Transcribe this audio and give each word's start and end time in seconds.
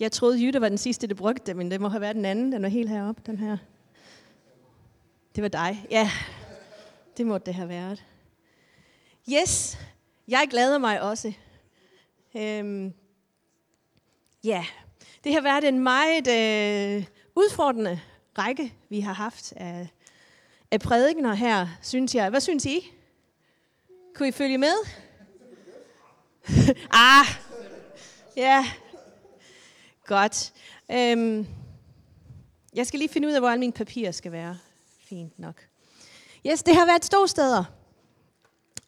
Jeg 0.00 0.12
troede, 0.12 0.44
Jytte 0.44 0.60
var 0.60 0.68
den 0.68 0.78
sidste, 0.78 1.06
der 1.06 1.14
brugte 1.14 1.46
det, 1.46 1.56
men 1.56 1.70
det 1.70 1.80
må 1.80 1.88
have 1.88 2.00
været 2.00 2.16
den 2.16 2.24
anden. 2.24 2.52
Den 2.52 2.62
var 2.62 2.68
helt 2.68 2.90
heroppe, 2.90 3.22
den 3.26 3.38
her. 3.38 3.56
Det 5.34 5.42
var 5.42 5.48
dig. 5.48 5.86
Ja, 5.90 6.10
det 7.16 7.26
måtte 7.26 7.46
det 7.46 7.54
have 7.54 7.68
været. 7.68 8.04
Yes, 9.32 9.78
jeg 10.28 10.46
glæder 10.50 10.78
mig 10.78 11.00
også. 11.00 11.32
Øhm, 12.36 12.92
ja, 14.44 14.64
det 15.24 15.34
har 15.34 15.40
været 15.40 15.64
en 15.64 15.78
meget 15.78 16.28
øh, 16.28 17.04
udfordrende 17.34 18.00
række, 18.38 18.74
vi 18.88 19.00
har 19.00 19.12
haft 19.12 19.52
af, 19.56 19.88
af 20.70 20.80
prædikener 20.80 21.34
her, 21.34 21.66
synes 21.82 22.14
jeg. 22.14 22.30
Hvad 22.30 22.40
synes 22.40 22.66
I? 22.66 22.92
Kunne 24.14 24.28
I 24.28 24.32
følge 24.32 24.58
med? 24.58 24.74
ah, 26.90 27.26
ja, 28.36 28.66
Godt. 30.08 30.52
Øhm, 30.90 31.46
jeg 32.74 32.86
skal 32.86 32.98
lige 32.98 33.08
finde 33.08 33.28
ud 33.28 33.32
af, 33.32 33.40
hvor 33.40 33.48
alle 33.48 33.60
mine 33.60 33.72
papirer 33.72 34.10
skal 34.10 34.32
være. 34.32 34.58
Fint 35.00 35.38
nok. 35.38 35.68
Yes, 36.46 36.62
det 36.62 36.74
har 36.74 36.86
været 36.86 37.04
ståsteder. 37.04 37.64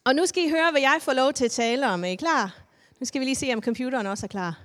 Og 0.04 0.14
nu 0.14 0.26
skal 0.26 0.44
I 0.44 0.50
høre, 0.50 0.70
hvad 0.70 0.80
jeg 0.80 0.98
får 1.00 1.12
lov 1.12 1.32
til 1.32 1.44
at 1.44 1.50
tale 1.50 1.88
om. 1.88 2.04
Er 2.04 2.08
I 2.08 2.14
klar? 2.14 2.62
Nu 3.00 3.06
skal 3.06 3.20
vi 3.20 3.24
lige 3.24 3.34
se, 3.34 3.52
om 3.54 3.62
computeren 3.62 4.06
også 4.06 4.26
er 4.26 4.28
klar. 4.28 4.60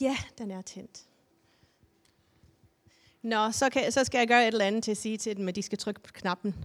Ja, 0.00 0.16
den 0.38 0.50
er 0.50 0.62
tændt. 0.62 1.04
Nå, 3.22 3.52
så, 3.52 3.70
kan, 3.70 3.92
så 3.92 4.04
skal 4.04 4.18
jeg 4.18 4.28
gøre 4.28 4.42
et 4.42 4.46
eller 4.52 4.64
andet 4.64 4.84
til 4.84 4.90
at 4.90 4.96
sige 4.96 5.16
til 5.16 5.36
dem, 5.36 5.48
at 5.48 5.56
de 5.56 5.62
skal 5.62 5.78
trykke 5.78 6.00
på 6.00 6.12
knappen. 6.12 6.64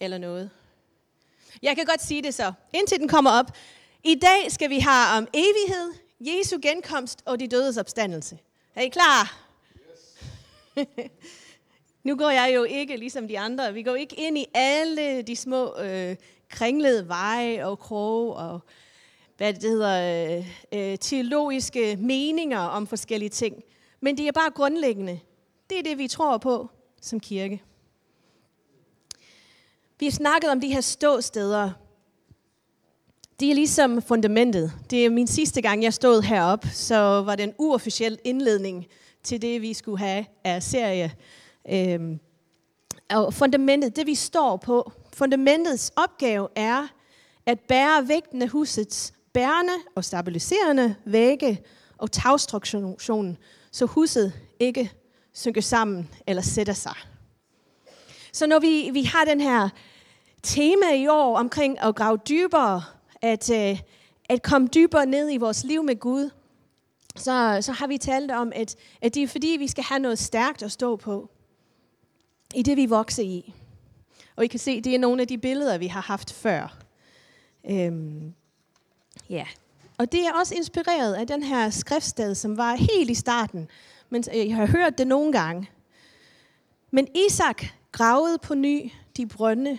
Eller 0.00 0.18
noget. 0.18 0.50
Jeg 1.62 1.76
kan 1.76 1.84
godt 1.84 2.02
sige 2.02 2.22
det 2.22 2.34
så, 2.34 2.52
indtil 2.74 2.98
den 2.98 3.08
kommer 3.08 3.30
op. 3.30 3.46
I 4.04 4.14
dag 4.14 4.52
skal 4.52 4.70
vi 4.70 4.78
have 4.78 5.18
om 5.18 5.28
evighed, 5.34 5.92
Jesu 6.20 6.58
genkomst 6.62 7.22
og 7.26 7.40
de 7.40 7.46
dødes 7.46 7.76
opstandelse. 7.76 8.38
Er 8.74 8.82
I 8.82 8.88
klar? 8.88 9.48
Yes. 10.78 10.86
nu 12.04 12.16
går 12.16 12.30
jeg 12.30 12.52
jo 12.54 12.64
ikke 12.64 12.96
ligesom 12.96 13.28
de 13.28 13.38
andre. 13.38 13.74
Vi 13.74 13.82
går 13.82 13.94
ikke 13.94 14.16
ind 14.16 14.38
i 14.38 14.46
alle 14.54 15.22
de 15.22 15.36
små 15.36 15.78
øh, 15.80 16.16
kringlede 16.48 17.08
veje 17.08 17.66
og 17.66 17.78
kroge 17.78 18.34
og 18.34 18.60
hvad 19.36 19.54
det 19.54 19.70
hedder, 19.70 20.38
øh, 20.38 20.50
øh, 20.72 20.98
teologiske 20.98 21.96
meninger 22.00 22.60
om 22.60 22.86
forskellige 22.86 23.28
ting. 23.28 23.62
Men 24.00 24.16
det 24.16 24.28
er 24.28 24.32
bare 24.32 24.50
grundlæggende. 24.50 25.20
Det 25.70 25.78
er 25.78 25.82
det, 25.82 25.98
vi 25.98 26.08
tror 26.08 26.38
på 26.38 26.70
som 27.00 27.20
kirke. 27.20 27.62
Vi 30.00 30.06
har 30.06 30.10
snakket 30.10 30.50
om 30.50 30.60
de 30.60 30.72
her 30.72 30.80
ståsteder. 30.80 31.70
De 33.40 33.50
er 33.50 33.54
ligesom 33.54 34.02
fundamentet. 34.02 34.72
Det 34.90 35.06
er 35.06 35.10
min 35.10 35.26
sidste 35.26 35.62
gang, 35.62 35.82
jeg 35.82 35.94
stod 35.94 36.22
herop, 36.22 36.64
så 36.72 36.96
var 36.96 37.36
det 37.36 37.42
en 37.42 37.54
uofficiel 37.58 38.18
indledning 38.24 38.86
til 39.22 39.42
det, 39.42 39.62
vi 39.62 39.74
skulle 39.74 39.98
have 39.98 40.26
af 40.44 40.62
serie. 40.62 41.12
Øhm, 41.70 42.20
og 43.10 43.34
fundamentet, 43.34 43.96
det 43.96 44.06
vi 44.06 44.14
står 44.14 44.56
på, 44.56 44.92
fundamentets 45.12 45.92
opgave 45.96 46.48
er 46.56 46.86
at 47.46 47.60
bære 47.60 48.08
vægten 48.08 48.42
af 48.42 48.48
husets 48.48 49.12
bærende 49.32 49.74
og 49.94 50.04
stabiliserende 50.04 50.94
vægge 51.04 51.62
og 51.98 52.12
tagstruktionen, 52.12 53.36
så 53.72 53.86
huset 53.86 54.32
ikke 54.60 54.92
synker 55.32 55.60
sammen 55.60 56.08
eller 56.26 56.42
sætter 56.42 56.72
sig. 56.72 56.96
Så 58.32 58.46
når 58.46 58.58
vi, 58.58 58.90
vi 58.92 59.02
har 59.02 59.24
den 59.24 59.40
her 59.40 59.68
tema 60.42 60.94
i 60.94 61.06
år 61.06 61.36
omkring 61.36 61.80
at 61.80 61.94
grave 61.94 62.18
dybere, 62.28 62.82
at, 63.22 63.50
øh, 63.50 63.80
at 64.28 64.42
komme 64.42 64.68
dybere 64.68 65.06
ned 65.06 65.32
i 65.32 65.36
vores 65.36 65.64
liv 65.64 65.82
med 65.82 65.96
Gud, 65.96 66.30
så, 67.16 67.58
så 67.60 67.72
har 67.72 67.86
vi 67.86 67.98
talt 67.98 68.30
om, 68.30 68.52
at, 68.54 68.76
at 69.02 69.14
det 69.14 69.22
er 69.22 69.28
fordi, 69.28 69.56
vi 69.58 69.68
skal 69.68 69.84
have 69.84 69.98
noget 69.98 70.18
stærkt 70.18 70.62
at 70.62 70.72
stå 70.72 70.96
på 70.96 71.30
i 72.54 72.62
det, 72.62 72.76
vi 72.76 72.86
vokser 72.86 73.22
i. 73.22 73.54
Og 74.36 74.44
I 74.44 74.46
kan 74.46 74.60
se, 74.60 74.80
det 74.80 74.94
er 74.94 74.98
nogle 74.98 75.22
af 75.22 75.28
de 75.28 75.38
billeder, 75.38 75.78
vi 75.78 75.86
har 75.86 76.00
haft 76.00 76.32
før. 76.32 76.78
Øhm, 77.70 78.34
ja. 79.30 79.46
Og 79.98 80.12
det 80.12 80.26
er 80.26 80.32
også 80.32 80.54
inspireret 80.54 81.14
af 81.14 81.26
den 81.26 81.42
her 81.42 81.70
skriftsted, 81.70 82.34
som 82.34 82.56
var 82.56 82.74
helt 82.74 83.10
i 83.10 83.14
starten. 83.14 83.68
Men 84.10 84.24
jeg 84.34 84.46
øh, 84.46 84.56
har 84.56 84.66
hørt 84.66 84.98
det 84.98 85.06
nogle 85.06 85.32
gange. 85.32 85.70
Men 86.90 87.08
Isak 87.26 87.64
gravede 87.92 88.38
på 88.38 88.54
ny 88.54 88.90
de 89.16 89.26
brønde, 89.26 89.78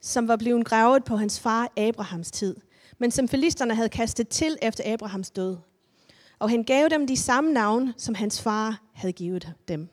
som 0.00 0.28
var 0.28 0.36
blevet 0.36 0.66
gravet 0.66 1.04
på 1.04 1.16
hans 1.16 1.40
far 1.40 1.72
Abrahams 1.76 2.30
tid, 2.30 2.56
men 2.98 3.10
som 3.10 3.28
filisterne 3.28 3.74
havde 3.74 3.88
kastet 3.88 4.28
til 4.28 4.56
efter 4.62 4.92
Abrahams 4.92 5.30
død. 5.30 5.56
Og 6.38 6.50
han 6.50 6.64
gav 6.64 6.88
dem 6.88 7.06
de 7.06 7.16
samme 7.16 7.52
navn, 7.52 7.94
som 7.96 8.14
hans 8.14 8.42
far 8.42 8.82
havde 8.94 9.12
givet 9.12 9.52
dem. 9.68 9.88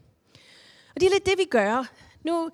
Og 0.95 1.01
det 1.01 1.07
er 1.07 1.11
lidt 1.11 1.25
det, 1.25 1.37
vi 1.37 1.45
gør. 1.45 1.91
Nu, 2.23 2.49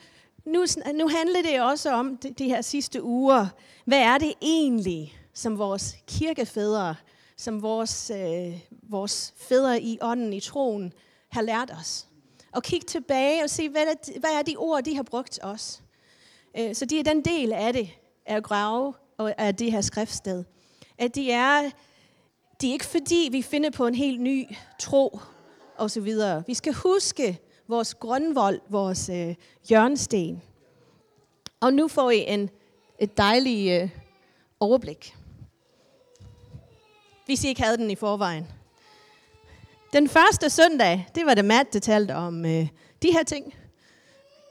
nu, 0.45 0.65
nu 0.93 1.07
handler 1.07 1.41
det 1.41 1.61
også 1.61 1.91
om 1.91 2.17
de, 2.17 2.33
de 2.33 2.47
her 2.47 2.61
sidste 2.61 3.03
uger. 3.03 3.47
Hvad 3.85 3.99
er 3.99 4.17
det 4.17 4.33
egentlig, 4.41 5.17
som 5.33 5.57
vores 5.57 5.95
kirkefædre, 6.07 6.95
som 7.37 7.61
vores, 7.61 8.11
øh, 8.15 8.59
vores 8.83 9.33
fædre 9.37 9.81
i 9.81 9.97
ånden, 10.01 10.33
i 10.33 10.39
troen, 10.39 10.93
har 11.29 11.41
lært 11.41 11.71
os? 11.79 12.07
Og 12.51 12.63
kigge 12.63 12.85
tilbage 12.85 13.43
og 13.43 13.49
se, 13.49 13.69
hvad 13.69 13.81
er, 13.81 14.19
hvad 14.19 14.29
er 14.39 14.41
de 14.41 14.55
ord, 14.57 14.83
de 14.83 14.95
har 14.95 15.03
brugt 15.03 15.39
os? 15.41 15.80
Øh, 16.57 16.75
så 16.75 16.85
de 16.85 16.99
er 16.99 17.03
den 17.03 17.25
del 17.25 17.53
af 17.53 17.73
det, 17.73 17.89
af 18.25 18.35
at 18.35 18.43
grave 18.43 18.93
og 19.17 19.33
af 19.37 19.55
det 19.55 19.71
her 19.71 19.81
skriftsted. 19.81 20.43
At 20.97 21.15
de 21.15 21.31
er, 21.31 21.69
de 22.61 22.69
er 22.69 22.73
ikke 22.73 22.85
fordi, 22.85 23.29
vi 23.31 23.41
finder 23.41 23.69
på 23.69 23.87
en 23.87 23.95
helt 23.95 24.21
ny 24.21 24.47
tro 24.79 25.19
og 25.77 25.91
så 25.91 26.01
videre. 26.01 26.43
Vi 26.47 26.53
skal 26.53 26.73
huske 26.73 27.39
vores 27.67 27.93
grundvold, 27.93 28.61
vores 28.69 29.09
øh, 29.09 29.35
hjørnesten. 29.69 30.41
Og 31.59 31.73
nu 31.73 31.87
får 31.87 32.11
I 32.11 32.25
en, 32.27 32.49
et 32.99 33.17
dejligt 33.17 33.81
øh, 33.81 33.89
overblik. 34.59 35.15
Hvis 37.25 37.43
I 37.43 37.47
ikke 37.47 37.61
havde 37.61 37.77
den 37.77 37.91
i 37.91 37.95
forvejen. 37.95 38.47
Den 39.93 40.09
første 40.09 40.49
søndag, 40.49 41.07
det 41.15 41.25
var 41.25 41.33
det 41.33 41.45
Matt, 41.45 41.73
der 41.73 41.79
talte 41.79 42.15
om 42.15 42.45
øh, 42.45 42.67
de 43.01 43.11
her 43.11 43.23
ting. 43.23 43.53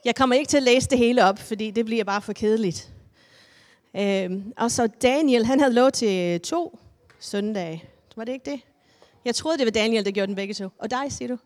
Jeg 0.04 0.16
kommer 0.16 0.36
ikke 0.36 0.48
til 0.48 0.56
at 0.56 0.62
læse 0.62 0.88
det 0.88 0.98
hele 0.98 1.24
op, 1.24 1.38
fordi 1.38 1.70
det 1.70 1.84
bliver 1.84 2.04
bare 2.04 2.22
for 2.22 2.32
kedeligt. 2.32 2.88
Øh, 3.96 4.30
og 4.56 4.70
så 4.70 4.86
Daniel, 4.86 5.46
han 5.46 5.60
havde 5.60 5.74
lov 5.74 5.90
til 5.90 6.40
to 6.40 6.78
søndage. 7.20 7.84
Var 8.16 8.24
det 8.24 8.32
ikke 8.32 8.50
det? 8.50 8.60
Jeg 9.24 9.34
troede, 9.34 9.58
det 9.58 9.64
var 9.64 9.70
Daniel, 9.70 10.04
der 10.04 10.10
gjorde 10.10 10.26
den 10.26 10.36
begge 10.36 10.54
to. 10.54 10.68
Og 10.78 10.90
dig, 10.90 11.04
siger 11.08 11.28
du? 11.28 11.38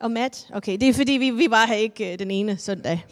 Og 0.00 0.10
Matt? 0.10 0.46
Okay, 0.52 0.78
det 0.80 0.88
er 0.88 0.92
fordi, 0.92 1.12
vi, 1.12 1.30
vi 1.30 1.48
bare 1.48 1.66
har 1.66 1.74
ikke 1.74 2.12
øh, 2.12 2.18
den 2.18 2.30
ene 2.30 2.58
søndag. 2.58 3.04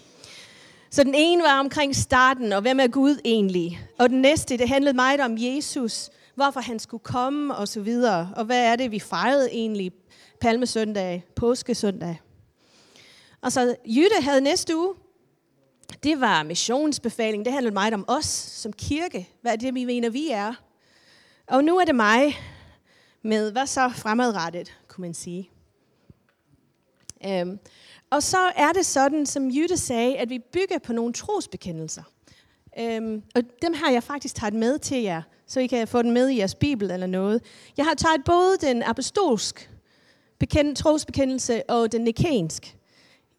Så 0.91 1.05
den 1.05 1.15
ene 1.15 1.43
var 1.43 1.61
omkring 1.61 1.97
starten, 1.97 2.53
og 2.53 2.61
hvem 2.61 2.81
er 2.81 2.87
Gud 2.87 3.21
egentlig? 3.25 3.81
Og 3.99 4.09
den 4.09 4.21
næste, 4.21 4.59
det 4.59 4.69
handlede 4.69 4.95
meget 4.95 5.21
om 5.21 5.37
Jesus, 5.39 6.11
hvorfor 6.35 6.61
han 6.61 6.79
skulle 6.79 7.03
komme 7.03 7.55
og 7.55 7.69
så 7.69 7.81
videre. 7.81 8.31
Og 8.37 8.45
hvad 8.45 8.65
er 8.65 8.77
det, 8.77 8.91
vi 8.91 8.99
fejrede 8.99 9.53
egentlig 9.53 9.93
palmesøndag, 10.41 11.25
påskesøndag? 11.37 12.17
Og 13.47 13.53
så 13.53 13.77
Jytte 13.85 14.17
havde 14.21 14.41
næste 14.41 14.77
uge, 14.77 14.95
det 16.03 16.21
var 16.21 16.43
missionsbefaling. 16.43 17.45
Det 17.45 17.53
handlede 17.53 17.75
meget 17.75 17.95
om 17.95 18.05
os 18.09 18.27
som 18.27 18.73
kirke. 18.73 19.29
Hvad 19.43 19.53
er 19.53 19.57
det, 19.57 19.75
vi 19.75 19.85
mener, 19.85 20.11
vi 20.11 20.31
er? 20.31 20.55
Og 21.47 21.65
nu 21.65 21.79
er 21.79 21.85
det 21.85 21.95
mig 21.95 22.37
med, 23.23 23.53
hvad 23.53 23.67
så 23.67 23.89
fremadrettet, 23.89 24.79
kunne 24.89 25.03
man 25.03 25.15
sige. 25.15 25.51
Øhm. 27.27 27.59
og 28.11 28.23
så 28.23 28.39
er 28.57 28.73
det 28.73 28.87
sådan, 28.87 29.27
som 29.27 29.51
Jytte 29.51 29.77
sagde, 29.77 30.17
at 30.17 30.31
vi 30.31 30.39
bygger 30.39 30.79
på 30.79 30.93
nogle 30.93 31.13
trosbekendelser. 31.13 32.03
Øhm, 32.79 33.23
og 33.35 33.43
dem 33.63 33.73
har 33.75 33.91
jeg 33.91 34.03
faktisk 34.03 34.35
taget 34.35 34.55
med 34.55 34.79
til 34.79 35.03
jer, 35.03 35.23
så 35.47 35.61
I 35.61 35.67
kan 35.67 35.89
få 35.89 36.03
den 36.03 36.11
med 36.11 36.29
i 36.29 36.39
jeres 36.39 36.55
bibel 36.55 36.91
eller 36.91 37.07
noget. 37.07 37.43
Jeg 37.77 37.85
har 37.85 37.95
taget 37.95 38.25
både 38.25 38.57
den 38.61 38.83
apostolsk 38.83 39.71
bekend, 40.39 40.77
trosbekendelse 40.77 41.71
og 41.71 41.93
den 41.93 42.01
nikensk. 42.01 42.77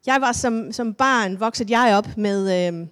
Jeg 0.08 0.22
var 0.22 0.32
som, 0.32 0.72
som 0.72 0.94
barn, 0.94 1.40
vokset 1.40 1.70
jeg 1.70 1.96
op 1.98 2.18
med, 2.18 2.68
øh, 2.68 2.88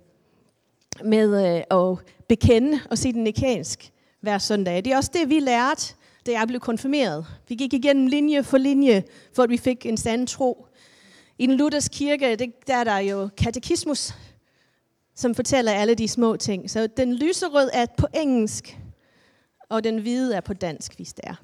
med 1.05 1.55
øh, 1.55 1.79
at 1.81 1.97
bekende 2.27 2.79
og 2.89 2.97
sige 2.97 3.13
den 3.13 3.23
nikansk 3.23 3.91
hver 4.21 4.37
søndag. 4.37 4.85
Det 4.85 4.93
er 4.93 4.97
også 4.97 5.11
det, 5.13 5.29
vi 5.29 5.39
lærte, 5.39 5.93
da 6.25 6.31
jeg 6.31 6.47
blev 6.47 6.59
konfirmeret. 6.59 7.25
Vi 7.47 7.55
gik 7.55 7.73
igennem 7.73 8.07
linje 8.07 8.43
for 8.43 8.57
linje, 8.57 9.03
for 9.35 9.43
at 9.43 9.49
vi 9.49 9.57
fik 9.57 9.85
en 9.85 9.97
sand 9.97 10.27
tro. 10.27 10.67
I 11.37 11.47
den 11.47 11.57
Luthers 11.57 11.89
kirke, 11.89 12.35
det, 12.35 12.67
der 12.67 12.75
er 12.75 12.83
der 12.83 12.97
jo 12.97 13.29
katekismus, 13.37 14.13
som 15.15 15.35
fortæller 15.35 15.71
alle 15.71 15.95
de 15.95 16.07
små 16.07 16.35
ting. 16.35 16.69
Så 16.69 16.87
den 16.87 17.15
lyserød 17.15 17.69
er 17.73 17.85
på 17.97 18.07
engelsk, 18.13 18.79
og 19.69 19.83
den 19.83 19.99
hvide 19.99 20.35
er 20.35 20.41
på 20.41 20.53
dansk, 20.53 20.95
hvis 20.95 21.13
det 21.13 21.23
er. 21.27 21.35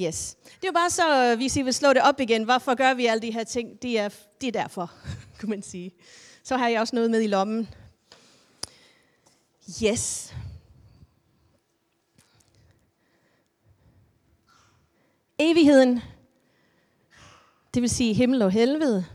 Yes. 0.00 0.36
Det 0.62 0.68
er 0.68 0.72
bare 0.72 0.90
så, 0.90 1.30
øh, 1.30 1.36
hvis 1.36 1.56
I 1.56 1.62
vil 1.62 1.74
slå 1.74 1.92
det 1.92 2.02
op 2.02 2.20
igen, 2.20 2.44
hvorfor 2.44 2.74
gør 2.74 2.94
vi 2.94 3.06
alle 3.06 3.22
de 3.22 3.30
her 3.30 3.44
ting? 3.44 3.82
Det 3.82 3.98
er, 3.98 4.08
det 4.40 4.46
er 4.46 4.52
derfor, 4.52 4.92
kunne 5.40 5.50
man 5.50 5.62
sige. 5.62 5.92
Så 6.42 6.56
har 6.56 6.68
jeg 6.68 6.80
også 6.80 6.96
noget 6.96 7.10
med 7.10 7.22
i 7.22 7.26
lommen. 7.26 7.68
Yes. 9.84 10.34
Evigheden, 15.38 16.00
det 17.74 17.82
vil 17.82 17.90
sige 17.90 18.14
himmel 18.14 18.42
og 18.42 18.50
helvede. 18.50 19.06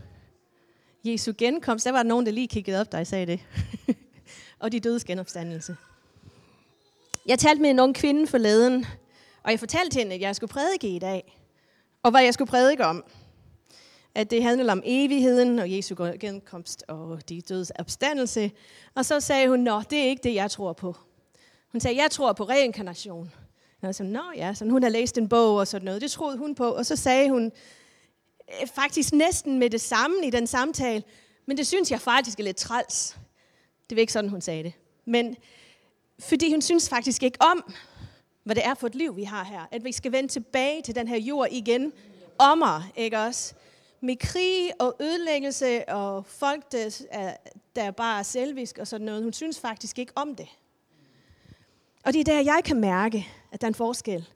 Jesu 1.04 1.32
genkomst, 1.38 1.84
der 1.84 1.92
var 1.92 2.02
der 2.02 2.08
nogen, 2.08 2.26
der 2.26 2.32
lige 2.32 2.48
kiggede 2.48 2.80
op, 2.80 2.92
da 2.92 2.96
jeg 2.96 3.06
sagde 3.06 3.26
det. 3.26 3.40
og 4.60 4.72
de 4.72 4.80
dødes 4.80 5.04
genopstandelse. 5.04 5.76
Jeg 7.26 7.38
talte 7.38 7.62
med 7.62 7.70
en 7.70 7.80
ung 7.80 7.94
kvinde 7.94 8.26
forleden, 8.26 8.86
og 9.42 9.50
jeg 9.50 9.58
fortalte 9.58 9.98
hende, 9.98 10.14
at 10.14 10.20
jeg 10.20 10.36
skulle 10.36 10.50
prædike 10.50 10.88
i 10.88 10.98
dag. 10.98 11.40
Og 12.02 12.10
hvad 12.10 12.22
jeg 12.22 12.34
skulle 12.34 12.48
prædike 12.48 12.84
om. 12.84 13.04
At 14.14 14.30
det 14.30 14.42
handler 14.42 14.72
om 14.72 14.82
evigheden 14.84 15.58
og 15.58 15.72
Jesu 15.76 15.94
genkomst 16.20 16.84
og 16.88 17.28
de 17.28 17.40
dødes 17.40 17.70
opstandelse. 17.70 18.50
Og 18.94 19.04
så 19.04 19.20
sagde 19.20 19.48
hun, 19.48 19.60
nå, 19.60 19.82
det 19.90 19.98
er 19.98 20.04
ikke 20.04 20.22
det, 20.22 20.34
jeg 20.34 20.50
tror 20.50 20.72
på. 20.72 20.96
Hun 21.72 21.80
sagde, 21.80 22.02
jeg 22.02 22.10
tror 22.10 22.32
på 22.32 22.44
reinkarnation. 22.44 23.32
Og 23.82 23.86
jeg 23.86 23.94
sagde, 23.94 24.12
nå 24.12 24.22
ja, 24.36 24.54
så 24.54 24.64
hun 24.64 24.82
har 24.82 24.90
læst 24.90 25.18
en 25.18 25.28
bog 25.28 25.56
og 25.56 25.66
sådan 25.66 25.84
noget. 25.84 26.02
Det 26.02 26.10
troede 26.10 26.38
hun 26.38 26.54
på. 26.54 26.70
Og 26.70 26.86
så 26.86 26.96
sagde 26.96 27.30
hun 27.30 27.52
øh, 28.60 28.68
faktisk 28.74 29.12
næsten 29.12 29.58
med 29.58 29.70
det 29.70 29.80
samme 29.80 30.26
i 30.26 30.30
den 30.30 30.46
samtale, 30.46 31.02
men 31.46 31.56
det 31.56 31.66
synes 31.66 31.90
jeg 31.90 32.00
faktisk 32.00 32.40
er 32.40 32.44
lidt 32.44 32.56
træls. 32.56 33.16
Det 33.90 33.96
var 33.96 34.00
ikke 34.00 34.12
sådan, 34.12 34.30
hun 34.30 34.40
sagde 34.40 34.62
det. 34.62 34.72
Men 35.04 35.36
fordi 36.18 36.52
hun 36.52 36.62
synes 36.62 36.88
faktisk 36.88 37.22
ikke 37.22 37.38
om, 37.42 37.72
hvad 38.44 38.54
det 38.54 38.66
er 38.66 38.74
for 38.74 38.86
et 38.86 38.94
liv, 38.94 39.16
vi 39.16 39.24
har 39.24 39.44
her. 39.44 39.66
At 39.70 39.84
vi 39.84 39.92
skal 39.92 40.12
vende 40.12 40.28
tilbage 40.28 40.82
til 40.82 40.94
den 40.94 41.08
her 41.08 41.16
jord 41.16 41.48
igen. 41.50 41.92
Ommer, 42.38 42.82
ikke 42.96 43.18
også? 43.18 43.54
Med 44.00 44.16
krig 44.16 44.70
og 44.78 44.96
ødelæggelse 45.00 45.88
og 45.88 46.26
folk, 46.26 46.72
der 46.72 47.04
er, 47.10 47.36
der 47.76 47.82
er 47.82 47.90
bare 47.90 48.24
selvisk 48.24 48.78
og 48.78 48.86
sådan 48.86 49.04
noget. 49.04 49.22
Hun 49.22 49.32
synes 49.32 49.60
faktisk 49.60 49.98
ikke 49.98 50.12
om 50.14 50.36
det. 50.36 50.48
Og 52.04 52.12
det 52.12 52.20
er 52.20 52.24
der, 52.24 52.40
jeg 52.40 52.60
kan 52.64 52.80
mærke, 52.80 53.28
at 53.52 53.60
der 53.60 53.66
er 53.66 53.70
en 53.70 53.74
forskel. 53.74 54.28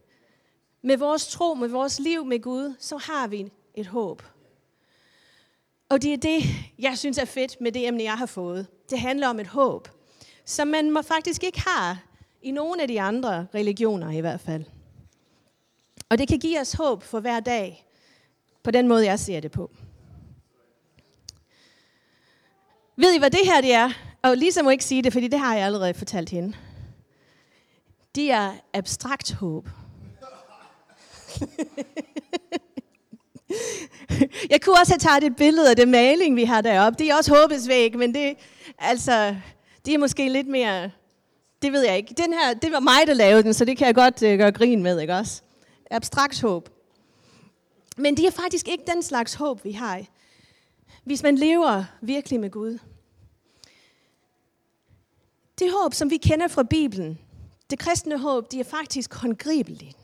Med 0.82 0.96
vores 0.96 1.26
tro, 1.26 1.54
med 1.54 1.68
vores 1.68 1.98
liv 1.98 2.24
med 2.24 2.40
Gud, 2.40 2.74
så 2.78 2.96
har 2.96 3.26
vi 3.26 3.52
et 3.74 3.86
håb. 3.86 4.22
Og 5.88 6.02
det 6.02 6.12
er 6.12 6.16
det, 6.16 6.44
jeg 6.78 6.98
synes 6.98 7.18
er 7.18 7.24
fedt 7.24 7.60
med 7.60 7.72
det 7.72 7.86
emne, 7.86 8.02
jeg 8.02 8.18
har 8.18 8.26
fået. 8.26 8.66
Det 8.90 8.98
handler 8.98 9.28
om 9.28 9.40
et 9.40 9.46
håb, 9.46 9.88
som 10.44 10.68
man 10.68 10.90
må 10.90 11.02
faktisk 11.02 11.44
ikke 11.44 11.60
har 11.60 12.02
i 12.44 12.50
nogle 12.50 12.82
af 12.82 12.88
de 12.88 13.00
andre 13.00 13.46
religioner 13.54 14.10
i 14.10 14.20
hvert 14.20 14.40
fald. 14.40 14.64
Og 16.08 16.18
det 16.18 16.28
kan 16.28 16.38
give 16.38 16.60
os 16.60 16.72
håb 16.72 17.02
for 17.02 17.20
hver 17.20 17.40
dag, 17.40 17.86
på 18.62 18.70
den 18.70 18.88
måde, 18.88 19.06
jeg 19.06 19.18
ser 19.18 19.40
det 19.40 19.50
på. 19.50 19.70
Ved 22.96 23.14
I, 23.14 23.18
hvad 23.18 23.30
det 23.30 23.40
her 23.44 23.60
det 23.60 23.72
er? 23.72 23.90
Og 24.22 24.36
Lisa 24.36 24.62
må 24.62 24.70
ikke 24.70 24.84
sige 24.84 25.02
det, 25.02 25.12
fordi 25.12 25.28
det 25.28 25.38
har 25.38 25.54
jeg 25.54 25.66
allerede 25.66 25.94
fortalt 25.94 26.30
hende. 26.30 26.56
Det 28.14 28.30
er 28.30 28.52
abstrakt 28.72 29.32
håb. 29.32 29.68
jeg 34.50 34.60
kunne 34.62 34.80
også 34.80 34.92
have 34.92 34.98
taget 34.98 35.24
et 35.24 35.36
billede 35.36 35.70
af 35.70 35.76
det 35.76 35.88
maling, 35.88 36.36
vi 36.36 36.44
har 36.44 36.60
deroppe. 36.60 36.98
Det 36.98 37.10
er 37.10 37.16
også 37.16 37.34
håbets 37.34 37.68
væg, 37.68 37.98
men 37.98 38.14
det, 38.14 38.34
altså, 38.78 39.36
det 39.86 39.94
er 39.94 39.98
måske 39.98 40.28
lidt 40.28 40.48
mere 40.48 40.90
det 41.64 41.72
ved 41.72 41.84
jeg 41.84 41.96
ikke. 41.96 42.14
Den 42.14 42.32
her, 42.32 42.54
det 42.54 42.72
var 42.72 42.80
mig, 42.80 43.06
der 43.06 43.14
lavede 43.14 43.42
den, 43.42 43.54
så 43.54 43.64
det 43.64 43.76
kan 43.76 43.86
jeg 43.86 43.94
godt 43.94 44.22
øh, 44.22 44.38
gøre 44.38 44.52
grin 44.52 44.82
med, 44.82 45.00
ikke 45.00 45.14
også? 45.14 45.42
Abstrakt 45.90 46.40
håb. 46.40 46.68
Men 47.96 48.16
det 48.16 48.26
er 48.26 48.30
faktisk 48.30 48.68
ikke 48.68 48.84
den 48.86 49.02
slags 49.02 49.34
håb, 49.34 49.64
vi 49.64 49.72
har. 49.72 50.02
Hvis 51.04 51.22
man 51.22 51.36
lever 51.36 51.84
virkelig 52.00 52.40
med 52.40 52.50
Gud. 52.50 52.78
Det 55.58 55.72
håb, 55.72 55.94
som 55.94 56.10
vi 56.10 56.16
kender 56.16 56.48
fra 56.48 56.62
Bibelen, 56.62 57.18
det 57.70 57.78
kristne 57.78 58.18
håb, 58.18 58.52
det 58.52 58.60
er 58.60 58.64
faktisk 58.64 59.14
håndgribeligt. 59.14 59.96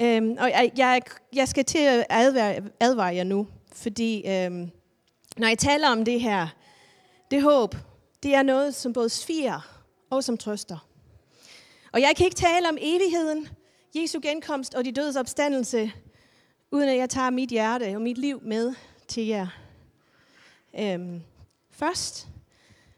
Øhm, 0.00 0.36
og 0.40 0.50
jeg, 0.50 0.70
jeg, 0.76 1.02
jeg 1.32 1.48
skal 1.48 1.64
til 1.64 1.78
at 1.78 2.06
advare, 2.10 2.62
advare 2.80 3.14
jer 3.14 3.24
nu, 3.24 3.46
fordi 3.72 4.28
øhm, 4.28 4.70
når 5.36 5.48
jeg 5.48 5.58
taler 5.58 5.88
om 5.88 6.04
det 6.04 6.20
her, 6.20 6.48
det 7.30 7.42
håb, 7.42 7.74
det 8.22 8.34
er 8.34 8.42
noget, 8.42 8.74
som 8.74 8.92
både 8.92 9.08
sviger 9.08 9.77
og 10.10 10.24
som 10.24 10.36
trøster. 10.38 10.88
Og 11.92 12.00
jeg 12.00 12.16
kan 12.16 12.24
ikke 12.24 12.36
tale 12.36 12.68
om 12.68 12.78
evigheden, 12.80 13.48
Jesu 13.94 14.20
genkomst 14.22 14.74
og 14.74 14.84
de 14.84 14.92
dødes 14.92 15.16
opstandelse, 15.16 15.92
uden 16.70 16.88
at 16.88 16.96
jeg 16.96 17.10
tager 17.10 17.30
mit 17.30 17.50
hjerte 17.50 17.94
og 17.94 18.02
mit 18.02 18.18
liv 18.18 18.40
med 18.42 18.74
til 19.08 19.26
jer. 19.26 19.46
Øhm, 20.78 21.22
først, 21.70 22.28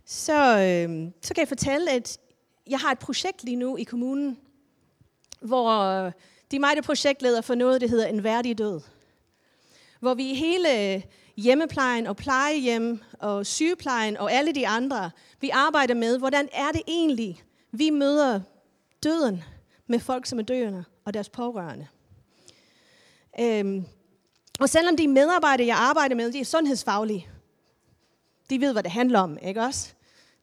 så, 0.05 0.59
øhm, 0.59 1.13
så 1.23 1.35
kan 1.35 1.41
jeg 1.41 1.49
fortælle, 1.49 1.91
at 1.91 2.19
jeg 2.67 2.79
har 2.79 2.93
et 2.93 2.99
projekt 2.99 3.45
lige 3.45 3.57
nu 3.57 3.77
i 3.77 3.83
kommunen, 3.83 4.39
hvor 5.41 5.69
øh, 5.81 6.13
de 6.51 6.57
er 6.57 6.61
mig, 6.61 6.77
der 6.77 6.83
projektleder 6.83 7.41
for 7.41 7.55
noget, 7.55 7.81
der 7.81 7.89
hedder 7.89 8.07
En 8.07 8.25
værdig 8.25 8.59
død. 8.59 8.81
Hvor 10.01 10.15
vi 10.15 10.35
hele 10.35 11.03
hjemmeplejen 11.37 12.07
og 12.07 12.17
plejehjem 12.17 13.01
og 13.19 13.47
sygeplejen 13.47 14.17
og 14.17 14.33
alle 14.33 14.53
de 14.53 14.69
andre, 14.69 15.11
vi 15.41 15.51
arbejder 15.51 15.95
med, 15.95 16.19
hvordan 16.19 16.49
er 16.53 16.73
det 16.73 16.83
egentlig, 16.89 17.43
vi 17.73 17.91
møder 17.91 18.41
døden 19.03 19.45
med 19.87 19.99
folk, 19.99 20.27
som 20.27 20.39
er 20.39 20.43
døende 20.43 20.85
og 21.05 21.15
deres 21.15 21.29
pårørende. 21.29 21.87
Øhm, 23.41 23.85
og 24.61 24.69
selvom 24.69 24.97
de 24.97 25.09
medarbejdere, 25.09 25.67
jeg 25.67 25.77
arbejder 25.77 26.15
med, 26.15 26.33
de 26.33 26.41
er 26.41 26.45
sundhedsfaglige, 26.45 27.29
de 28.51 28.61
ved, 28.61 28.73
hvad 28.73 28.83
det 28.83 28.91
handler 28.91 29.21
om, 29.21 29.39
ikke 29.43 29.63
også? 29.63 29.93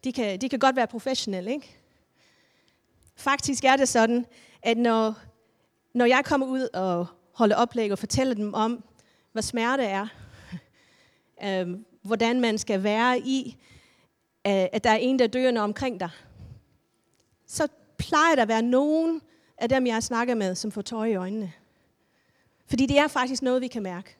De 0.04 0.14
kan, 0.14 0.42
de 0.42 0.50
kan 0.50 0.60
godt 0.60 0.76
være 0.76 0.88
professionelle, 0.88 1.52
ikke? 1.52 1.78
Faktisk 3.16 3.64
er 3.64 3.76
det 3.76 3.90
sådan, 3.90 4.26
at 4.64 4.78
når, 4.78 5.16
når 5.94 6.06
jeg 6.06 6.26
kommer 6.26 6.48
ud 6.48 6.68
og 6.74 7.06
holder 7.34 7.56
oplæg 7.56 7.92
og 7.92 8.00
fortæller 8.00 8.34
dem 8.34 8.54
om, 8.54 8.84
hvad 9.32 9.44
smerte 9.44 9.84
er, 9.84 10.08
øh, 11.44 11.68
hvordan 12.02 12.42
man 12.42 12.58
skal 12.58 12.84
være 12.84 13.20
i, 13.20 13.58
øh, 14.48 14.68
at 14.74 14.84
der 14.84 14.90
er 14.90 14.96
en, 14.96 15.20
der 15.20 15.28
dør 15.28 15.62
omkring 15.62 16.00
dig, 16.00 16.10
så 17.46 17.68
plejer 17.98 18.36
der 18.36 18.42
at 18.42 18.48
være 18.48 18.62
nogen 18.62 19.22
af 19.58 19.70
dem, 19.70 19.88
jeg 19.88 20.04
snakker 20.04 20.36
med, 20.36 20.56
som 20.56 20.72
får 20.72 20.82
tøj 20.82 21.06
i 21.06 21.16
øjnene. 21.16 21.54
Fordi 22.66 22.86
det 22.86 23.00
er 23.00 23.08
faktisk 23.08 23.42
noget, 23.42 23.62
vi 23.62 23.68
kan 23.68 23.84
mærke. 23.84 24.18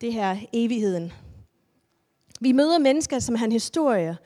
Det 0.00 0.12
her 0.12 0.36
evigheden. 0.52 1.12
Vi 2.40 2.52
møder 2.52 2.78
mennesker, 2.78 3.18
som 3.18 3.34
har 3.34 3.46
en 3.46 3.52
historie. 3.52 4.16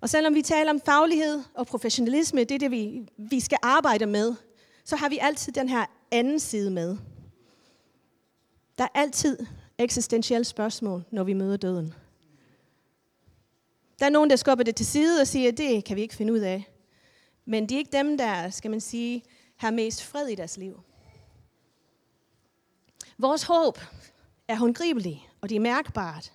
Og 0.00 0.08
selvom 0.08 0.34
vi 0.34 0.42
taler 0.42 0.70
om 0.70 0.80
faglighed 0.80 1.42
og 1.54 1.66
professionalisme, 1.66 2.40
det 2.40 2.54
er 2.54 2.58
det, 2.58 2.70
vi, 2.70 3.08
vi 3.16 3.40
skal 3.40 3.58
arbejde 3.62 4.06
med, 4.06 4.34
så 4.84 4.96
har 4.96 5.08
vi 5.08 5.18
altid 5.22 5.52
den 5.52 5.68
her 5.68 5.86
anden 6.10 6.40
side 6.40 6.70
med. 6.70 6.96
Der 8.78 8.84
er 8.84 8.88
altid 9.00 9.38
eksistentielle 9.78 10.44
spørgsmål, 10.44 11.04
når 11.10 11.24
vi 11.24 11.32
møder 11.32 11.56
døden. 11.56 11.94
Der 13.98 14.06
er 14.06 14.10
nogen, 14.10 14.30
der 14.30 14.36
skubber 14.36 14.64
det 14.64 14.76
til 14.76 14.86
side 14.86 15.20
og 15.20 15.26
siger, 15.26 15.48
at 15.48 15.58
det 15.58 15.84
kan 15.84 15.96
vi 15.96 16.02
ikke 16.02 16.14
finde 16.14 16.32
ud 16.32 16.38
af. 16.38 16.64
Men 17.44 17.68
de 17.68 17.74
er 17.74 17.78
ikke 17.78 17.96
dem, 17.96 18.18
der, 18.18 18.50
skal 18.50 18.70
man 18.70 18.80
sige, 18.80 19.22
har 19.56 19.70
mest 19.70 20.04
fred 20.04 20.28
i 20.28 20.34
deres 20.34 20.56
liv. 20.56 20.80
Vores 23.18 23.42
håb 23.42 23.78
er 24.48 24.56
håndgribeligt, 24.56 25.18
og 25.40 25.48
det 25.48 25.56
er 25.56 25.60
mærkbart. 25.60 26.32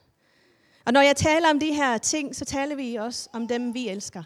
Og 0.86 0.93
når 0.93 1.01
jeg 1.01 1.15
taler 1.15 1.50
om 1.50 1.60
de 1.60 1.74
her 1.74 1.98
ting, 1.98 2.36
så 2.36 2.45
taler 2.45 2.75
vi 2.75 2.95
også 2.95 3.29
om 3.33 3.48
dem, 3.48 3.74
vi 3.74 3.88
elsker. 3.89 4.24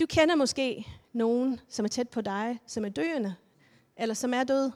Du 0.00 0.06
kender 0.06 0.34
måske 0.34 0.86
nogen, 1.12 1.60
som 1.68 1.84
er 1.84 1.88
tæt 1.88 2.08
på 2.08 2.20
dig, 2.20 2.58
som 2.66 2.84
er 2.84 2.88
døende, 2.88 3.34
eller 3.96 4.14
som 4.14 4.34
er 4.34 4.44
død. 4.44 4.70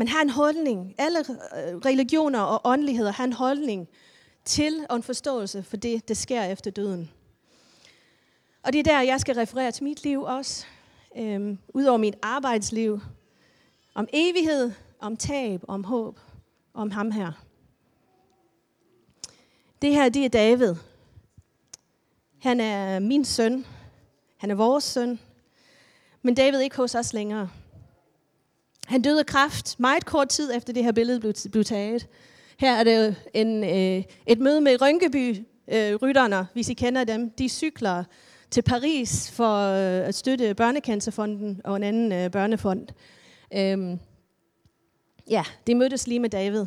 Man 0.00 0.08
har 0.08 0.22
en 0.22 0.30
holdning. 0.30 0.94
Alle 0.98 1.18
øh, 1.18 1.76
religioner 1.76 2.40
og 2.40 2.60
åndeligheder 2.64 3.12
har 3.12 3.24
en 3.24 3.32
holdning 3.32 3.88
til 4.44 4.86
og 4.88 4.96
en 4.96 5.02
forståelse 5.02 5.62
for 5.62 5.76
det, 5.76 6.08
der 6.08 6.14
sker 6.14 6.44
efter 6.44 6.70
døden. 6.70 7.10
Og 8.62 8.72
det 8.72 8.78
er 8.78 8.82
der, 8.82 9.00
jeg 9.00 9.20
skal 9.20 9.34
referere 9.34 9.72
til 9.72 9.84
mit 9.84 10.04
liv 10.04 10.22
også. 10.22 10.66
Øhm, 11.16 11.58
Udover 11.68 11.98
mit 11.98 12.14
arbejdsliv. 12.22 13.00
Om 13.94 14.08
evighed, 14.12 14.72
om 15.00 15.16
tab, 15.16 15.60
om 15.68 15.84
håb, 15.84 16.20
om 16.74 16.90
ham 16.90 17.10
her. 17.10 17.32
Det 19.82 19.94
her, 19.94 20.08
det 20.08 20.24
er 20.24 20.28
David. 20.28 20.74
Han 22.38 22.60
er 22.60 22.98
min 22.98 23.24
søn. 23.24 23.66
Han 24.36 24.50
er 24.50 24.54
vores 24.54 24.84
søn. 24.84 25.20
Men 26.22 26.34
David 26.34 26.58
er 26.58 26.62
ikke 26.62 26.76
hos 26.76 26.94
os 26.94 27.12
længere. 27.12 27.50
Han 28.90 29.02
døde 29.02 29.18
af 29.18 29.26
kræft 29.26 29.80
meget 29.80 30.06
kort 30.06 30.28
tid 30.28 30.56
efter 30.56 30.72
det 30.72 30.84
her 30.84 30.92
billede 30.92 31.20
blev, 31.20 31.34
blev 31.52 31.64
taget. 31.64 32.08
Her 32.58 32.72
er 32.72 32.84
det 32.84 33.16
en, 33.34 33.64
øh, 33.64 34.04
et 34.26 34.38
møde 34.38 34.60
med 34.60 34.82
Rynkeby 34.82 35.36
øh, 35.68 35.94
rytterne, 35.94 36.46
hvis 36.52 36.68
I 36.68 36.74
kender 36.74 37.04
dem. 37.04 37.30
De 37.30 37.48
cykler 37.48 38.04
til 38.50 38.62
Paris 38.62 39.30
for 39.30 39.56
øh, 39.56 40.08
at 40.08 40.14
støtte 40.14 40.54
Børnecancerfonden 40.54 41.60
og 41.64 41.76
en 41.76 41.82
anden 41.82 42.12
øh, 42.12 42.30
børnefond. 42.30 42.88
Øhm, 43.54 43.98
ja, 45.30 45.44
de 45.66 45.74
mødtes 45.74 46.06
lige 46.06 46.20
med 46.20 46.30
David, 46.30 46.66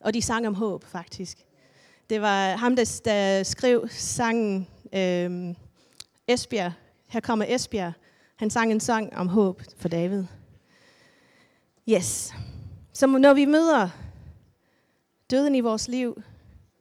og 0.00 0.14
de 0.14 0.22
sang 0.22 0.46
om 0.46 0.54
håb 0.54 0.84
faktisk. 0.84 1.38
Det 2.10 2.20
var 2.20 2.56
ham, 2.56 2.76
der, 2.76 3.00
der 3.04 3.42
skrev 3.42 3.88
sangen 3.90 4.66
øh, 4.92 5.54
Esbjerg. 6.28 6.72
Her 7.08 7.20
kommer 7.20 7.44
Esbjerg. 7.48 7.92
Han 8.36 8.50
sang 8.50 8.72
en 8.72 8.80
sang 8.80 9.16
om 9.16 9.28
håb 9.28 9.62
for 9.76 9.88
David. 9.88 10.24
Yes. 11.88 12.34
Så 12.92 13.06
når 13.06 13.34
vi 13.34 13.44
møder 13.44 13.88
døden 15.30 15.54
i 15.54 15.60
vores 15.60 15.88
liv, 15.88 16.22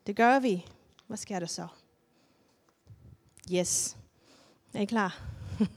det 0.07 0.15
gør 0.15 0.39
vi. 0.39 0.65
Hvad 1.07 1.17
sker 1.17 1.39
der 1.39 1.45
så? 1.45 1.67
Yes. 3.53 3.97
Er 4.73 4.81
I 4.81 4.85
klar? 4.85 5.21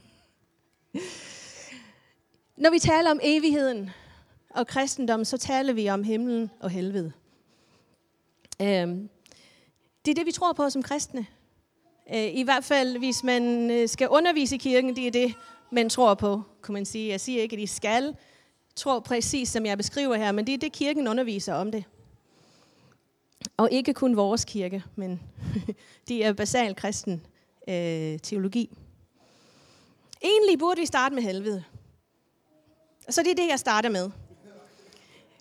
Når 2.62 2.71
vi 2.71 2.79
taler 2.79 3.11
om 3.11 3.21
evigheden 3.23 3.91
og 4.50 4.67
kristendommen, 4.67 5.25
så 5.25 5.38
taler 5.38 5.73
vi 5.73 5.88
om 5.88 6.05
himlen 6.05 6.50
og 6.61 6.71
helvede. 6.71 7.12
Øhm, 8.61 9.09
det 10.05 10.11
er 10.11 10.14
det, 10.14 10.26
vi 10.26 10.33
tror 10.33 10.52
på 10.52 10.71
som 10.71 10.83
kristne. 10.83 11.26
Øh, 12.14 12.35
I 12.35 12.43
hvert 12.43 12.64
fald, 12.64 12.99
hvis 12.99 13.25
man 13.25 13.71
øh, 13.71 13.88
skal 13.88 14.09
undervise 14.09 14.55
i 14.55 14.59
kirken, 14.59 14.97
det 14.97 15.07
er 15.07 15.11
det, 15.11 15.35
man 15.71 15.88
tror 15.88 16.14
på, 16.14 16.43
kan 16.64 16.73
man 16.73 16.85
sige. 16.85 17.09
Jeg 17.09 17.21
siger 17.21 17.43
ikke, 17.43 17.57
at 17.57 17.62
I 17.62 17.67
skal 17.67 18.17
tror 18.76 19.00
præcis, 19.00 19.49
som 19.49 19.67
jeg 19.67 19.76
beskriver 19.79 20.17
her, 20.17 20.33
men 20.33 20.47
det 20.47 20.55
er 20.55 20.59
det, 20.59 20.73
kirken 20.73 21.09
underviser 21.09 21.55
om 21.55 21.73
det. 21.73 21.85
Og 23.57 23.73
ikke 23.73 23.95
kun 23.95 24.17
vores 24.17 24.45
kirke, 24.45 24.85
men 24.97 25.21
det 26.09 26.25
er 26.25 26.33
basal 26.33 26.76
kristen 26.76 27.26
øh, 27.69 28.19
teologi. 28.19 28.71
Egentlig 30.23 30.59
burde 30.59 30.81
vi 30.81 30.87
starte 30.87 31.14
med 31.14 31.23
helvede. 31.23 31.64
Så 33.09 33.23
det 33.23 33.31
er 33.31 33.35
det, 33.35 33.49
jeg 33.49 33.59
starter 33.59 33.88
med. 33.88 34.11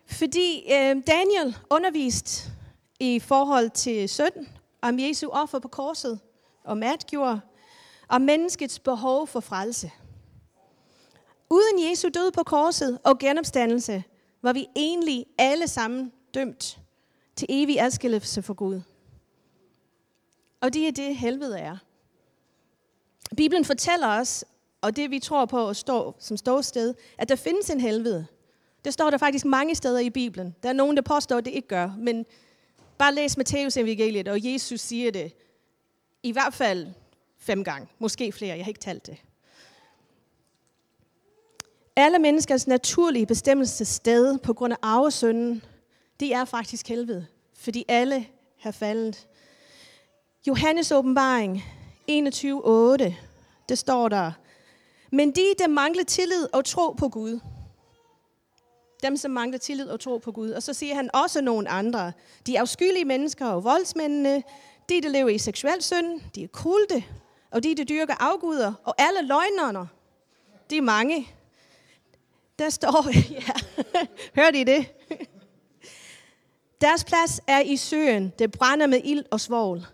Fordi 0.05 0.63
øh, 0.73 1.01
Daniel 1.07 1.57
underviste 1.69 2.51
i 2.99 3.19
forhold 3.19 3.69
til 3.69 4.09
17 4.09 4.47
om 4.81 4.99
Jesu 4.99 5.29
offer 5.29 5.59
på 5.59 5.67
korset, 5.67 6.19
og 6.63 6.77
Matt 6.77 7.07
gjorde, 7.07 7.39
om 8.07 8.21
menneskets 8.21 8.79
behov 8.79 9.27
for 9.27 9.39
frelse. 9.39 9.91
Uden 11.51 11.89
Jesu 11.89 12.09
død 12.09 12.31
på 12.31 12.43
korset 12.43 12.99
og 13.03 13.19
genopstandelse, 13.19 14.03
var 14.41 14.53
vi 14.53 14.67
egentlig 14.75 15.25
alle 15.37 15.67
sammen 15.67 16.11
dømt 16.33 16.79
til 17.35 17.47
evig 17.49 17.81
adskillelse 17.81 18.41
for 18.41 18.53
Gud. 18.53 18.81
Og 20.61 20.73
det 20.73 20.87
er 20.87 20.91
det, 20.91 21.15
helvede 21.15 21.59
er. 21.59 21.77
Bibelen 23.37 23.65
fortæller 23.65 24.07
os, 24.07 24.45
og 24.81 24.95
det 24.95 25.11
vi 25.11 25.19
tror 25.19 25.45
på 25.45 25.69
at 25.69 25.77
stå, 25.77 26.15
som 26.19 26.37
ståsted, 26.37 26.93
at 27.17 27.29
der 27.29 27.35
findes 27.35 27.69
en 27.69 27.81
helvede. 27.81 28.25
Det 28.85 28.93
står 28.93 29.09
der 29.09 29.17
faktisk 29.17 29.45
mange 29.45 29.75
steder 29.75 29.99
i 29.99 30.09
Bibelen. 30.09 30.55
Der 30.63 30.69
er 30.69 30.73
nogen, 30.73 30.95
der 30.95 31.01
påstår, 31.01 31.37
at 31.37 31.45
det 31.45 31.51
ikke 31.51 31.67
gør, 31.67 31.95
men 31.97 32.25
bare 32.97 33.15
læs 33.15 33.37
Matteus 33.37 33.77
evangeliet, 33.77 34.27
og 34.27 34.53
Jesus 34.53 34.79
siger 34.79 35.11
det 35.11 35.33
i 36.23 36.31
hvert 36.31 36.53
fald 36.53 36.87
fem 37.37 37.63
gange, 37.63 37.87
måske 37.99 38.31
flere, 38.31 38.57
jeg 38.57 38.65
har 38.65 38.69
ikke 38.69 38.79
talt 38.79 39.05
det. 39.05 39.17
Alle 41.95 42.19
menneskers 42.19 42.67
naturlige 42.67 43.25
bestemmelsessted 43.25 44.37
på 44.37 44.53
grund 44.53 44.73
af 44.73 44.77
arvesynden, 44.81 45.63
det 46.19 46.33
er 46.33 46.45
faktisk 46.45 46.87
helvede, 46.87 47.25
fordi 47.55 47.85
alle 47.87 48.25
har 48.59 48.71
faldet. 48.71 49.27
Johannes 50.47 50.91
åbenbaring 50.91 51.63
21.8, 52.11 53.13
det 53.69 53.77
står 53.77 54.09
der, 54.09 54.31
men 55.11 55.31
de, 55.31 55.41
der 55.59 55.67
mangler 55.67 56.03
tillid 56.03 56.47
og 56.53 56.65
tro 56.65 56.91
på 56.91 57.09
Gud, 57.09 57.39
dem, 59.03 59.17
som 59.17 59.31
mangler 59.31 59.57
tillid 59.57 59.87
og 59.89 59.99
tro 59.99 60.17
på 60.17 60.31
Gud. 60.31 60.49
Og 60.49 60.63
så 60.63 60.73
siger 60.73 60.95
han 60.95 61.09
også 61.13 61.41
nogle 61.41 61.69
andre. 61.69 62.11
De 62.47 62.59
afskyelige 62.59 63.05
mennesker 63.05 63.45
og 63.45 63.63
voldsmændene, 63.63 64.43
de, 64.89 65.01
der 65.01 65.09
lever 65.09 65.29
i 65.29 65.37
seksuel 65.37 65.81
synd, 65.81 66.21
de 66.35 66.43
er 66.43 66.47
kulte, 66.47 67.03
og 67.51 67.63
de, 67.63 67.75
der 67.75 67.83
dyrker 67.83 68.13
afguder, 68.19 68.73
og 68.83 68.95
alle 68.97 69.27
løgnerne, 69.27 69.87
de 70.69 70.77
er 70.77 70.81
mange. 70.81 71.27
Der 72.61 72.69
står, 72.69 73.09
ja, 73.47 73.53
hørte 74.35 74.61
I 74.61 74.63
det? 74.63 74.85
Deres 76.81 77.03
plads 77.03 77.41
er 77.47 77.59
i 77.59 77.77
søen, 77.77 78.33
det 78.39 78.51
brænder 78.51 78.87
med 78.87 79.01
ild 79.03 79.23
og 79.31 79.39
svovl. 79.39 79.85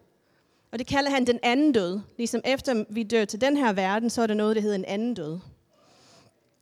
Og 0.71 0.79
det 0.79 0.88
kalder 0.88 1.09
han 1.09 1.27
den 1.27 1.39
anden 1.43 1.71
død. 1.71 2.00
Ligesom 2.17 2.41
efter 2.45 2.86
vi 2.89 3.03
dør 3.03 3.25
til 3.25 3.41
den 3.41 3.57
her 3.57 3.74
verden, 3.74 4.09
så 4.09 4.21
er 4.21 4.27
der 4.27 4.33
noget, 4.33 4.55
der 4.55 4.62
hedder 4.62 4.75
en 4.75 4.86
anden 4.86 5.13
død. 5.13 5.39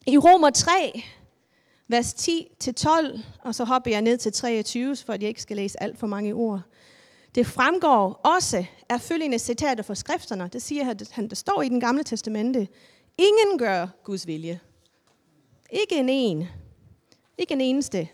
I 0.08 0.18
Romer 0.18 0.50
3, 0.50 1.02
vers 1.88 2.14
10-12, 2.14 3.20
og 3.42 3.56
så 3.56 3.64
hopper 3.64 3.92
jeg 3.92 4.02
ned 4.02 4.18
til 4.18 4.34
23, 4.34 4.96
for 4.96 5.14
at 5.14 5.22
jeg 5.22 5.30
ikke 5.30 5.42
skal 5.42 5.56
læse 5.56 5.84
alt 5.84 6.00
for 6.00 6.08
mange 6.08 6.34
ord. 6.34 6.62
Det 7.36 7.48
fremgår 7.48 8.22
også 8.24 8.66
af 8.90 9.02
følgende 9.02 9.40
citater 9.40 9.84
fra 9.84 9.96
skrifterne. 9.96 10.50
Det 10.54 10.62
siger 10.62 10.84
han, 11.12 11.30
der 11.30 11.36
står 11.36 11.62
i 11.62 11.70
den 11.70 11.80
gamle 11.80 12.04
testamente. 12.04 12.68
Ingen 13.18 13.58
gør 13.58 13.88
Guds 14.04 14.28
vilje. 14.28 14.60
Ikke 15.70 15.96
en 15.96 16.10
en. 16.10 16.48
Ikke 17.38 17.54
en 17.54 17.62
eneste. 17.62 18.10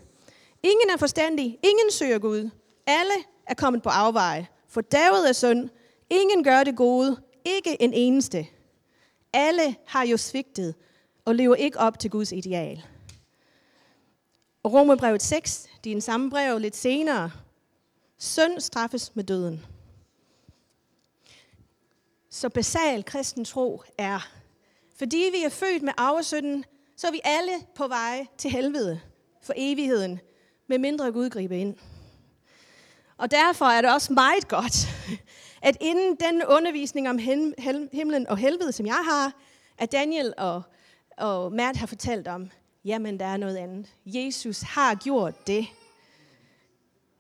Ingen 0.64 0.90
er 0.94 0.98
forstandig. 0.98 1.60
Ingen 1.64 1.92
søger 1.92 2.20
Gud. 2.20 2.50
Alle 2.86 3.14
er 3.48 3.54
kommet 3.54 3.84
på 3.84 3.90
afveje. 3.90 4.48
For 4.68 4.82
David 4.82 5.20
er 5.20 5.34
søn. 5.34 5.70
Ingen 6.10 6.44
gør 6.44 6.64
det 6.64 6.78
gode. 6.78 7.22
Ikke 7.46 7.82
en 7.82 7.94
eneste. 7.94 8.48
Alle 9.34 9.76
har 9.86 10.06
jo 10.06 10.18
svigtet 10.18 10.76
og 11.26 11.36
lever 11.36 11.56
ikke 11.56 11.80
op 11.80 12.00
til 12.00 12.10
Guds 12.10 12.32
ideal. 12.32 12.84
Og 14.64 14.74
Romerbrevet 14.74 15.22
6, 15.22 15.68
det 15.84 15.90
er 15.90 15.96
en 15.96 16.02
samme 16.02 16.30
brev 16.30 16.60
lidt 16.60 16.76
senere. 16.76 17.32
Søn 18.18 18.62
straffes 18.62 19.16
med 19.16 19.24
døden. 19.24 19.66
Så 22.30 22.50
basal 22.50 23.06
kristen 23.06 23.46
tro 23.46 23.82
er, 23.98 24.30
fordi 24.96 25.30
vi 25.34 25.44
er 25.44 25.50
født 25.50 25.84
med 25.84 25.94
arvesynden, 25.98 26.66
så 27.02 27.08
er 27.08 27.12
vi 27.12 27.22
alle 27.24 27.52
på 27.76 27.88
vej 27.88 28.26
til 28.38 28.52
helvede 28.52 29.02
for 29.44 29.54
evigheden, 29.56 30.20
med 30.68 30.78
mindre 30.78 31.12
Gud 31.12 31.30
griber 31.30 31.56
ind. 31.56 31.76
Og 33.18 33.32
derfor 33.32 33.66
er 33.66 33.82
det 33.82 33.94
også 33.94 34.14
meget 34.14 34.48
godt, 34.48 34.88
at 35.62 35.78
inden 35.82 36.16
den 36.16 36.44
undervisning 36.46 37.10
om 37.10 37.18
himlen 37.92 38.28
og 38.28 38.38
helvede, 38.38 38.72
som 38.72 38.86
jeg 38.86 39.02
har, 39.04 39.34
at 39.78 39.92
Daniel 39.92 40.34
og, 40.38 40.62
og 41.18 41.54
Matt 41.54 41.78
har 41.78 41.88
fortalt 41.88 42.28
om, 42.28 42.52
jamen 42.86 43.20
der 43.20 43.26
er 43.26 43.38
noget 43.38 43.58
andet. 43.58 43.88
Jesus 44.06 44.62
har 44.62 44.96
gjort 44.96 45.48
det. 45.48 45.68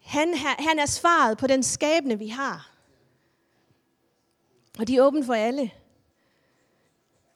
Han, 0.01 0.33
han 0.37 0.79
er 0.79 0.85
svaret 0.85 1.37
på 1.37 1.47
den 1.47 1.63
skabne, 1.63 2.19
vi 2.19 2.27
har. 2.27 2.71
Og 4.79 4.87
de 4.87 4.95
er 4.95 5.01
åbne 5.01 5.25
for 5.25 5.33
alle. 5.33 5.71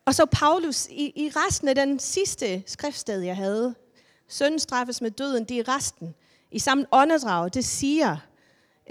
Og 0.05 0.15
så 0.15 0.25
Paulus, 0.25 0.87
i, 0.87 1.13
i 1.15 1.31
resten 1.35 1.67
af 1.67 1.75
den 1.75 1.99
sidste 1.99 2.63
skriftsted, 2.65 3.21
jeg 3.21 3.35
havde, 3.35 3.75
Sønnen 4.27 4.59
straffes 4.59 5.01
med 5.01 5.11
døden, 5.11 5.43
det 5.43 5.59
er 5.59 5.75
resten. 5.75 6.15
I 6.51 6.59
samme 6.59 6.85
åndedrag, 6.91 7.53
det 7.53 7.65
siger 7.65 8.17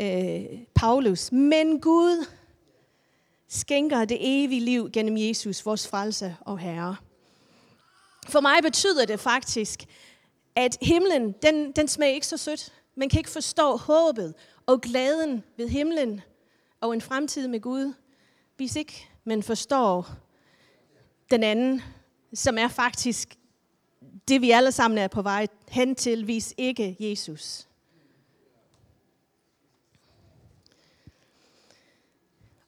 øh, 0.00 0.44
Paulus. 0.74 1.32
Men 1.32 1.80
Gud 1.80 2.26
skænker 3.48 4.04
det 4.04 4.18
evige 4.20 4.60
liv 4.60 4.90
gennem 4.90 5.16
Jesus, 5.16 5.66
vores 5.66 5.88
frelse 5.88 6.36
og 6.40 6.58
Herre. 6.58 6.96
For 8.28 8.40
mig 8.40 8.62
betyder 8.62 9.04
det 9.04 9.20
faktisk, 9.20 9.84
at 10.56 10.78
himlen, 10.82 11.34
den, 11.42 11.72
den 11.72 11.88
smager 11.88 12.14
ikke 12.14 12.26
så 12.26 12.36
sødt. 12.36 12.72
Man 12.96 13.08
kan 13.08 13.20
ikke 13.20 13.30
forstå 13.30 13.76
håbet 13.76 14.34
og 14.66 14.80
glæden 14.80 15.44
ved 15.56 15.68
himlen 15.68 16.20
og 16.80 16.94
en 16.94 17.00
fremtid 17.00 17.48
med 17.48 17.60
Gud, 17.60 17.92
hvis 18.56 18.76
ikke 18.76 19.08
man 19.24 19.42
forstår 19.42 20.08
den 21.30 21.42
anden, 21.42 21.82
som 22.34 22.58
er 22.58 22.68
faktisk 22.68 23.38
det, 24.28 24.40
vi 24.40 24.50
alle 24.50 24.72
sammen 24.72 24.98
er 24.98 25.08
på 25.08 25.22
vej 25.22 25.46
hen 25.68 25.94
til, 25.94 26.24
hvis 26.24 26.54
ikke 26.56 26.96
Jesus. 27.00 27.66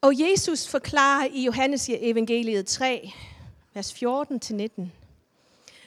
Og 0.00 0.12
Jesus 0.20 0.68
forklarer 0.68 1.28
i 1.32 1.44
Johannes 1.44 1.88
evangeliet 1.88 2.66
3, 2.66 3.10
vers 3.74 3.92
14-19. 3.92 4.82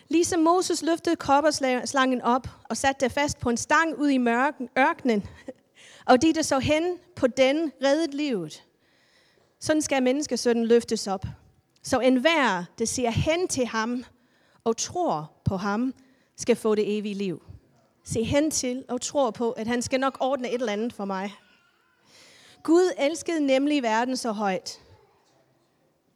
Ligesom 0.10 0.40
Moses 0.40 0.82
løftede 0.82 1.16
kopperslangen 1.16 2.22
op 2.22 2.48
og 2.70 2.78
satte 2.78 3.06
det 3.06 3.12
fast 3.12 3.40
på 3.40 3.50
en 3.50 3.58
stang 3.58 3.98
ud 3.98 4.10
i 4.10 4.18
mørken, 4.18 4.70
ørkenen, 4.78 5.26
og 6.06 6.22
de, 6.22 6.34
der 6.34 6.42
så 6.42 6.60
hen 6.60 6.98
på 7.16 7.28
den, 7.28 7.72
reddet 7.84 8.14
livet. 8.14 8.64
Sådan 9.60 9.82
skal 9.82 10.04
menneskesønnen 10.04 10.66
løftes 10.66 11.08
op. 11.08 11.26
Så 11.90 12.00
enhver, 12.00 12.64
der 12.80 12.86
ser 12.86 13.10
hen 13.10 13.48
til 13.48 13.66
ham 13.66 14.04
og 14.64 14.78
tror 14.78 15.32
på 15.46 15.58
ham, 15.58 15.94
skal 16.36 16.56
få 16.56 16.76
det 16.76 16.98
evige 16.98 17.16
liv. 17.16 17.44
Se 18.04 18.24
hen 18.24 18.52
til 18.52 18.86
og 18.90 19.02
tror 19.02 19.32
på, 19.32 19.52
at 19.52 19.68
han 19.68 19.82
skal 19.82 20.00
nok 20.00 20.18
ordne 20.20 20.48
et 20.48 20.54
eller 20.54 20.74
andet 20.74 20.94
for 20.94 21.06
mig. 21.06 21.34
Gud 22.64 22.92
elskede 22.98 23.40
nemlig 23.46 23.84
verden 23.84 24.18
så 24.18 24.32
højt, 24.32 24.82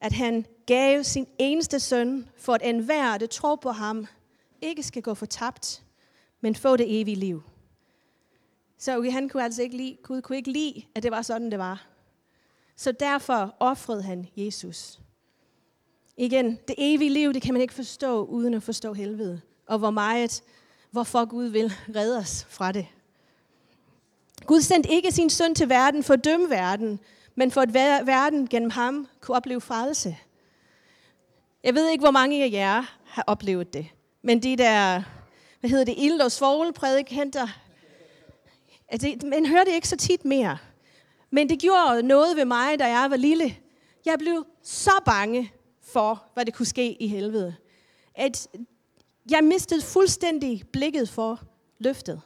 at 0.01 0.12
han 0.12 0.46
gav 0.65 1.03
sin 1.03 1.27
eneste 1.39 1.80
søn, 1.80 2.30
for 2.38 2.53
at 2.53 2.62
enhver, 2.63 3.18
der 3.18 3.27
tror 3.27 3.56
på 3.56 3.72
ham, 3.72 4.08
ikke 4.62 4.84
skal 4.84 5.01
gå 5.01 5.13
fortabt, 5.13 5.84
men 6.42 6.56
få 6.56 6.77
det 6.77 7.01
evige 7.01 7.18
liv. 7.18 7.44
Så 8.77 9.10
han 9.12 9.30
kunne 9.30 9.44
altså 9.44 9.62
ikke 9.62 9.77
lide, 9.77 9.98
Gud 10.03 10.22
kunne 10.22 10.38
ikke 10.38 10.51
lide, 10.51 10.84
at 10.96 11.03
det 11.03 11.12
var 11.12 11.22
sådan, 11.22 11.51
det 11.51 11.60
var. 11.60 11.86
Så 12.75 12.92
derfor 12.92 13.56
offrede 13.60 14.03
han 14.03 14.27
Jesus. 14.36 15.00
Igen, 16.17 16.60
det 16.67 16.75
evige 16.77 17.10
liv, 17.10 17.34
det 17.34 17.41
kan 17.41 17.53
man 17.53 17.62
ikke 17.62 17.74
forstå, 17.74 18.25
uden 18.25 18.53
at 18.53 18.63
forstå 18.63 18.93
helvede. 18.93 19.41
Og 19.67 19.79
hvor 19.79 19.89
meget, 19.89 20.43
hvorfor 20.91 21.25
Gud 21.25 21.46
vil 21.46 21.74
redde 21.96 22.17
os 22.17 22.46
fra 22.50 22.72
det. 22.72 22.88
Gud 24.46 24.62
sendte 24.62 24.89
ikke 24.89 25.12
sin 25.12 25.29
søn 25.29 25.55
til 25.55 25.70
verden 25.70 26.03
for 26.03 26.13
at 26.13 26.24
dømme 26.24 26.50
verden, 26.50 27.00
men 27.36 27.51
for 27.51 27.62
at 27.62 27.74
verden 28.08 28.48
gennem 28.48 28.70
ham 28.70 29.08
kunne 29.22 29.38
opleve 29.38 29.62
frelse. 29.62 30.17
Jeg 31.63 31.75
ved 31.75 31.89
ikke, 31.89 32.01
hvor 32.01 32.12
mange 32.12 32.43
af 32.43 32.50
jer 32.51 32.98
har 33.05 33.24
oplevet 33.27 33.74
det. 33.74 33.88
Men 34.22 34.43
de 34.43 34.55
der, 34.55 35.03
hvad 35.60 35.70
hedder 35.70 35.86
det, 35.86 35.96
ild- 35.98 36.22
og 36.22 36.32
svogelprædikanter, 36.32 37.48
altså, 38.88 39.15
man 39.25 39.46
hører 39.46 39.63
det 39.63 39.74
ikke 39.74 39.88
så 39.88 39.98
tit 39.98 40.25
mere. 40.25 40.58
Men 41.29 41.50
det 41.50 41.60
gjorde 41.60 42.03
noget 42.03 42.38
ved 42.38 42.46
mig, 42.46 42.79
da 42.79 42.86
jeg 43.00 43.10
var 43.10 43.17
lille. 43.17 43.58
Jeg 44.05 44.20
blev 44.20 44.46
så 44.63 44.91
bange 45.05 45.51
for, 45.84 46.24
hvad 46.34 46.46
det 46.46 46.54
kunne 46.54 46.66
ske 46.66 47.02
i 47.02 47.08
helvede. 47.08 47.56
At 48.16 48.48
jeg 49.32 49.44
mistede 49.44 49.82
fuldstændig 49.82 50.63
blikket 50.72 51.10
for 51.10 51.40
løftet. 51.80 52.22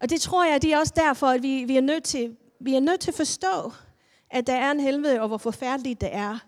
Og 0.00 0.10
det 0.10 0.20
tror 0.20 0.44
jeg, 0.44 0.62
det 0.62 0.72
er 0.72 0.78
også 0.78 0.92
derfor, 0.96 1.26
at 1.26 1.42
vi, 1.42 1.64
vi, 1.64 1.76
er 1.76 1.80
nødt 1.80 2.04
til, 2.04 2.36
vi 2.60 2.74
er 2.74 2.80
nødt 2.80 3.00
til 3.00 3.10
at 3.10 3.14
forstå, 3.14 3.72
at 4.30 4.46
der 4.46 4.54
er 4.54 4.70
en 4.70 4.80
helvede, 4.80 5.20
og 5.20 5.28
hvor 5.28 5.38
forfærdeligt 5.38 6.00
det 6.00 6.14
er. 6.14 6.38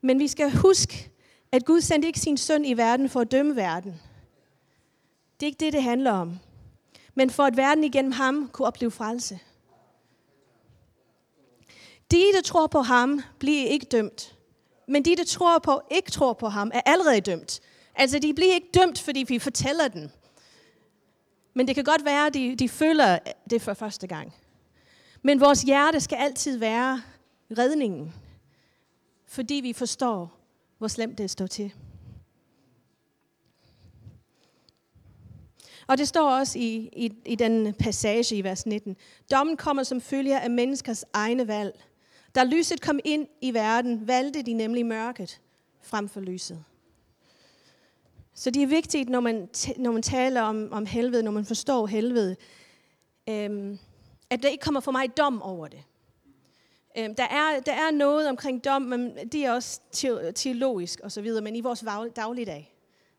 Men 0.00 0.18
vi 0.18 0.28
skal 0.28 0.50
huske, 0.56 1.10
at 1.52 1.64
Gud 1.64 1.80
sendte 1.80 2.06
ikke 2.06 2.20
sin 2.20 2.36
søn 2.36 2.64
i 2.64 2.76
verden 2.76 3.08
for 3.08 3.20
at 3.20 3.30
dømme 3.30 3.56
verden. 3.56 4.00
Det 5.40 5.46
er 5.46 5.50
ikke 5.50 5.64
det, 5.64 5.72
det 5.72 5.82
handler 5.82 6.12
om. 6.12 6.38
Men 7.14 7.30
for 7.30 7.42
at 7.42 7.56
verden 7.56 7.84
igennem 7.84 8.12
ham 8.12 8.48
kunne 8.52 8.68
opleve 8.68 8.90
frelse. 8.90 9.38
De, 12.10 12.22
der 12.34 12.42
tror 12.44 12.66
på 12.66 12.80
ham, 12.80 13.20
bliver 13.38 13.68
ikke 13.68 13.86
dømt. 13.86 14.36
Men 14.88 15.04
de, 15.04 15.16
der 15.16 15.24
tror 15.24 15.58
på, 15.58 15.82
ikke 15.90 16.10
tror 16.10 16.32
på 16.32 16.48
ham, 16.48 16.70
er 16.74 16.80
allerede 16.86 17.20
dømt. 17.20 17.60
Altså, 17.94 18.18
de 18.18 18.34
bliver 18.34 18.54
ikke 18.54 18.70
dømt, 18.74 19.00
fordi 19.00 19.24
vi 19.28 19.38
fortæller 19.38 19.88
den. 19.88 20.12
Men 21.54 21.66
det 21.66 21.74
kan 21.74 21.84
godt 21.84 22.04
være, 22.04 22.26
at 22.26 22.34
de, 22.34 22.56
de 22.56 22.68
føler 22.68 23.18
det 23.50 23.62
for 23.62 23.74
første 23.74 24.06
gang. 24.06 24.34
Men 25.22 25.40
vores 25.40 25.62
hjerte 25.62 26.00
skal 26.00 26.16
altid 26.16 26.58
være 26.58 27.02
redningen. 27.58 28.14
Fordi 29.26 29.54
vi 29.54 29.72
forstår, 29.72 30.40
hvor 30.78 30.88
slemt 30.88 31.18
det 31.18 31.30
står 31.30 31.46
til. 31.46 31.72
Og 35.86 35.98
det 35.98 36.08
står 36.08 36.30
også 36.30 36.58
i, 36.58 36.88
i, 36.92 37.12
i 37.26 37.34
den 37.34 37.74
passage 37.74 38.36
i 38.36 38.44
vers 38.44 38.66
19. 38.66 38.96
Dommen 39.30 39.56
kommer 39.56 39.82
som 39.82 40.00
følger 40.00 40.38
af 40.38 40.50
menneskers 40.50 41.04
egne 41.12 41.48
valg. 41.48 41.84
Da 42.34 42.44
lyset 42.44 42.80
kom 42.80 43.00
ind 43.04 43.26
i 43.40 43.54
verden, 43.54 44.06
valgte 44.06 44.42
de 44.42 44.52
nemlig 44.52 44.86
mørket 44.86 45.40
frem 45.82 46.08
for 46.08 46.20
lyset. 46.20 46.64
Så 48.34 48.50
det 48.50 48.62
er 48.62 48.66
vigtigt, 48.66 49.08
når 49.08 49.20
man, 49.20 49.48
når 49.76 49.92
man 49.92 50.02
taler 50.02 50.42
om, 50.42 50.72
om 50.72 50.86
helvede, 50.86 51.22
når 51.22 51.30
man 51.30 51.44
forstår 51.44 51.86
helvede, 51.86 52.36
øhm, 53.28 53.78
at 54.30 54.42
der 54.42 54.48
ikke 54.48 54.62
kommer 54.62 54.80
for 54.80 54.92
mig 54.92 55.16
dom 55.16 55.42
over 55.42 55.68
det. 55.68 55.82
Øhm, 56.98 57.14
der, 57.14 57.24
er, 57.24 57.60
der 57.60 57.72
er 57.72 57.90
noget 57.90 58.28
omkring 58.28 58.64
dom, 58.64 58.82
men 58.82 59.16
det 59.32 59.44
er 59.44 59.52
også 59.52 59.80
teologisk 60.34 61.00
og 61.00 61.12
så 61.12 61.22
videre, 61.22 61.42
men 61.42 61.56
i 61.56 61.60
vores 61.60 61.84
dagligdag. 62.16 62.74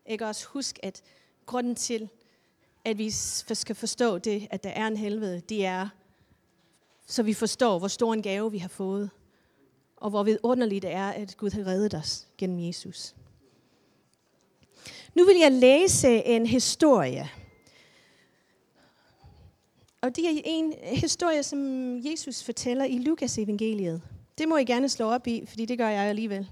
Ikke 0.06 0.26
også 0.26 0.46
husk, 0.46 0.78
at 0.82 1.02
grunden 1.46 1.74
til, 1.74 2.08
at 2.84 2.98
vi 2.98 3.10
skal 3.10 3.76
forstå 3.76 4.18
det, 4.18 4.48
at 4.50 4.64
der 4.64 4.70
er 4.70 4.86
en 4.86 4.96
helvede, 4.96 5.40
det 5.40 5.66
er, 5.66 5.88
så 7.06 7.22
vi 7.22 7.34
forstår, 7.34 7.78
hvor 7.78 7.88
stor 7.88 8.12
en 8.12 8.22
gave 8.22 8.52
vi 8.52 8.58
har 8.58 8.68
fået, 8.68 9.10
og 9.96 10.10
hvor 10.10 10.22
vidunderligt 10.22 10.82
det 10.82 10.92
er, 10.92 11.08
at 11.08 11.36
Gud 11.36 11.50
har 11.50 11.66
reddet 11.66 11.94
os 11.94 12.26
gennem 12.38 12.58
Jesus. 12.58 13.14
Nu 15.14 15.24
vil 15.24 15.36
jeg 15.36 15.52
læse 15.52 16.08
en 16.08 16.46
historie. 16.46 17.30
Og 20.00 20.16
det 20.16 20.24
er 20.24 20.42
en 20.44 20.74
historie, 20.82 21.42
som 21.42 21.58
Jesus 22.04 22.42
fortæller 22.42 22.84
i 22.84 22.98
Lukas 22.98 23.38
evangeliet. 23.38 24.02
Det 24.38 24.48
må 24.48 24.56
I 24.56 24.64
gerne 24.64 24.88
slå 24.88 25.06
op 25.06 25.26
i, 25.26 25.44
fordi 25.46 25.64
det 25.64 25.78
gør 25.78 25.88
jeg 25.88 26.04
alligevel. 26.04 26.48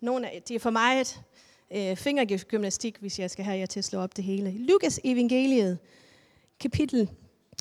Nogle 0.00 0.30
af, 0.30 0.42
det 0.42 0.54
er 0.54 0.58
for 0.58 0.70
mig 0.70 1.00
et 1.00 1.22
øh, 1.70 1.96
fingergymnastik, 1.96 2.96
hvis 2.96 3.18
jeg 3.18 3.30
skal 3.30 3.44
have 3.44 3.58
jer 3.58 3.66
til 3.66 3.80
at 3.80 3.84
slå 3.84 3.98
op 3.98 4.16
det 4.16 4.24
hele. 4.24 4.50
Lukas 4.50 5.00
evangeliet, 5.04 5.78
kapitel 6.60 7.10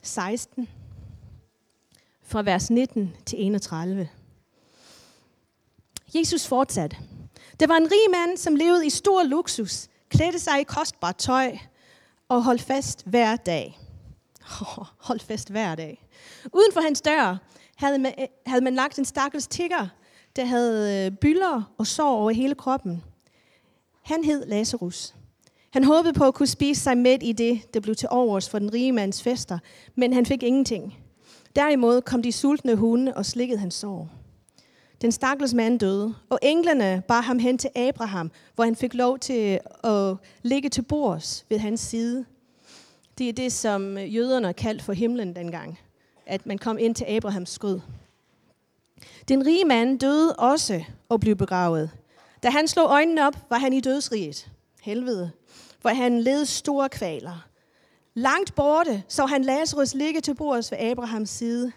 16, 0.03 0.69
fra 2.27 2.41
vers 2.41 2.69
19 2.69 3.15
til 3.25 3.45
31. 3.45 4.09
Jesus 6.15 6.47
fortsatte. 6.47 6.97
Der 7.59 7.67
var 7.67 7.77
en 7.77 7.91
rig 7.91 8.11
mand, 8.11 8.37
som 8.37 8.55
levede 8.55 8.85
i 8.85 8.89
stor 8.89 9.23
luksus, 9.23 9.87
klædte 10.09 10.39
sig 10.39 10.59
i 10.61 10.63
kostbart 10.63 11.15
tøj 11.15 11.57
og 12.29 12.43
holdt 12.43 12.61
fast 12.61 13.05
hver 13.05 13.35
dag. 13.35 13.79
Oh, 14.61 14.85
holdt 15.07 15.23
fast 15.23 15.49
hver 15.49 15.75
dag. 15.75 16.07
Uden 16.53 16.73
for 16.73 16.81
hans 16.81 17.01
dør 17.01 17.37
havde 17.75 17.99
man, 17.99 18.13
havde 18.45 18.63
man 18.63 18.75
lagt 18.75 18.99
en 18.99 19.05
stakkels 19.05 19.47
tigger, 19.47 19.87
der 20.35 20.45
havde 20.45 21.05
øh, 21.05 21.17
byller 21.17 21.73
og 21.77 21.87
sår 21.87 22.17
over 22.17 22.31
hele 22.31 22.55
kroppen. 22.55 23.03
Han 24.01 24.23
hed 24.23 24.45
Lazarus. 24.45 25.15
Han 25.73 25.83
håbede 25.83 26.13
på 26.13 26.23
at 26.27 26.33
kunne 26.33 26.47
spise 26.47 26.81
sig 26.81 26.97
med 26.97 27.23
i 27.23 27.31
det, 27.31 27.73
der 27.73 27.79
blev 27.79 27.95
til 27.95 28.09
overs 28.11 28.49
for 28.49 28.59
den 28.59 28.73
rige 28.73 28.91
mands 28.91 29.23
fester, 29.23 29.59
men 29.95 30.13
han 30.13 30.25
fik 30.25 30.43
ingenting. 30.43 31.06
Derimod 31.57 32.01
kom 32.01 32.21
de 32.21 32.31
sultne 32.31 32.75
hunde 32.75 33.13
og 33.13 33.25
slikkede 33.25 33.59
hans 33.59 33.73
sår. 33.73 34.09
Den 35.01 35.11
stakkels 35.11 35.53
mand 35.53 35.79
døde, 35.79 36.15
og 36.29 36.39
englene 36.41 37.03
bar 37.07 37.21
ham 37.21 37.39
hen 37.39 37.57
til 37.57 37.69
Abraham, 37.75 38.31
hvor 38.55 38.63
han 38.63 38.75
fik 38.75 38.93
lov 38.93 39.19
til 39.19 39.59
at 39.83 40.15
ligge 40.43 40.69
til 40.69 40.81
bords 40.81 41.45
ved 41.49 41.59
hans 41.59 41.79
side. 41.79 42.25
Det 43.17 43.29
er 43.29 43.33
det, 43.33 43.51
som 43.51 43.97
jøderne 43.97 44.53
kaldte 44.53 44.85
for 44.85 44.93
himlen 44.93 45.35
dengang, 45.35 45.79
at 46.25 46.45
man 46.45 46.57
kom 46.57 46.77
ind 46.77 46.95
til 46.95 47.05
Abrahams 47.05 47.49
skød. 47.49 47.79
Den 49.27 49.45
rige 49.45 49.65
mand 49.65 49.99
døde 49.99 50.35
også 50.35 50.83
og 51.09 51.19
blev 51.19 51.35
begravet. 51.35 51.89
Da 52.43 52.49
han 52.49 52.67
slog 52.67 52.89
øjnene 52.89 53.27
op, 53.27 53.35
var 53.49 53.57
han 53.57 53.73
i 53.73 53.79
dødsriget, 53.79 54.51
helvede, 54.81 55.31
hvor 55.81 55.89
han 55.89 56.21
led 56.21 56.45
store 56.45 56.89
kvaler. 56.89 57.47
Langt 58.17 58.55
borte 58.55 59.03
så 59.07 59.25
han 59.25 59.43
Lazarus 59.43 59.93
ligge 59.93 60.21
til 60.21 60.35
bords 60.35 60.71
ved 60.71 60.79
Abrahams 60.79 61.29
side. 61.29 61.71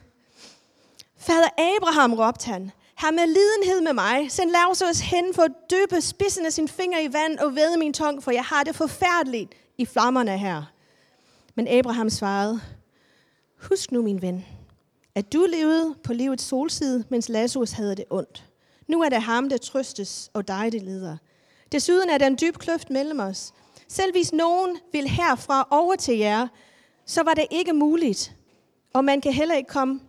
Fader 1.16 1.48
Abraham, 1.76 2.14
råbte 2.14 2.46
han, 2.46 2.70
har 2.94 3.10
med 3.10 3.26
lidenhed 3.26 3.80
med 3.80 3.92
mig. 3.92 4.30
Send 4.32 4.50
Lazarus 4.50 5.00
hen 5.00 5.34
for 5.34 5.42
at 5.42 5.52
dyppe 5.70 6.00
spidsen 6.00 6.46
af 6.46 6.52
sin 6.52 6.68
finger 6.68 6.98
i 7.00 7.12
vand 7.12 7.38
og 7.38 7.56
væde 7.56 7.78
min 7.78 7.92
tung, 7.92 8.22
for 8.22 8.30
jeg 8.30 8.44
har 8.44 8.64
det 8.64 8.76
forfærdeligt 8.76 9.52
i 9.78 9.86
flammerne 9.86 10.38
her. 10.38 10.62
Men 11.54 11.68
Abraham 11.68 12.10
svarede, 12.10 12.60
Husk 13.68 13.92
nu, 13.92 14.02
min 14.02 14.22
ven, 14.22 14.44
at 15.14 15.32
du 15.32 15.46
levede 15.48 15.94
på 16.04 16.12
livets 16.12 16.44
solside, 16.44 17.04
mens 17.08 17.28
Lazarus 17.28 17.70
havde 17.70 17.96
det 17.96 18.04
ondt. 18.10 18.44
Nu 18.88 19.02
er 19.02 19.08
det 19.08 19.22
ham, 19.22 19.48
der 19.48 19.56
trøstes, 19.56 20.30
og 20.34 20.48
dig, 20.48 20.72
det 20.72 20.82
lider. 20.82 21.16
Desuden 21.72 22.10
er 22.10 22.18
der 22.18 22.26
en 22.26 22.38
dyb 22.40 22.58
kløft 22.58 22.90
mellem 22.90 23.20
os. 23.20 23.52
Selv 23.92 24.12
hvis 24.12 24.32
nogen 24.32 24.78
vil 24.92 25.08
herfra 25.08 25.68
over 25.70 25.96
til 25.96 26.18
jer, 26.18 26.48
så 27.06 27.22
var 27.22 27.34
det 27.34 27.46
ikke 27.50 27.72
muligt. 27.72 28.34
Og 28.94 29.04
man 29.04 29.20
kan 29.20 29.32
heller 29.32 29.54
ikke 29.54 29.68
komme 29.68 30.00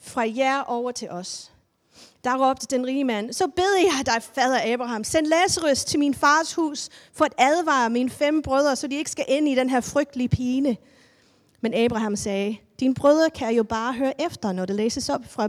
fra 0.00 0.24
jer 0.36 0.62
over 0.62 0.92
til 0.92 1.10
os. 1.10 1.52
Der 2.24 2.48
råbte 2.48 2.66
den 2.76 2.86
rige 2.86 3.04
mand, 3.04 3.32
så 3.32 3.46
bed 3.56 3.76
jeg 3.78 4.06
dig, 4.06 4.22
fader 4.22 4.72
Abraham, 4.74 5.04
send 5.04 5.26
Lazarus 5.26 5.84
til 5.84 5.98
min 5.98 6.14
fars 6.14 6.54
hus, 6.54 6.88
for 7.12 7.24
at 7.24 7.34
advare 7.38 7.90
mine 7.90 8.10
fem 8.10 8.42
brødre, 8.42 8.76
så 8.76 8.86
de 8.86 8.96
ikke 8.96 9.10
skal 9.10 9.24
ind 9.28 9.48
i 9.48 9.54
den 9.54 9.70
her 9.70 9.80
frygtelige 9.80 10.28
pine. 10.28 10.76
Men 11.60 11.74
Abraham 11.74 12.16
sagde, 12.16 12.56
dine 12.80 12.94
brødre 12.94 13.30
kan 13.30 13.54
jo 13.54 13.62
bare 13.62 13.92
høre 13.92 14.22
efter, 14.22 14.52
når 14.52 14.66
det 14.66 14.76
læses 14.76 15.08
op 15.08 15.20
fra 15.28 15.48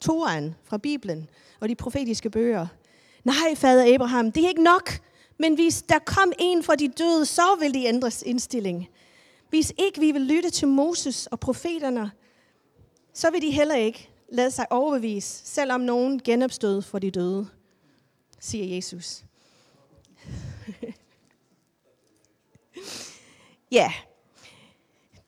Toran, 0.00 0.54
fra 0.64 0.78
Bibelen 0.78 1.30
og 1.60 1.68
de 1.68 1.74
profetiske 1.74 2.30
bøger. 2.30 2.66
Nej, 3.24 3.54
fader 3.54 3.94
Abraham, 3.94 4.32
det 4.32 4.44
er 4.44 4.48
ikke 4.48 4.62
nok. 4.62 5.00
Men 5.42 5.54
hvis 5.54 5.82
der 5.82 5.98
kom 5.98 6.32
en 6.38 6.62
fra 6.62 6.76
de 6.76 6.88
døde, 6.88 7.26
så 7.26 7.56
vil 7.60 7.74
de 7.74 7.84
ændres 7.84 8.22
indstilling. 8.26 8.88
Hvis 9.48 9.72
ikke 9.78 10.00
vi 10.00 10.12
vil 10.12 10.22
lytte 10.22 10.50
til 10.50 10.68
Moses 10.68 11.26
og 11.26 11.40
profeterne, 11.40 12.10
så 13.12 13.30
vil 13.30 13.42
de 13.42 13.50
heller 13.50 13.74
ikke 13.74 14.10
lade 14.28 14.50
sig 14.50 14.72
overbevise, 14.72 15.46
selvom 15.46 15.80
nogen 15.80 16.20
genopstod 16.22 16.82
for 16.82 16.98
de 16.98 17.10
døde, 17.10 17.48
siger 18.40 18.74
Jesus. 18.74 19.24
ja, 23.78 23.92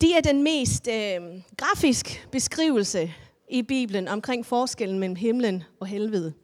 det 0.01 0.17
er 0.17 0.21
den 0.21 0.43
mest 0.43 0.89
øh, 0.89 1.43
grafisk 1.57 2.29
beskrivelse 2.33 3.15
i 3.51 3.63
Bibelen 3.63 4.09
omkring 4.09 4.47
forskellen 4.47 4.99
mellem 4.99 5.17
himlen 5.17 5.65
og 5.81 5.87
helvede. 5.87 6.35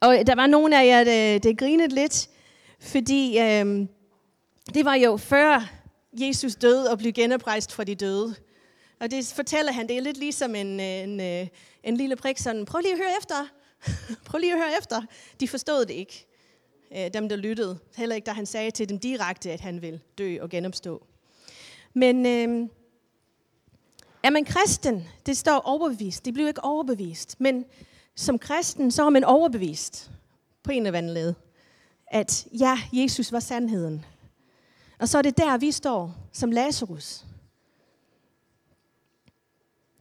Og 0.00 0.18
øh, 0.18 0.26
der 0.26 0.34
var 0.34 0.46
nogle 0.46 0.80
af 0.80 0.86
jer, 0.86 1.04
der, 1.04 1.38
der 1.38 1.54
grinede 1.54 1.94
lidt, 1.94 2.28
fordi 2.80 3.38
øh, 3.38 3.86
det 4.74 4.84
var 4.84 4.94
jo 4.94 5.16
før 5.16 5.70
Jesus 6.12 6.54
døde 6.54 6.90
og 6.90 6.98
blev 6.98 7.12
genoprejst 7.12 7.72
fra 7.72 7.84
de 7.84 7.94
døde. 7.94 8.34
Og 9.00 9.10
det 9.10 9.32
fortæller 9.36 9.72
han, 9.72 9.88
det 9.88 9.96
er 9.96 10.00
lidt 10.00 10.16
ligesom 10.16 10.54
en, 10.54 10.80
øh, 10.80 10.86
en, 10.86 11.20
en, 11.20 11.48
en 11.82 11.96
lille 11.96 12.16
prik, 12.16 12.38
sådan, 12.38 12.64
prøv 12.64 12.80
lige 12.80 12.92
at 12.92 12.98
høre 12.98 13.12
efter. 13.18 13.34
prøv 14.26 14.38
lige 14.38 14.52
at 14.52 14.58
høre 14.58 14.78
efter. 14.78 15.02
De 15.40 15.48
forstod 15.48 15.84
det 15.84 15.94
ikke, 15.94 16.26
dem 17.14 17.28
der 17.28 17.36
lyttede. 17.36 17.78
Heller 17.96 18.16
ikke, 18.16 18.26
da 18.26 18.30
han 18.30 18.46
sagde 18.46 18.70
til 18.70 18.88
dem 18.88 18.98
direkte, 18.98 19.52
at 19.52 19.60
han 19.60 19.82
vil 19.82 20.00
dø 20.18 20.38
og 20.40 20.50
genopstå. 20.50 21.06
Men 21.94 22.26
øh, 22.26 22.68
er 24.22 24.30
man 24.30 24.44
kristen, 24.44 25.08
det 25.26 25.36
står 25.36 25.58
overbevist. 25.58 26.24
Det 26.24 26.34
bliver 26.34 26.48
ikke 26.48 26.64
overbevist. 26.64 27.40
Men 27.40 27.64
som 28.16 28.38
kristen, 28.38 28.90
så 28.90 29.04
er 29.04 29.10
man 29.10 29.24
overbevist 29.24 30.10
på 30.62 30.70
en 30.70 30.86
eller 30.86 30.98
anden 30.98 31.14
led, 31.14 31.34
at 32.06 32.46
ja, 32.52 32.78
Jesus 32.92 33.32
var 33.32 33.40
sandheden. 33.40 34.04
Og 34.98 35.08
så 35.08 35.18
er 35.18 35.22
det 35.22 35.36
der, 35.36 35.58
vi 35.58 35.72
står 35.72 36.14
som 36.32 36.50
Lazarus. 36.50 37.24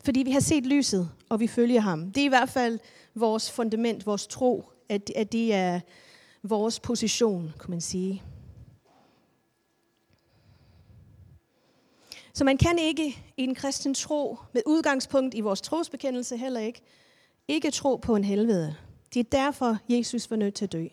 Fordi 0.03 0.23
vi 0.23 0.31
har 0.31 0.39
set 0.39 0.65
lyset, 0.65 1.09
og 1.29 1.39
vi 1.39 1.47
følger 1.47 1.81
ham. 1.81 2.11
Det 2.11 2.21
er 2.21 2.25
i 2.25 2.29
hvert 2.29 2.49
fald 2.49 2.79
vores 3.15 3.51
fundament, 3.51 4.05
vores 4.05 4.27
tro, 4.27 4.63
at, 4.89 5.11
at 5.15 5.31
det 5.31 5.53
er 5.53 5.79
vores 6.43 6.79
position, 6.79 7.53
kan 7.59 7.69
man 7.69 7.81
sige. 7.81 8.23
Så 12.33 12.43
man 12.43 12.57
kan 12.57 12.79
ikke 12.79 13.23
i 13.37 13.43
en 13.43 13.55
kristen 13.55 13.93
tro, 13.93 14.37
med 14.53 14.61
udgangspunkt 14.65 15.35
i 15.35 15.41
vores 15.41 15.61
trosbekendelse 15.61 16.37
heller 16.37 16.59
ikke, 16.59 16.81
ikke 17.47 17.71
tro 17.71 17.95
på 17.95 18.15
en 18.15 18.23
helvede. 18.23 18.75
Det 19.13 19.19
er 19.19 19.23
derfor, 19.23 19.77
Jesus 19.89 20.31
var 20.31 20.37
nødt 20.37 20.53
til 20.53 20.65
at 20.65 20.71
dø. 20.71 20.87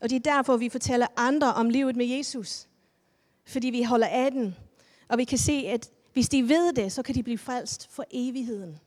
Og 0.00 0.10
det 0.10 0.16
er 0.16 0.34
derfor, 0.34 0.56
vi 0.56 0.68
fortæller 0.68 1.06
andre 1.16 1.54
om 1.54 1.70
livet 1.70 1.96
med 1.96 2.06
Jesus. 2.06 2.66
Fordi 3.44 3.70
vi 3.70 3.82
holder 3.82 4.06
af 4.06 4.30
den. 4.30 4.56
Og 5.08 5.18
vi 5.18 5.24
kan 5.24 5.38
se, 5.38 5.52
at 5.52 5.90
hvis 6.12 6.28
de 6.28 6.48
ved 6.48 6.72
det, 6.72 6.92
så 6.92 7.02
kan 7.02 7.14
de 7.14 7.22
blive 7.22 7.38
frelst 7.38 7.88
for 7.90 8.04
evigheden. 8.10 8.80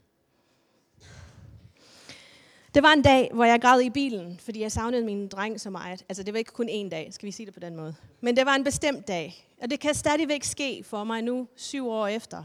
Det 2.73 2.83
var 2.83 2.93
en 2.93 3.01
dag, 3.01 3.29
hvor 3.33 3.43
jeg 3.43 3.61
græd 3.61 3.81
i 3.81 3.89
bilen, 3.89 4.39
fordi 4.39 4.61
jeg 4.61 4.71
savnede 4.71 5.05
min 5.05 5.27
dreng 5.27 5.61
så 5.61 5.69
meget. 5.69 6.05
Altså, 6.09 6.23
det 6.23 6.33
var 6.33 6.37
ikke 6.37 6.51
kun 6.51 6.69
én 6.69 6.89
dag, 6.89 7.13
skal 7.13 7.25
vi 7.25 7.31
sige 7.31 7.45
det 7.45 7.53
på 7.53 7.59
den 7.59 7.75
måde. 7.75 7.95
Men 8.21 8.35
det 8.35 8.45
var 8.45 8.55
en 8.55 8.63
bestemt 8.63 9.07
dag. 9.07 9.47
Og 9.61 9.69
det 9.69 9.79
kan 9.79 9.93
stadigvæk 9.93 10.43
ske 10.43 10.83
for 10.83 11.03
mig 11.03 11.21
nu, 11.21 11.47
syv 11.55 11.87
år 11.87 12.07
efter, 12.07 12.43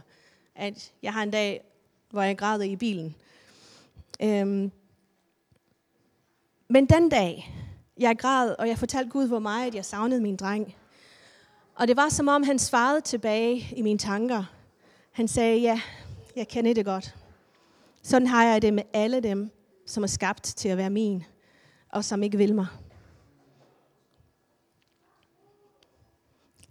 at 0.55 0.93
jeg 1.03 1.13
har 1.13 1.23
en 1.23 1.31
dag, 1.31 1.65
hvor 2.11 2.23
jeg 2.23 2.39
græd 2.39 2.63
i 2.63 2.77
bilen. 2.77 3.17
Øhm. 4.23 4.73
Men 6.69 6.87
den 6.87 7.09
dag, 7.09 7.55
jeg 7.99 8.19
græd, 8.19 8.55
og 8.59 8.69
jeg 8.69 8.79
fortalte 8.79 9.11
Gud, 9.11 9.29
hvor 9.29 9.39
meget 9.39 9.75
jeg 9.75 9.85
savnede 9.85 10.21
min 10.21 10.37
dreng. 10.37 10.75
Og 11.75 11.89
det 11.89 11.97
var 11.97 12.09
som 12.09 12.29
om, 12.29 12.43
han 12.43 12.59
svarede 12.59 13.01
tilbage 13.01 13.69
i 13.77 13.83
mine 13.83 13.99
tanker. 13.99 14.45
Han 15.13 15.29
sagde, 15.29 15.61
ja, 15.61 15.81
jeg 16.37 16.49
kender 16.49 16.75
det 16.75 16.85
godt. 16.85 17.17
Sådan 18.03 18.27
har 18.27 18.45
jeg 18.45 18.63
det 18.63 18.75
med 18.75 18.83
alle 18.93 19.21
dem, 19.21 19.51
som 19.87 20.03
er 20.03 20.07
skabt 20.07 20.43
til 20.43 20.69
at 20.69 20.77
være 20.77 20.91
min, 20.91 21.25
og 21.89 22.05
som 22.05 22.23
ikke 22.23 22.39
vil 22.39 22.55
mig. 22.55 22.67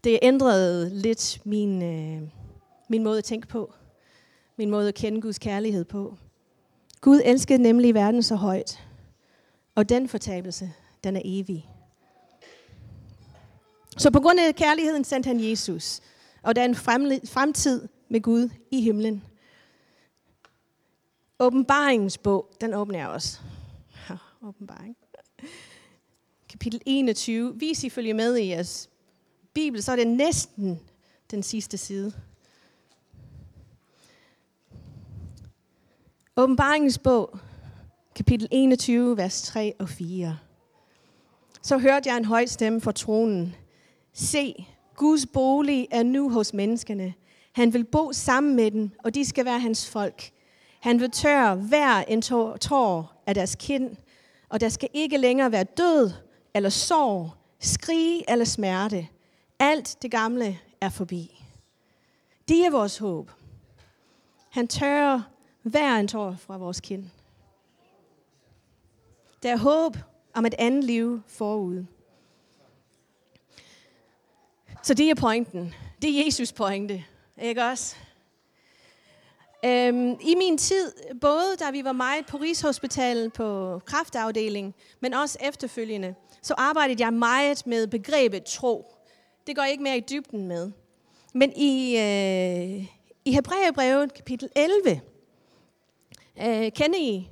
Det 0.04 0.20
ændrede 0.22 0.90
lidt 0.90 1.42
min, 1.46 1.82
øh, 1.84 2.30
min 2.90 3.04
måde 3.04 3.18
at 3.18 3.24
tænke 3.24 3.48
på. 3.48 3.74
Min 4.58 4.70
måde 4.70 4.88
at 4.88 4.96
kende 4.96 5.22
Guds 5.22 5.40
kærlighed 5.40 5.86
på. 5.86 6.18
Gud 7.02 7.22
elskede 7.26 7.62
nemlig 7.62 7.94
verden 7.94 8.24
så 8.24 8.36
højt. 8.36 8.84
Og 9.76 9.90
den 9.90 10.08
fortabelse, 10.08 10.74
den 11.04 11.16
er 11.16 11.22
evig. 11.26 11.70
Så 13.98 14.12
på 14.12 14.20
grund 14.20 14.40
af 14.40 14.56
kærligheden 14.56 15.04
sendte 15.04 15.28
han 15.28 15.50
Jesus. 15.50 16.02
Og 16.42 16.56
der 16.56 16.62
er 16.62 16.66
en 16.66 16.76
fremtid 17.28 17.88
med 18.10 18.22
Gud 18.22 18.50
i 18.72 18.82
himlen. 18.82 19.24
Åbenbaringens 21.40 22.18
bog, 22.18 22.50
den 22.62 22.74
åbner 22.74 23.00
jeg 23.00 23.08
også. 23.08 23.40
Ja, 24.10 24.18
åbenbaring. 24.42 24.98
Kapitel 26.50 26.82
21. 26.86 27.60
Vis 27.60 27.84
I 27.84 27.90
følge 27.90 28.14
med 28.14 28.38
i 28.38 28.48
jeres 28.48 28.90
bibel, 29.54 29.84
så 29.84 29.92
er 29.92 29.96
det 29.96 30.08
næsten 30.08 30.80
den 31.32 31.44
sidste 31.44 31.78
side. 31.78 32.14
Åbenbaringens 36.40 36.98
bog, 36.98 37.40
kapitel 38.16 38.48
21, 38.52 39.18
vers 39.18 39.42
3 39.42 39.74
og 39.80 39.90
4. 39.90 40.38
Så 41.62 41.78
hørte 41.78 42.10
jeg 42.10 42.18
en 42.18 42.26
høj 42.26 42.46
stemme 42.46 42.82
fra 42.82 42.92
tronen. 42.92 43.56
Se, 44.14 44.68
Guds 44.96 45.26
bolig 45.26 45.88
er 45.92 46.04
nu 46.04 46.30
hos 46.30 46.54
menneskene. 46.54 47.14
Han 47.52 47.74
vil 47.74 47.84
bo 47.84 48.14
sammen 48.14 48.56
med 48.56 48.72
dem, 48.72 48.90
og 49.04 49.16
de 49.16 49.26
skal 49.26 49.46
være 49.46 49.60
hans 49.60 49.90
folk. 49.90 50.32
Han 50.80 51.00
vil 51.00 51.12
tørre 51.12 51.56
hver 51.56 52.04
en 52.08 52.22
tår 52.22 53.24
af 53.28 53.36
deres 53.36 53.56
kind, 53.60 53.96
og 54.50 54.62
der 54.62 54.70
skal 54.70 54.90
ikke 54.94 55.18
længere 55.18 55.52
være 55.52 55.64
død 55.64 56.12
eller 56.54 56.70
sorg, 56.70 57.32
skrig 57.60 58.24
eller 58.28 58.46
smerte. 58.46 59.08
Alt 59.60 59.98
det 60.02 60.12
gamle 60.12 60.60
er 60.82 60.90
forbi. 60.90 61.44
De 62.50 62.66
er 62.66 62.72
vores 62.72 62.98
håb. 62.98 63.32
Han 64.50 64.68
tørrer 64.68 65.22
hver 65.68 65.96
en 65.96 66.08
tår 66.08 66.36
fra 66.40 66.58
vores 66.58 66.82
kind. 66.82 67.06
Der 69.44 69.52
er 69.52 69.58
håb 69.58 69.98
om 70.34 70.46
et 70.46 70.56
andet 70.60 70.84
liv 70.84 71.22
forud. 71.28 71.86
Så 74.84 74.94
det 74.94 75.10
er 75.10 75.16
pointen. 75.16 75.74
Det 76.02 76.20
er 76.20 76.26
Jesus 76.26 76.52
pointe. 76.52 77.06
Ikke 77.42 77.64
også? 77.64 77.96
Øhm, 79.66 80.12
I 80.22 80.36
min 80.36 80.58
tid, 80.58 80.94
både 81.22 81.56
da 81.60 81.72
vi 81.72 81.84
var 81.84 81.92
meget 81.92 82.26
på 82.26 82.38
Rigshospitalet 82.38 83.34
på 83.34 83.80
kraftafdelingen, 83.86 84.74
men 85.00 85.14
også 85.14 85.38
efterfølgende, 85.42 86.16
så 86.42 86.54
arbejdede 86.58 87.04
jeg 87.04 87.14
meget 87.14 87.68
med 87.68 87.88
begrebet 87.88 88.44
tro. 88.44 88.94
Det 89.48 89.56
går 89.56 89.64
jeg 89.64 89.72
ikke 89.72 89.84
mere 89.84 89.98
i 89.98 90.04
dybden 90.10 90.48
med. 90.48 90.72
Men 91.34 91.54
i, 91.56 91.98
øh, 91.98 92.86
i 93.26 93.32
Hebræerbrevet 93.34 94.14
kapitel 94.14 94.50
11, 94.56 95.02
øh, 96.42 96.72
kender 96.72 97.00
I 97.00 97.30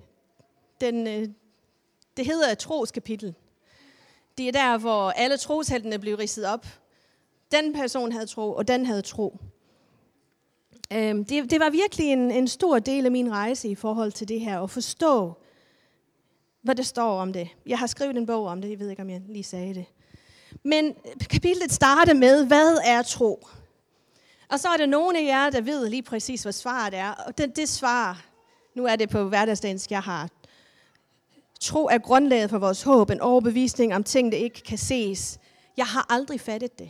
den, 0.82 1.08
øh, 1.08 1.30
det 2.18 2.26
hedder 2.26 2.52
et 2.52 2.58
troskapitel. 2.58 3.36
Det 4.38 4.48
er 4.48 4.52
der, 4.52 4.78
hvor 4.78 5.10
alle 5.10 5.38
trosheltene 5.38 6.00
blev 6.00 6.16
ridset 6.16 6.46
op. 6.46 6.68
Den 7.52 7.74
person 7.74 8.12
havde 8.12 8.26
tro, 8.26 8.54
og 8.54 8.68
den 8.68 8.86
havde 8.86 9.02
tro. 9.02 9.40
Øhm, 10.94 11.26
det, 11.26 11.52
det 11.52 11.60
var 11.60 11.70
virkelig 11.70 12.08
en, 12.08 12.32
en 12.32 12.48
stor 12.48 12.80
del 12.80 13.06
af 13.06 13.12
min 13.12 13.32
rejse 13.32 13.68
i 13.68 13.76
forhold 13.76 14.12
til 14.12 14.28
det 14.28 14.40
her, 14.40 14.62
at 14.62 14.70
forstå, 14.70 15.34
hvad 16.62 16.76
der 16.76 16.84
står 16.84 17.20
om 17.20 17.34
det. 17.34 17.50
Jeg 17.66 17.80
har 17.80 17.88
skrevet 17.88 18.18
en 18.18 18.26
bog 18.26 18.46
om 18.46 18.62
det, 18.62 18.70
jeg 18.70 18.80
ved 18.80 18.90
ikke, 18.90 19.02
om 19.02 19.10
jeg 19.10 19.22
lige 19.28 19.44
sagde 19.44 19.74
det. 19.74 19.86
Men 20.64 20.96
kapitlet 21.30 21.72
starter 21.72 22.14
med, 22.14 22.46
hvad 22.46 22.78
er 22.86 23.02
tro? 23.02 23.48
Og 24.50 24.60
så 24.60 24.68
er 24.68 24.78
der 24.78 24.86
nogle 24.86 25.20
af 25.20 25.26
jer, 25.26 25.50
der 25.50 25.62
ved 25.62 25.90
lige 25.90 26.04
præcis, 26.04 26.44
hvad 26.44 26.54
svaret 26.54 26.94
er. 26.94 27.12
Og 27.12 27.38
det, 27.38 27.56
det 27.56 27.70
svar, 27.70 28.26
nu 28.76 28.86
er 28.86 28.96
det 28.96 29.10
på 29.10 29.24
hverdagsdansk, 29.24 29.92
jeg 29.92 30.02
har. 30.02 30.30
Tro 31.60 31.86
er 31.86 31.98
grundlaget 31.98 32.50
for 32.50 32.58
vores 32.58 32.84
håb, 32.84 33.10
en 33.10 33.22
overbevisning 33.22 33.96
om 33.96 34.04
ting, 34.04 34.32
der 34.32 34.38
ikke 34.38 34.62
kan 34.64 34.78
ses. 34.78 35.40
Jeg 35.78 35.86
har 35.86 36.06
aldrig 36.10 36.42
fattet 36.42 36.80
det. 36.80 36.90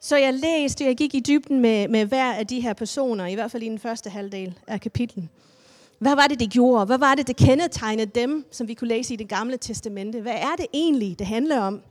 Så 0.00 0.16
jeg 0.16 0.34
læste, 0.34 0.84
jeg 0.84 0.96
gik 0.96 1.14
i 1.14 1.20
dybden 1.20 1.60
med, 1.60 1.88
med 1.88 2.04
hver 2.04 2.32
af 2.32 2.46
de 2.46 2.60
her 2.60 2.72
personer, 2.72 3.26
i 3.26 3.34
hvert 3.34 3.50
fald 3.50 3.62
i 3.62 3.68
den 3.68 3.78
første 3.78 4.10
halvdel 4.10 4.58
af 4.66 4.80
kapitlen. 4.80 5.30
Hvad 5.98 6.14
var 6.14 6.26
det, 6.26 6.40
det 6.40 6.50
gjorde? 6.50 6.86
Hvad 6.86 6.98
var 6.98 7.14
det, 7.14 7.26
det 7.26 7.36
kendetegnede 7.36 8.10
dem, 8.14 8.46
som 8.50 8.68
vi 8.68 8.74
kunne 8.74 8.88
læse 8.88 9.14
i 9.14 9.16
det 9.16 9.28
gamle 9.28 9.56
testamente? 9.56 10.20
Hvad 10.20 10.34
er 10.34 10.56
det 10.58 10.66
egentlig, 10.74 11.18
det 11.18 11.26
handler 11.26 11.60
om? 11.60 11.82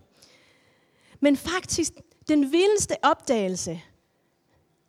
Men 1.20 1.38
faktisk, 1.38 1.94
den 2.28 2.52
vildeste 2.52 2.96
opdagelse, 3.04 3.82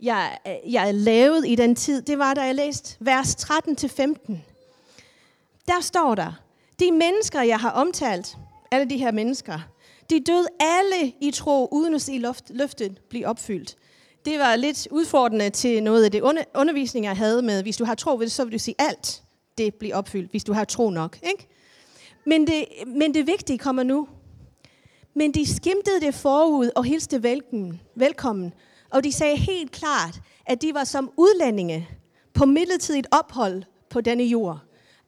jeg, 0.02 0.38
jeg 0.66 0.94
lavede 0.94 1.48
i 1.48 1.54
den 1.54 1.74
tid, 1.74 2.02
det 2.02 2.18
var, 2.18 2.34
da 2.34 2.40
jeg 2.42 2.54
læste 2.54 2.96
vers 3.00 3.34
13-15. 3.34 4.34
Der 5.66 5.80
står 5.80 6.14
der, 6.14 6.32
de 6.80 6.92
mennesker, 6.92 7.42
jeg 7.42 7.58
har 7.58 7.70
omtalt, 7.70 8.36
alle 8.70 8.90
de 8.90 8.96
her 8.96 9.12
mennesker, 9.12 9.58
de 10.10 10.20
døde 10.20 10.46
alle 10.60 11.12
i 11.20 11.30
tro, 11.30 11.68
uden 11.72 11.94
at 11.94 12.02
se 12.02 12.22
løftet 12.50 13.00
blive 13.08 13.26
opfyldt. 13.26 13.76
Det 14.24 14.38
var 14.38 14.56
lidt 14.56 14.88
udfordrende 14.90 15.50
til 15.50 15.82
noget 15.82 16.04
af 16.04 16.10
det 16.10 16.22
undervisning, 16.54 17.04
jeg 17.04 17.16
havde 17.16 17.42
med, 17.42 17.62
hvis 17.62 17.76
du 17.76 17.84
har 17.84 17.94
tro, 17.94 18.20
så 18.28 18.44
vil 18.44 18.52
du 18.52 18.58
sige 18.58 18.74
alt, 18.78 19.22
det 19.58 19.74
bliver 19.74 19.96
opfyldt, 19.96 20.30
hvis 20.30 20.44
du 20.44 20.52
har 20.52 20.64
tro 20.64 20.90
nok. 20.90 21.18
Ikke? 21.22 21.48
Men, 22.26 22.46
det, 22.46 22.64
men 22.86 23.14
det 23.14 23.26
vigtige 23.26 23.58
kommer 23.58 23.82
nu. 23.82 24.08
Men 25.14 25.32
de 25.32 25.54
skimtede 25.56 26.00
det 26.00 26.14
forud 26.14 26.70
og 26.76 26.84
hilste 26.84 27.22
velkommen, 27.22 27.80
velkommen. 27.94 28.52
Og 28.90 29.04
de 29.04 29.12
sagde 29.12 29.36
helt 29.36 29.72
klart, 29.72 30.20
at 30.46 30.62
de 30.62 30.74
var 30.74 30.84
som 30.84 31.10
udlændinge 31.16 31.88
på 32.34 32.44
midlertidigt 32.44 33.06
ophold 33.10 33.62
på 33.90 34.00
denne 34.00 34.24
jord. 34.24 34.58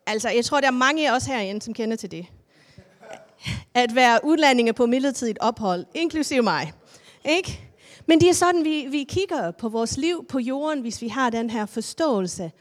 Altså, 0.07 0.29
jeg 0.29 0.45
tror, 0.45 0.61
der 0.61 0.67
er 0.67 0.71
mange 0.71 1.11
af 1.11 1.17
os 1.17 1.25
herinde, 1.25 1.63
som 1.63 1.75
kender 1.75 1.97
til 1.97 2.11
det. 2.11 2.27
At 3.75 3.95
være 3.95 4.21
udlændinge 4.25 4.73
på 4.73 4.87
midlertidigt 4.87 5.39
ophold, 5.39 5.87
inklusive 5.95 6.43
mig. 6.43 6.73
Ikke? 7.25 7.61
Men 8.07 8.21
det 8.21 8.29
er 8.29 8.33
sådan, 8.35 8.65
vi, 8.65 8.87
vi 8.91 9.05
kigger 9.05 9.51
på 9.51 9.69
vores 9.69 9.97
liv 9.97 10.27
på 10.29 10.39
jorden, 10.39 10.81
hvis 10.81 11.03
vi 11.03 11.09
har 11.09 11.31
den 11.31 11.51
her 11.51 11.67
forståelse 11.67 12.53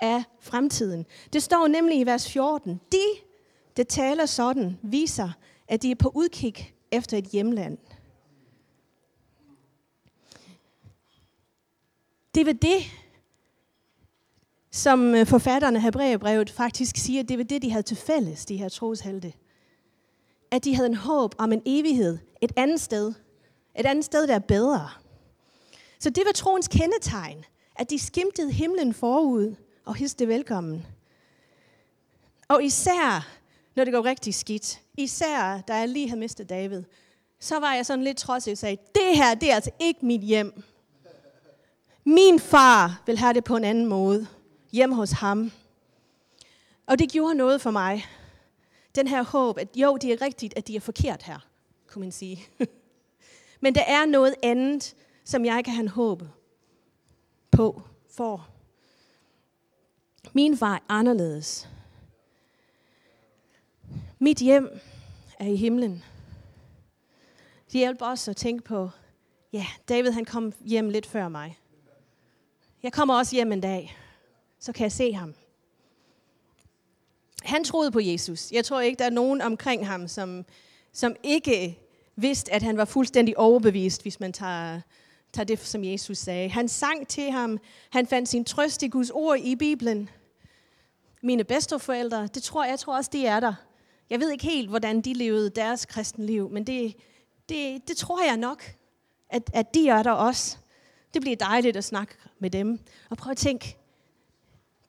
af 0.00 0.22
fremtiden. 0.40 1.06
Det 1.32 1.42
står 1.42 1.66
nemlig 1.66 1.98
i 1.98 2.06
vers 2.06 2.32
14. 2.32 2.80
De, 2.92 3.04
der 3.76 3.82
taler 3.82 4.26
sådan, 4.26 4.78
viser, 4.82 5.30
at 5.68 5.82
de 5.82 5.90
er 5.90 5.94
på 5.94 6.12
udkig 6.14 6.74
efter 6.92 7.16
et 7.16 7.24
hjemland. 7.24 7.78
Det 12.34 12.46
var 12.46 12.52
det, 12.52 12.82
som 14.70 15.14
øh, 15.14 15.26
forfatterne 15.26 15.78
af 15.78 15.82
Hebræerbrevet 15.82 16.50
faktisk 16.50 16.96
siger, 16.96 17.22
det 17.22 17.38
var 17.38 17.44
det, 17.44 17.62
de 17.62 17.70
havde 17.70 17.82
til 17.82 17.96
fælles, 17.96 18.46
de 18.46 18.56
her 18.56 18.68
troshelte. 18.68 19.32
At 20.50 20.64
de 20.64 20.74
havde 20.74 20.88
en 20.88 20.94
håb 20.94 21.34
om 21.38 21.52
en 21.52 21.62
evighed 21.66 22.18
et 22.40 22.52
andet 22.56 22.80
sted. 22.80 23.12
Et 23.78 23.86
andet 23.86 24.04
sted, 24.04 24.26
der 24.26 24.34
er 24.34 24.38
bedre. 24.38 24.90
Så 25.98 26.10
det 26.10 26.22
var 26.26 26.32
troens 26.32 26.68
kendetegn, 26.68 27.44
at 27.76 27.90
de 27.90 27.98
skimtede 27.98 28.52
himlen 28.52 28.94
forud 28.94 29.54
og 29.84 29.94
histe 29.94 30.28
velkommen. 30.28 30.86
Og 32.48 32.64
især, 32.64 33.28
når 33.76 33.84
det 33.84 33.92
går 33.92 34.04
rigtig 34.04 34.34
skidt, 34.34 34.80
især 34.96 35.60
da 35.68 35.74
jeg 35.74 35.88
lige 35.88 36.08
havde 36.08 36.20
mistet 36.20 36.48
David, 36.48 36.82
så 37.40 37.58
var 37.58 37.74
jeg 37.74 37.86
sådan 37.86 38.04
lidt 38.04 38.16
trodsig 38.16 38.52
og 38.52 38.58
sagde, 38.58 38.76
det 38.94 39.16
her, 39.16 39.34
det 39.34 39.50
er 39.50 39.54
altså 39.54 39.70
ikke 39.80 40.06
mit 40.06 40.20
hjem. 40.20 40.62
Min 42.04 42.38
far 42.38 43.02
vil 43.06 43.18
have 43.18 43.32
det 43.32 43.44
på 43.44 43.56
en 43.56 43.64
anden 43.64 43.86
måde. 43.86 44.26
Hjem 44.72 44.92
hos 44.92 45.10
ham. 45.10 45.52
Og 46.86 46.98
det 46.98 47.12
gjorde 47.12 47.34
noget 47.34 47.60
for 47.60 47.70
mig. 47.70 48.06
Den 48.94 49.08
her 49.08 49.22
håb, 49.22 49.58
at 49.58 49.68
jo, 49.76 49.96
det 49.96 50.12
er 50.12 50.22
rigtigt, 50.22 50.54
at 50.56 50.68
de 50.68 50.76
er 50.76 50.80
forkert 50.80 51.22
her, 51.22 51.38
kunne 51.86 52.00
man 52.00 52.12
sige. 52.12 52.46
Men 53.62 53.74
der 53.74 53.84
er 53.86 54.06
noget 54.06 54.34
andet, 54.42 54.94
som 55.24 55.44
jeg 55.44 55.64
kan 55.64 55.74
have 55.74 55.82
en 55.82 55.88
håb 55.88 56.22
på 57.50 57.82
for. 58.10 58.48
Min 60.32 60.56
far 60.56 60.74
er 60.74 60.80
anderledes. 60.88 61.68
Mit 64.18 64.38
hjem 64.38 64.80
er 65.38 65.46
i 65.46 65.56
himlen. 65.56 66.04
Det 67.72 67.78
hjælper 67.78 68.06
også 68.06 68.30
at 68.30 68.36
tænke 68.36 68.64
på, 68.64 68.90
ja, 69.52 69.66
David 69.88 70.10
han 70.10 70.24
kom 70.24 70.52
hjem 70.60 70.88
lidt 70.88 71.06
før 71.06 71.28
mig. 71.28 71.58
Jeg 72.82 72.92
kommer 72.92 73.14
også 73.14 73.36
hjem 73.36 73.52
en 73.52 73.60
dag, 73.60 73.96
så 74.58 74.72
kan 74.72 74.82
jeg 74.82 74.92
se 74.92 75.12
ham. 75.12 75.34
Han 77.42 77.64
troede 77.64 77.90
på 77.90 78.00
Jesus. 78.00 78.52
Jeg 78.52 78.64
tror 78.64 78.80
ikke, 78.80 78.98
der 78.98 79.04
er 79.04 79.10
nogen 79.10 79.40
omkring 79.40 79.86
ham, 79.86 80.08
som, 80.08 80.44
som 80.92 81.16
ikke 81.22 81.78
vidste, 82.16 82.52
at 82.52 82.62
han 82.62 82.76
var 82.76 82.84
fuldstændig 82.84 83.38
overbevist, 83.38 84.02
hvis 84.02 84.20
man 84.20 84.32
tager, 84.32 84.80
tager 85.32 85.44
det, 85.44 85.58
som 85.58 85.84
Jesus 85.84 86.18
sagde. 86.18 86.48
Han 86.48 86.68
sang 86.68 87.08
til 87.08 87.30
ham. 87.30 87.58
Han 87.90 88.06
fandt 88.06 88.28
sin 88.28 88.44
trøst 88.44 88.82
i 88.82 88.88
Guds 88.88 89.10
ord 89.10 89.38
i 89.38 89.56
Bibelen. 89.56 90.08
Mine 91.22 91.44
bedsteforældre, 91.44 92.26
det 92.26 92.42
tror 92.42 92.64
jeg, 92.64 92.70
jeg 92.70 92.78
tror 92.78 92.96
også, 92.96 93.10
de 93.12 93.26
er 93.26 93.40
der. 93.40 93.54
Jeg 94.10 94.20
ved 94.20 94.30
ikke 94.30 94.44
helt, 94.44 94.68
hvordan 94.68 95.00
de 95.00 95.14
levede 95.14 95.50
deres 95.50 95.86
kristenliv, 95.86 96.50
men 96.50 96.66
det, 96.66 96.96
det, 97.48 97.88
det 97.88 97.96
tror 97.96 98.24
jeg 98.24 98.36
nok, 98.36 98.62
at, 99.30 99.50
at 99.54 99.74
de 99.74 99.88
er 99.88 100.02
der 100.02 100.10
også. 100.10 100.56
Det 101.14 101.22
bliver 101.22 101.36
dejligt 101.36 101.76
at 101.76 101.84
snakke 101.84 102.14
med 102.38 102.50
dem. 102.50 102.78
Og 103.10 103.16
prøv 103.16 103.30
at 103.30 103.36
tænke, 103.36 103.76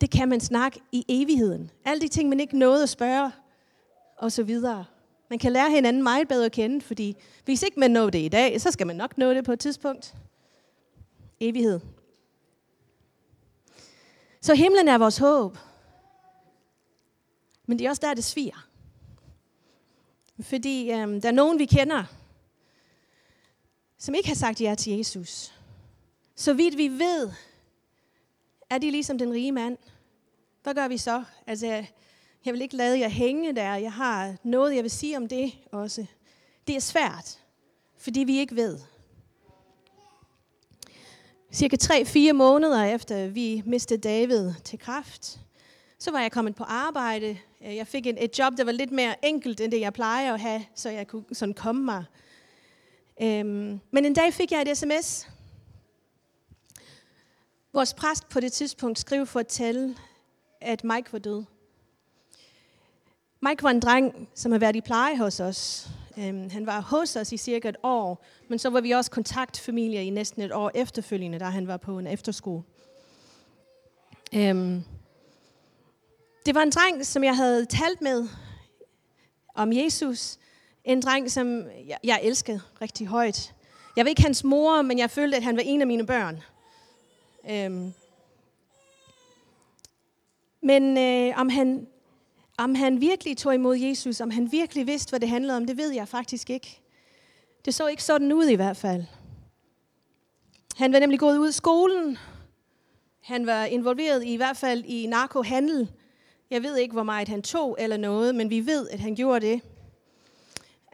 det 0.02 0.12
kan 0.12 0.30
man 0.30 0.40
snakke 0.40 0.80
i 0.92 1.06
evigheden. 1.08 1.72
Alle 1.86 2.02
de 2.02 2.08
ting, 2.08 2.30
man 2.30 2.40
ikke 2.40 2.58
nåede 2.58 2.84
at 2.84 2.90
spørge, 2.90 3.32
og 4.18 4.32
så 4.32 4.44
videre. 4.44 4.86
Man 5.30 5.40
kan 5.40 5.52
lære 5.52 5.72
hinanden 5.72 6.04
meget 6.04 6.28
bedre 6.28 6.46
at 6.46 6.52
kende, 6.52 6.82
fordi 6.82 7.18
hvis 7.46 7.64
ikke 7.64 7.80
man 7.80 7.92
når 7.92 8.10
det 8.10 8.20
i 8.20 8.28
dag, 8.28 8.62
så 8.62 8.72
skal 8.72 8.88
man 8.88 8.96
nok 8.96 9.18
nå 9.18 9.34
det 9.34 9.46
på 9.46 9.52
et 9.52 9.60
tidspunkt. 9.60 10.16
Evighed. 11.40 11.80
Så 14.42 14.56
himlen 14.56 14.88
er 14.88 14.98
vores 14.98 15.18
håb. 15.18 15.58
Men 17.66 17.80
det 17.80 17.86
er 17.86 17.90
også 17.90 18.02
der, 18.06 18.14
det 18.14 18.24
sviger. 18.24 18.68
Fordi 20.40 20.92
øhm, 20.92 21.22
der 21.22 21.30
er 21.30 21.34
nogen, 21.34 21.60
vi 21.60 21.66
kender, 21.66 22.04
som 23.98 24.16
ikke 24.16 24.28
har 24.28 24.36
sagt 24.36 24.62
ja 24.62 24.76
til 24.76 24.94
Jesus. 24.94 25.54
Så 26.36 26.54
vidt 26.54 26.78
vi 26.78 26.88
ved, 26.88 27.32
er 28.70 28.78
de 28.78 28.92
ligesom 28.92 29.18
den 29.18 29.34
rige 29.34 29.52
mand. 29.52 29.78
Hvad 30.64 30.74
gør 30.74 30.88
vi 30.88 30.98
så? 30.98 31.24
Altså, 31.48 31.86
jeg 32.46 32.54
vil 32.54 32.62
ikke 32.62 32.76
lade 32.76 33.00
jer 33.00 33.10
hænge 33.10 33.56
der. 33.56 33.76
Jeg 33.76 33.94
har 33.94 34.36
noget, 34.44 34.76
jeg 34.76 34.84
vil 34.84 34.92
sige 34.92 35.18
om 35.18 35.28
det 35.28 35.54
også. 35.72 36.06
Det 36.68 36.76
er 36.76 36.80
svært, 36.80 37.40
fordi 37.98 38.20
vi 38.20 38.40
ikke 38.40 38.56
ved. 38.56 38.80
Cirka 41.52 41.78
3-4 41.84 42.32
måneder 42.32 42.84
efter 42.84 43.28
vi 43.28 43.64
mistede 43.66 44.02
David 44.02 44.52
til 44.64 44.80
kraft, 44.80 45.40
så 46.00 46.12
var 46.12 46.22
jeg 46.22 46.32
kommet 46.32 46.56
på 46.56 46.64
arbejde. 46.64 47.38
Jeg 47.62 47.88
fik 47.88 48.08
et 48.08 48.40
job, 48.40 48.58
der 48.58 48.64
var 48.64 48.72
lidt 48.72 48.92
mere 48.92 49.26
enkelt, 49.26 49.62
end 49.62 49.72
det 49.72 49.80
jeg 49.80 49.94
plejer 49.94 50.34
at 50.34 50.40
have, 50.40 50.66
så 50.76 50.90
jeg 50.90 51.08
kunne 51.08 51.24
sådan 51.34 51.54
komme 51.54 51.86
mig. 51.86 52.06
Øhm, 53.22 53.80
men 53.92 54.06
en 54.06 54.14
dag 54.14 54.34
fik 54.34 54.52
jeg 54.52 54.62
et 54.62 54.78
sms. 54.78 55.28
Vores 57.74 57.94
præst 57.94 58.30
på 58.30 58.40
det 58.40 58.52
tidspunkt 58.52 59.00
skrev 59.00 59.26
for 59.26 59.40
at 59.40 59.48
tale, 59.48 59.96
at 60.62 60.84
Mike 60.84 61.14
var 61.14 61.20
død. 61.20 61.44
Mike 63.42 63.64
var 63.64 63.70
en 63.70 63.80
dreng, 63.80 64.30
som 64.36 64.52
havde 64.52 64.62
været 64.62 64.76
i 64.76 64.82
pleje 64.82 65.18
hos 65.18 65.40
os. 65.40 65.90
Øhm, 66.18 66.50
han 66.50 66.66
var 66.66 66.82
hos 66.82 67.16
os 67.16 67.32
i 67.32 67.38
cirka 67.38 67.70
et 67.70 67.76
år, 67.84 68.26
men 68.48 68.60
så 68.60 68.70
var 68.70 68.82
vi 68.82 68.92
også 68.92 69.12
kontaktfamilie 69.12 70.06
i 70.06 70.10
næsten 70.10 70.42
et 70.42 70.52
år 70.52 70.72
efterfølgende, 70.76 71.40
da 71.40 71.46
han 71.46 71.68
var 71.68 71.78
på 71.78 72.00
en 72.00 72.08
efterskole. 72.08 72.64
Øhm, 74.36 74.84
det 76.46 76.56
var 76.56 76.62
en 76.62 76.72
dreng, 76.72 77.06
som 77.06 77.24
jeg 77.24 77.36
havde 77.36 77.66
talt 77.66 78.02
med 78.02 78.28
om 79.56 79.74
Jesus. 79.74 80.38
En 80.84 81.02
dreng, 81.02 81.32
som 81.32 81.66
jeg, 81.88 81.98
jeg 82.04 82.20
elskede 82.24 82.62
rigtig 82.82 83.08
højt. 83.08 83.54
Jeg 83.96 84.06
var 84.06 84.10
ikke 84.10 84.22
hans 84.22 84.44
mor, 84.44 84.82
men 84.82 85.00
jeg 85.00 85.10
følte, 85.12 85.38
at 85.38 85.44
han 85.44 85.56
var 85.56 85.64
en 85.66 85.82
af 85.82 85.88
mine 85.88 86.06
børn. 86.06 86.44
Øhm. 87.50 87.94
men 90.62 90.98
øh, 90.98 91.40
om, 91.40 91.50
han, 91.50 91.88
om 92.58 92.76
han 92.76 93.02
virkelig 93.02 93.38
tog 93.38 93.54
imod 93.54 93.78
Jesus, 93.78 94.22
om 94.22 94.32
han 94.32 94.52
virkelig 94.52 94.88
vidste, 94.88 95.10
hvad 95.10 95.20
det 95.20 95.30
handlede 95.30 95.58
om, 95.58 95.66
det 95.66 95.78
ved 95.78 95.92
jeg 95.92 96.08
faktisk 96.08 96.50
ikke. 96.50 96.82
Det 97.66 97.74
så 97.74 97.88
ikke 97.88 98.04
sådan 98.04 98.32
ud 98.34 98.46
i 98.46 98.56
hvert 98.56 98.78
fald. 98.78 99.04
Han 100.76 100.94
var 100.94 101.00
nemlig 101.00 101.20
gået 101.20 101.38
ud 101.38 101.48
af 101.48 101.54
skolen. 101.54 102.18
Han 103.22 103.46
var 103.46 103.66
involveret 103.66 104.24
i, 104.24 104.34
i 104.34 104.38
hvert 104.38 104.58
fald 104.58 104.84
i 104.86 105.08
narkohandel. 105.08 105.92
Jeg 106.50 106.64
ved 106.64 106.78
ikke, 106.78 106.94
hvor 106.94 107.04
meget 107.04 107.28
han 107.28 107.42
tog 107.42 107.78
eller 107.80 107.98
noget, 107.98 108.36
men 108.36 108.50
vi 108.50 108.66
ved, 108.66 108.90
at 108.90 109.00
han 109.00 109.16
gjorde 109.16 109.46
det. 109.48 109.62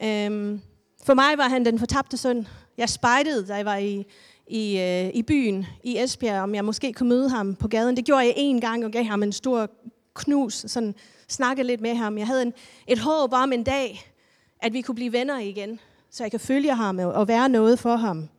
Øhm, 0.03 0.61
for 1.03 1.13
mig 1.13 1.37
var 1.37 1.49
han 1.49 1.65
den 1.65 1.79
fortabte 1.79 2.17
søn. 2.17 2.47
Jeg 2.77 2.89
spejdede, 2.89 3.47
da 3.47 3.55
jeg 3.55 3.65
var 3.65 3.77
i, 3.77 4.05
i, 4.47 4.79
øh, 4.79 5.11
i 5.13 5.23
byen 5.23 5.65
i 5.83 5.97
Esbjerg, 5.97 6.41
om 6.41 6.55
jeg 6.55 6.65
måske 6.65 6.93
kunne 6.93 7.09
møde 7.09 7.29
ham 7.29 7.55
på 7.55 7.67
gaden. 7.67 7.97
Det 7.97 8.05
gjorde 8.05 8.25
jeg 8.25 8.33
en 8.37 8.61
gang 8.61 8.85
og 8.85 8.91
gav 8.91 9.03
ham 9.03 9.23
en 9.23 9.31
stor 9.31 9.69
knus, 10.13 10.53
sådan 10.53 10.95
snakkede 11.27 11.67
lidt 11.67 11.81
med 11.81 11.95
ham. 11.95 12.17
Jeg 12.17 12.27
havde 12.27 12.41
en, 12.41 12.53
et 12.87 12.99
håb 12.99 13.33
om 13.33 13.53
en 13.53 13.63
dag, 13.63 14.11
at 14.59 14.73
vi 14.73 14.81
kunne 14.81 14.95
blive 14.95 15.13
venner 15.13 15.39
igen, 15.39 15.79
så 16.09 16.23
jeg 16.23 16.31
kan 16.31 16.39
følge 16.39 16.75
ham 16.75 16.99
og 16.99 17.27
være 17.27 17.49
noget 17.49 17.79
for 17.79 17.95
ham. 17.95 18.29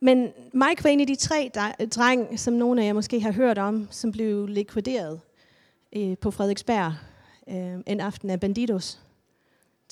Men 0.00 0.32
Mike 0.52 0.84
var 0.84 0.90
en 0.90 1.00
af 1.00 1.06
de 1.06 1.16
tre 1.16 1.50
dreng, 1.94 2.40
som 2.40 2.54
nogle 2.54 2.82
af 2.82 2.86
jer 2.86 2.92
måske 2.92 3.20
har 3.20 3.32
hørt 3.32 3.58
om, 3.58 3.88
som 3.90 4.12
blev 4.12 4.46
likvideret 4.46 5.20
øh, 5.96 6.18
på 6.18 6.30
Frederiksberg 6.30 6.94
øh, 7.48 7.80
en 7.86 8.00
aften 8.00 8.30
af 8.30 8.40
Bandidos. 8.40 9.00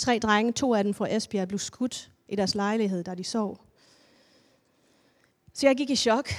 Tre 0.00 0.18
drenge, 0.18 0.52
to 0.52 0.74
af 0.74 0.84
dem 0.84 0.94
fra 0.94 1.14
Esbjerg, 1.14 1.48
blev 1.48 1.58
skudt 1.58 2.10
i 2.28 2.36
deres 2.36 2.54
lejlighed, 2.54 3.04
da 3.04 3.14
de 3.14 3.24
sov. 3.24 3.60
Så 5.52 5.66
jeg 5.66 5.76
gik 5.76 5.90
i 5.90 5.96
chok. 5.96 6.30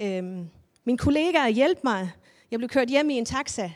Øhm, 0.00 0.48
min 0.84 0.96
kollega 0.96 1.48
hjalp 1.48 1.78
mig. 1.84 2.10
Jeg 2.50 2.58
blev 2.58 2.68
kørt 2.68 2.88
hjem 2.88 3.10
i 3.10 3.14
en 3.14 3.24
taxa. 3.24 3.70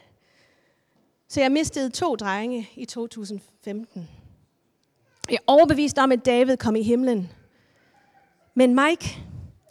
Så 1.28 1.40
jeg 1.40 1.52
mistede 1.52 1.90
to 1.90 2.16
drenge 2.16 2.70
i 2.74 2.84
2015. 2.84 4.08
Jeg 5.30 5.36
er 5.36 5.44
overbevist 5.46 5.98
om, 5.98 6.12
at 6.12 6.26
David 6.26 6.56
kom 6.56 6.76
i 6.76 6.82
himlen. 6.82 7.32
Men 8.54 8.74
Mike, 8.74 9.18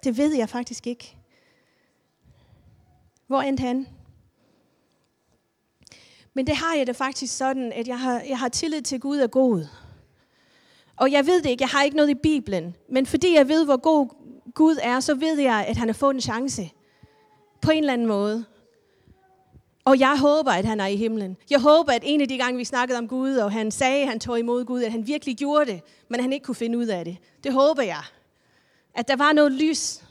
det 0.03 0.17
ved 0.17 0.35
jeg 0.35 0.49
faktisk 0.49 0.87
ikke. 0.87 1.17
Hvor 3.27 3.41
endte 3.41 3.61
han? 3.61 3.87
Men 6.39 6.47
det 6.47 6.55
har 6.55 6.75
jeg 6.75 6.87
det 6.87 6.95
faktisk 6.95 7.37
sådan, 7.37 7.71
at 7.73 7.87
jeg 7.87 7.99
har, 7.99 8.21
jeg 8.29 8.39
har 8.39 8.49
tillid 8.49 8.81
til 8.81 8.99
Gud 8.99 9.17
er 9.17 9.27
god. 9.27 9.65
Og 10.97 11.11
jeg 11.11 11.27
ved 11.27 11.41
det 11.41 11.49
ikke, 11.49 11.61
jeg 11.61 11.69
har 11.69 11.83
ikke 11.83 11.97
noget 11.97 12.09
i 12.09 12.15
Bibelen. 12.15 12.75
Men 12.89 13.05
fordi 13.05 13.35
jeg 13.35 13.47
ved, 13.47 13.65
hvor 13.65 13.77
god 13.77 14.07
Gud 14.53 14.77
er, 14.83 14.99
så 14.99 15.15
ved 15.15 15.39
jeg, 15.39 15.65
at 15.67 15.77
han 15.77 15.87
har 15.87 15.93
fået 15.93 16.13
en 16.13 16.21
chance. 16.21 16.69
På 17.61 17.71
en 17.71 17.77
eller 17.77 17.93
anden 17.93 18.07
måde. 18.07 18.45
Og 19.85 19.99
jeg 19.99 20.19
håber, 20.19 20.51
at 20.51 20.65
han 20.65 20.79
er 20.79 20.85
i 20.85 20.95
himlen. 20.95 21.37
Jeg 21.49 21.61
håber, 21.61 21.91
at 21.91 22.03
en 22.05 22.21
af 22.21 22.27
de 22.27 22.37
gange, 22.37 22.57
vi 22.57 22.65
snakkede 22.65 22.97
om 22.97 23.07
Gud, 23.07 23.35
og 23.35 23.51
han 23.51 23.71
sagde, 23.71 24.01
at 24.01 24.09
han 24.09 24.19
tog 24.19 24.39
imod 24.39 24.65
Gud, 24.65 24.83
at 24.83 24.91
han 24.91 25.07
virkelig 25.07 25.37
gjorde 25.37 25.71
det, 25.71 25.81
men 26.09 26.19
han 26.19 26.33
ikke 26.33 26.43
kunne 26.43 26.55
finde 26.55 26.77
ud 26.77 26.87
af 26.87 27.05
det. 27.05 27.17
Det 27.43 27.53
håber 27.53 27.81
jeg. 27.83 28.03
At 28.95 29.07
der 29.07 29.15
var 29.15 29.33
noget 29.33 29.51
lys. 29.51 30.03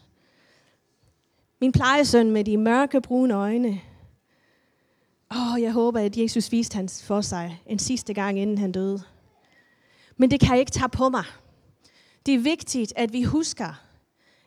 Min 1.60 1.72
plejesøn 1.72 2.30
med 2.30 2.44
de 2.44 2.56
mørke, 2.56 3.00
brune 3.00 3.34
øjne. 3.34 3.80
Åh, 5.30 5.52
oh, 5.52 5.62
jeg 5.62 5.72
håber, 5.72 6.00
at 6.00 6.16
Jesus 6.16 6.52
viste 6.52 6.76
hans 6.76 7.04
for 7.04 7.20
sig 7.20 7.62
en 7.66 7.78
sidste 7.78 8.14
gang, 8.14 8.38
inden 8.38 8.58
han 8.58 8.72
døde. 8.72 9.02
Men 10.16 10.30
det 10.30 10.40
kan 10.40 10.50
jeg 10.50 10.60
ikke 10.60 10.72
tage 10.72 10.88
på 10.88 11.08
mig. 11.08 11.24
Det 12.26 12.34
er 12.34 12.38
vigtigt, 12.38 12.92
at 12.96 13.12
vi 13.12 13.22
husker, 13.22 13.82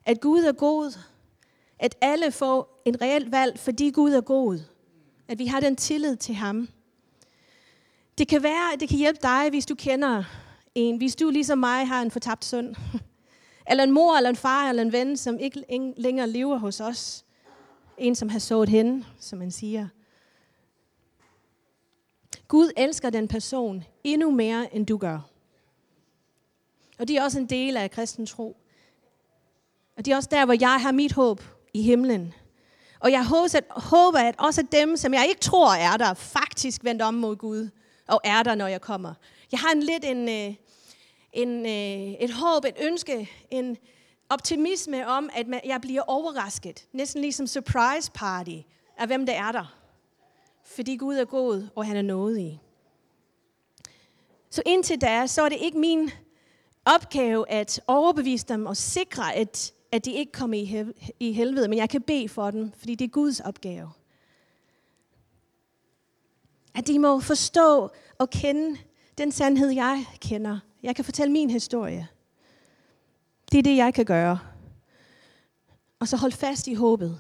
at 0.06 0.22
Gud 0.22 0.44
er 0.44 0.52
god. 0.52 0.98
At 1.80 1.96
alle 2.02 2.32
får 2.32 2.82
en 2.86 3.02
reelt 3.02 3.32
valg, 3.32 3.60
fordi 3.60 3.90
Gud 3.90 4.12
er 4.12 4.22
god. 4.22 4.60
At 5.28 5.40
vi 5.40 5.46
har 5.46 5.60
den 5.60 5.76
tillid 5.76 6.16
til 6.16 6.36
ham. 6.36 6.70
Det 8.18 8.28
kan 8.28 8.44
være, 8.44 8.74
at 8.74 8.80
det 8.80 8.90
kan 8.90 8.98
hjælpe 8.98 9.20
dig, 9.22 9.50
hvis 9.50 9.66
du 9.66 9.76
kender 9.76 10.24
en. 10.76 10.98
Hvis 10.98 11.16
du 11.16 11.30
ligesom 11.30 11.58
mig 11.58 11.88
har 11.88 12.02
en 12.02 12.12
fortabt 12.12 12.46
søn. 12.46 12.76
Eller 13.70 13.84
en 13.84 13.92
mor, 13.92 14.18
eller 14.18 14.30
en 14.30 14.36
far, 14.36 14.70
eller 14.70 14.82
en 14.82 14.92
ven, 14.92 15.18
som 15.18 15.40
ikke 15.40 15.64
længere 15.98 16.30
lever 16.30 16.58
hos 16.58 16.80
os. 16.80 17.26
En, 17.98 18.16
som 18.16 18.30
har 18.30 18.40
sået 18.40 18.70
hen, 18.70 19.06
som 19.20 19.40
man 19.40 19.52
siger. 19.52 19.88
Gud 22.52 22.72
elsker 22.78 23.10
den 23.10 23.28
person 23.28 23.84
endnu 24.04 24.32
mere, 24.32 24.76
end 24.76 24.88
du 24.88 24.98
gør. 24.98 25.20
Og 27.00 27.08
det 27.08 27.18
er 27.18 27.24
også 27.24 27.40
en 27.40 27.46
del 27.46 27.78
af 27.78 27.92
kristen 27.92 28.26
tro. 28.26 28.58
Og 29.98 30.06
det 30.06 30.12
er 30.12 30.16
også 30.16 30.30
der, 30.32 30.46
hvor 30.46 30.56
jeg 30.60 30.82
har 30.82 30.92
mit 30.92 31.14
håb 31.14 31.42
i 31.74 31.82
himlen. 31.82 32.34
Og 33.00 33.12
jeg 33.12 33.26
håber, 33.70 34.20
at 34.20 34.36
også 34.38 34.62
dem, 34.72 34.98
som 34.98 35.14
jeg 35.14 35.26
ikke 35.30 35.42
tror 35.42 35.74
er 35.74 35.98
der, 35.98 36.14
faktisk 36.14 36.84
vendt 36.84 37.02
om 37.02 37.14
mod 37.14 37.36
Gud 37.36 37.70
og 38.08 38.22
er 38.24 38.44
der, 38.44 38.56
når 38.56 38.68
jeg 38.68 38.82
kommer. 38.82 39.14
Jeg 39.52 39.60
har 39.60 39.72
en 39.72 39.84
lidt 39.84 40.06
en, 40.06 40.30
øh, 40.30 40.56
en, 41.34 41.66
øh, 41.66 42.14
et 42.20 42.32
håb, 42.34 42.66
et 42.66 42.76
ønske, 42.82 43.30
en 43.52 43.78
optimisme 44.30 45.08
om, 45.08 45.30
at 45.34 45.46
jeg 45.66 45.82
bliver 45.82 46.02
overrasket. 46.02 46.86
Næsten 46.94 47.22
ligesom 47.22 47.48
surprise 47.48 48.12
party 48.14 48.58
af, 48.98 49.08
hvem 49.08 49.26
der 49.26 49.34
er 49.34 49.52
der. 49.52 49.81
Fordi 50.76 50.96
Gud 50.96 51.16
er 51.16 51.26
god, 51.26 51.68
og 51.76 51.86
han 51.86 51.98
er 51.98 52.02
nådig. 52.02 52.62
Så 54.50 54.62
indtil 54.66 55.02
da, 55.02 55.28
så 55.28 55.42
er 55.42 55.50
det 55.50 55.58
ikke 55.62 55.80
min 55.80 56.10
opgave 56.86 57.50
at 57.50 57.82
overbevise 57.88 58.46
dem 58.48 58.66
og 58.66 58.78
sikre, 58.78 59.36
at, 59.36 59.74
at 59.92 60.06
de 60.06 60.14
ikke 60.14 60.32
kommer 60.32 60.58
i, 60.58 60.86
i 61.20 61.32
helvede, 61.32 61.68
men 61.68 61.78
jeg 61.78 61.90
kan 61.90 62.02
bede 62.02 62.30
for 62.30 62.52
dem, 62.52 62.72
fordi 62.78 62.96
det 62.96 63.06
er 63.06 63.10
Guds 63.10 63.40
opgave. 63.40 63.92
At 66.76 66.88
de 66.88 67.00
må 67.00 67.20
forstå 67.20 67.90
og 68.18 68.30
kende 68.30 68.78
den 69.18 69.32
sandhed, 69.32 69.70
jeg 69.70 70.06
kender. 70.20 70.60
Jeg 70.84 70.96
kan 70.96 71.06
fortælle 71.06 71.32
min 71.32 71.50
historie. 71.50 72.08
Det 73.52 73.58
er 73.58 73.64
det, 73.64 73.78
jeg 73.78 73.94
kan 73.94 74.06
gøre. 74.06 74.40
Og 76.00 76.08
så 76.08 76.18
hold 76.18 76.32
fast 76.32 76.68
i 76.68 76.74
håbet, 76.74 77.20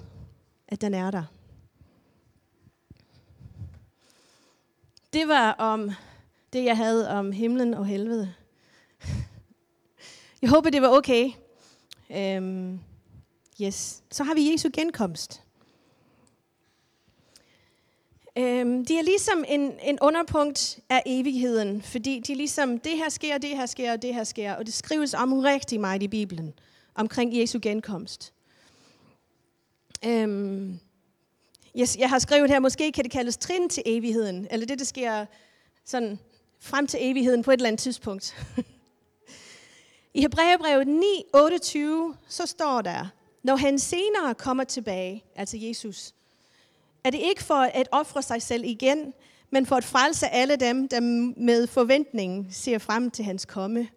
at 0.67 0.81
den 0.81 0.93
er 0.93 1.11
der. 1.11 1.23
Det 5.13 5.27
var 5.27 5.51
om 5.51 5.91
det, 6.53 6.63
jeg 6.63 6.77
havde 6.77 7.09
om 7.09 7.31
himlen 7.31 7.73
og 7.73 7.85
helvede. 7.85 8.33
Jeg 10.41 10.49
håber, 10.49 10.69
det 10.69 10.81
var 10.81 10.89
okay. 10.89 11.31
Øhm, 12.11 12.79
yes. 13.61 14.03
Så 14.11 14.23
har 14.23 14.33
vi 14.33 14.51
Jesu 14.51 14.69
genkomst. 14.73 15.43
Øhm, 18.37 18.85
de 18.85 18.97
er 18.97 19.01
ligesom 19.03 19.43
en, 19.47 19.73
en 19.83 19.97
underpunkt 20.01 20.79
af 20.89 21.03
evigheden, 21.05 21.81
fordi 21.81 22.19
de 22.19 22.31
er 22.31 22.37
ligesom, 22.37 22.79
det 22.79 22.97
her 22.97 23.09
sker, 23.09 23.37
det 23.37 23.49
her 23.49 23.65
sker, 23.65 23.91
og 23.91 24.01
det 24.01 24.13
her 24.13 24.23
sker, 24.23 24.53
og 24.53 24.65
det 24.65 24.73
skrives 24.73 25.13
om 25.13 25.33
rigtig 25.33 25.79
meget 25.79 26.03
i 26.03 26.07
Bibelen, 26.07 26.53
omkring 26.95 27.37
Jesu 27.37 27.59
genkomst. 27.61 28.33
Øhm, 30.05 30.79
jeg, 31.75 31.87
jeg 31.97 32.09
har 32.09 32.19
skrevet 32.19 32.49
her, 32.49 32.59
måske 32.59 32.91
kan 32.91 33.03
det 33.03 33.11
kaldes 33.11 33.37
trin 33.37 33.69
til 33.69 33.83
evigheden, 33.85 34.47
eller 34.51 34.65
det, 34.65 34.79
der 34.79 34.85
sker 34.85 35.25
sådan 35.85 36.19
frem 36.59 36.87
til 36.87 36.99
evigheden 37.01 37.43
på 37.43 37.51
et 37.51 37.57
eller 37.57 37.67
andet 37.67 37.79
tidspunkt. 37.81 38.35
I 40.13 40.21
Hebræerbrevet 40.21 40.87
9, 40.87 41.05
28, 41.33 42.15
så 42.27 42.45
står 42.45 42.81
der, 42.81 43.07
når 43.43 43.55
han 43.55 43.79
senere 43.79 44.35
kommer 44.35 44.63
tilbage, 44.63 45.23
altså 45.35 45.57
Jesus, 45.57 46.13
er 47.03 47.09
det 47.09 47.19
ikke 47.19 47.43
for 47.43 47.55
at 47.55 47.87
ofre 47.91 48.21
sig 48.21 48.41
selv 48.41 48.63
igen, 48.65 49.13
men 49.49 49.65
for 49.65 49.75
at 49.75 49.83
frelse 49.83 50.27
alle 50.27 50.55
dem, 50.55 50.87
der 50.87 50.99
med 51.37 51.67
forventning 51.67 52.47
ser 52.51 52.77
frem 52.77 53.11
til 53.11 53.25
hans 53.25 53.45
komme. 53.45 53.87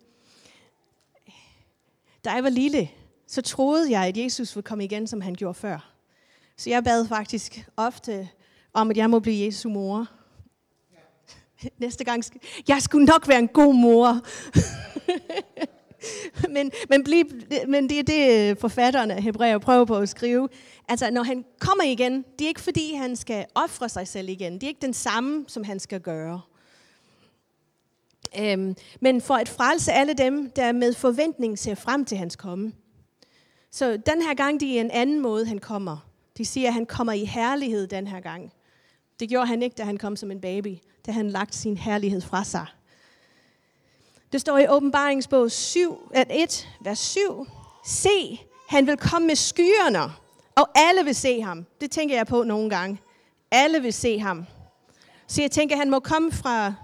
Da 2.25 2.31
jeg 2.31 2.45
var 2.45 2.51
lille, 2.51 2.91
så 3.27 3.43
troede 3.43 3.91
jeg, 3.91 4.07
at 4.07 4.17
Jesus 4.17 4.57
ville 4.57 4.65
komme 4.65 4.85
igen, 4.85 5.07
som 5.07 5.21
han 5.21 5.35
gjorde 5.35 5.55
før. 5.55 5.94
Så 6.57 6.71
jeg 6.71 6.85
bad 6.85 7.09
faktisk 7.09 7.69
ofte 7.77 8.29
om, 8.73 8.91
at 8.91 8.97
jeg 8.97 9.11
må 9.11 9.19
blive 9.19 9.47
Jesu 9.47 9.69
mor. 9.69 10.07
Næste 11.79 12.05
gang, 12.05 12.25
jeg 12.69 12.83
skulle 12.83 13.07
nok 13.07 13.29
være 13.29 13.39
en 13.39 13.49
god 13.49 13.75
mor. 13.75 14.21
men, 16.55 16.73
men, 16.89 17.05
bliv, 17.05 17.25
men 17.69 17.89
det 17.89 17.99
er 17.99 18.03
det, 18.03 18.59
forfatterne 18.59 19.15
af 19.15 19.23
Hebræer 19.23 19.59
prøver 19.59 19.85
på 19.85 19.97
at 19.97 20.09
skrive. 20.09 20.49
Altså, 20.89 21.11
når 21.11 21.23
han 21.23 21.45
kommer 21.59 21.85
igen, 21.85 22.25
det 22.39 22.45
er 22.45 22.49
ikke 22.49 22.61
fordi, 22.61 22.95
han 22.95 23.17
skal 23.17 23.47
ofre 23.55 23.89
sig 23.89 24.09
selv 24.09 24.29
igen. 24.29 24.55
Det 24.55 24.63
er 24.63 24.69
ikke 24.69 24.83
den 24.83 24.95
samme, 24.95 25.45
som 25.49 25.65
han 25.65 25.81
skal 25.81 26.01
gøre. 26.01 26.41
Øhm, 28.41 28.77
men 29.01 29.21
for 29.21 29.35
at 29.35 29.49
frelse 29.49 29.93
alle 29.93 30.15
dem, 30.15 30.51
der 30.51 30.73
med 30.73 30.95
forventning 30.95 31.59
ser 31.59 31.75
frem 31.75 32.05
til 32.05 32.19
hans 32.19 32.37
komme. 32.37 32.73
Så 33.71 33.97
den 34.07 34.23
her 34.23 34.35
gang, 34.35 34.61
det 34.61 34.77
er 34.77 34.81
en 34.81 34.91
anden 34.91 35.21
måde, 35.21 35.47
han 35.47 35.59
kommer. 35.59 36.14
De 36.39 36.45
siger, 36.45 36.69
at 36.69 36.75
han 36.75 36.87
kommer 36.87 37.13
i 37.13 37.25
herlighed 37.25 37.87
den 37.87 38.07
her 38.07 38.21
gang. 38.21 38.53
Det 39.21 39.29
gjorde 39.29 39.47
han 39.47 39.63
ikke, 39.63 39.75
da 39.75 39.83
han 39.83 39.97
kom 39.97 40.17
som 40.17 40.31
en 40.31 40.41
baby. 40.41 40.77
Da 41.07 41.13
han 41.13 41.31
lagt 41.31 41.55
sin 41.55 41.77
herlighed 41.77 42.21
fra 42.21 42.45
sig. 42.45 42.67
Det 44.33 44.41
står 44.41 44.59
i 44.59 44.69
åbenbaringsbog 44.69 45.51
7, 45.51 46.13
1, 46.31 46.69
vers 46.81 46.99
7. 46.99 47.47
Se, 47.87 48.41
han 48.69 48.87
vil 48.87 48.97
komme 48.97 49.27
med 49.27 49.37
skyerne, 49.37 50.13
og 50.55 50.71
alle 50.75 51.05
vil 51.05 51.15
se 51.15 51.43
ham. 51.43 51.67
Det 51.81 51.91
tænker 51.91 52.17
jeg 52.17 52.27
på 52.27 52.43
nogle 52.43 52.71
gange. 52.71 53.01
Alle 53.51 53.83
vil 53.83 53.93
se 53.93 54.19
ham. 54.19 54.47
Så 55.27 55.43
jeg 55.43 55.51
tænker, 55.51 55.77
han 55.77 55.91
må 55.91 56.01
komme 56.01 56.33
fra, 56.33 56.75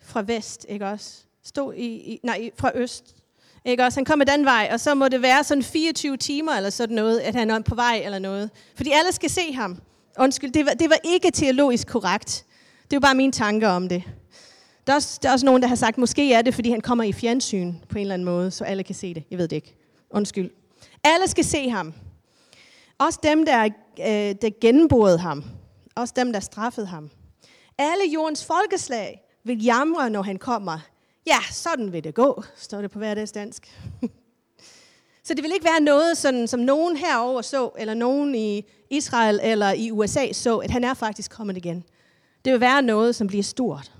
fra 0.00 0.22
vest, 0.22 0.66
ikke 0.68 0.86
også? 0.86 1.22
Stå 1.42 1.70
i, 1.70 1.86
i, 1.86 2.20
nej, 2.22 2.50
fra 2.56 2.70
øst. 2.74 3.16
Ikke 3.64 3.84
også? 3.84 3.98
Han 3.98 4.04
kommer 4.04 4.24
den 4.24 4.44
vej, 4.44 4.68
og 4.72 4.80
så 4.80 4.94
må 4.94 5.08
det 5.08 5.22
være 5.22 5.44
sådan 5.44 5.62
24 5.62 6.16
timer 6.16 6.52
eller 6.52 6.70
sådan 6.70 6.96
noget, 6.96 7.18
at 7.18 7.34
han 7.34 7.50
er 7.50 7.60
på 7.60 7.74
vej 7.74 8.02
eller 8.04 8.18
noget. 8.18 8.50
Fordi 8.76 8.90
alle 8.90 9.12
skal 9.12 9.30
se 9.30 9.52
ham. 9.52 9.78
Undskyld, 10.18 10.52
det 10.52 10.66
var, 10.66 10.72
det 10.72 10.90
var 10.90 10.98
ikke 11.04 11.30
teologisk 11.30 11.88
korrekt. 11.88 12.44
Det 12.90 12.96
var 12.96 13.00
bare 13.00 13.14
mine 13.14 13.32
tanker 13.32 13.68
om 13.68 13.88
det. 13.88 14.02
Der 14.86 14.92
er, 14.92 14.96
også, 14.96 15.18
der 15.22 15.28
er 15.28 15.32
også 15.32 15.46
nogen, 15.46 15.62
der 15.62 15.68
har 15.68 15.74
sagt, 15.74 15.98
måske 15.98 16.32
er 16.32 16.42
det, 16.42 16.54
fordi 16.54 16.70
han 16.70 16.80
kommer 16.80 17.04
i 17.04 17.12
fjernsyn 17.12 17.74
på 17.88 17.98
en 17.98 18.00
eller 18.00 18.14
anden 18.14 18.24
måde, 18.24 18.50
så 18.50 18.64
alle 18.64 18.82
kan 18.82 18.94
se 18.94 19.14
det. 19.14 19.24
Jeg 19.30 19.38
ved 19.38 19.48
det 19.48 19.56
ikke. 19.56 19.74
Undskyld. 20.10 20.50
Alle 21.04 21.28
skal 21.28 21.44
se 21.44 21.70
ham. 21.70 21.94
Også 22.98 23.18
dem, 23.22 23.46
der, 23.46 23.64
øh, 24.00 24.34
der 24.42 24.60
gennemborede 24.60 25.18
ham. 25.18 25.44
Også 25.94 26.14
dem, 26.16 26.32
der 26.32 26.40
straffede 26.40 26.86
ham. 26.86 27.10
Alle 27.78 28.04
jordens 28.14 28.44
folkeslag 28.44 29.22
vil 29.44 29.64
jamre, 29.64 30.10
når 30.10 30.22
han 30.22 30.36
kommer. 30.36 30.78
Ja, 31.26 31.38
sådan 31.50 31.92
vil 31.92 32.04
det 32.04 32.14
gå, 32.14 32.42
står 32.56 32.80
det 32.80 32.90
på 32.90 32.98
hverdagsdansk. 32.98 33.80
Så 35.24 35.34
det 35.34 35.42
vil 35.42 35.52
ikke 35.52 35.64
være 35.64 35.80
noget, 35.80 36.18
sådan, 36.18 36.48
som 36.48 36.60
nogen 36.60 36.96
herover 36.96 37.42
så, 37.42 37.70
eller 37.78 37.94
nogen 37.94 38.34
i 38.34 38.64
Israel 38.90 39.40
eller 39.42 39.72
i 39.72 39.90
USA 39.90 40.32
så, 40.32 40.58
at 40.58 40.70
han 40.70 40.84
er 40.84 40.94
faktisk 40.94 41.30
kommet 41.30 41.56
igen. 41.56 41.84
Det 42.44 42.52
vil 42.52 42.60
være 42.60 42.82
noget, 42.82 43.16
som 43.16 43.26
bliver 43.26 43.42
stort. 43.42 43.92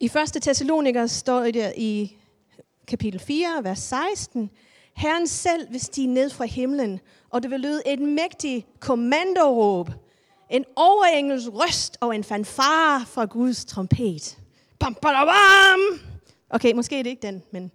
I 0.00 0.04
1. 0.04 0.42
Thessaloniker 0.42 1.06
står 1.06 1.40
det 1.40 1.72
i 1.76 2.16
kapitel 2.86 3.20
4, 3.20 3.60
vers 3.62 3.78
16. 3.78 4.50
Herren 4.96 5.26
selv 5.26 5.72
vil 5.72 5.80
stige 5.80 6.06
ned 6.06 6.30
fra 6.30 6.44
himlen, 6.44 7.00
og 7.30 7.42
det 7.42 7.50
vil 7.50 7.60
lyde 7.60 7.82
et 7.86 7.98
mægtigt 8.00 8.66
kommandoråb, 8.80 9.90
en 10.50 10.64
overengels 10.76 11.48
røst 11.48 11.98
og 12.00 12.14
en 12.14 12.24
fanfare 12.24 13.06
fra 13.06 13.24
Guds 13.24 13.64
trompet. 13.64 14.39
Bam, 14.80 14.94
bam, 14.94 15.26
bam. 15.26 16.00
Okay, 16.50 16.72
måske 16.72 16.98
er 16.98 17.02
det 17.02 17.10
ikke 17.10 17.26
den, 17.26 17.42
men 17.50 17.72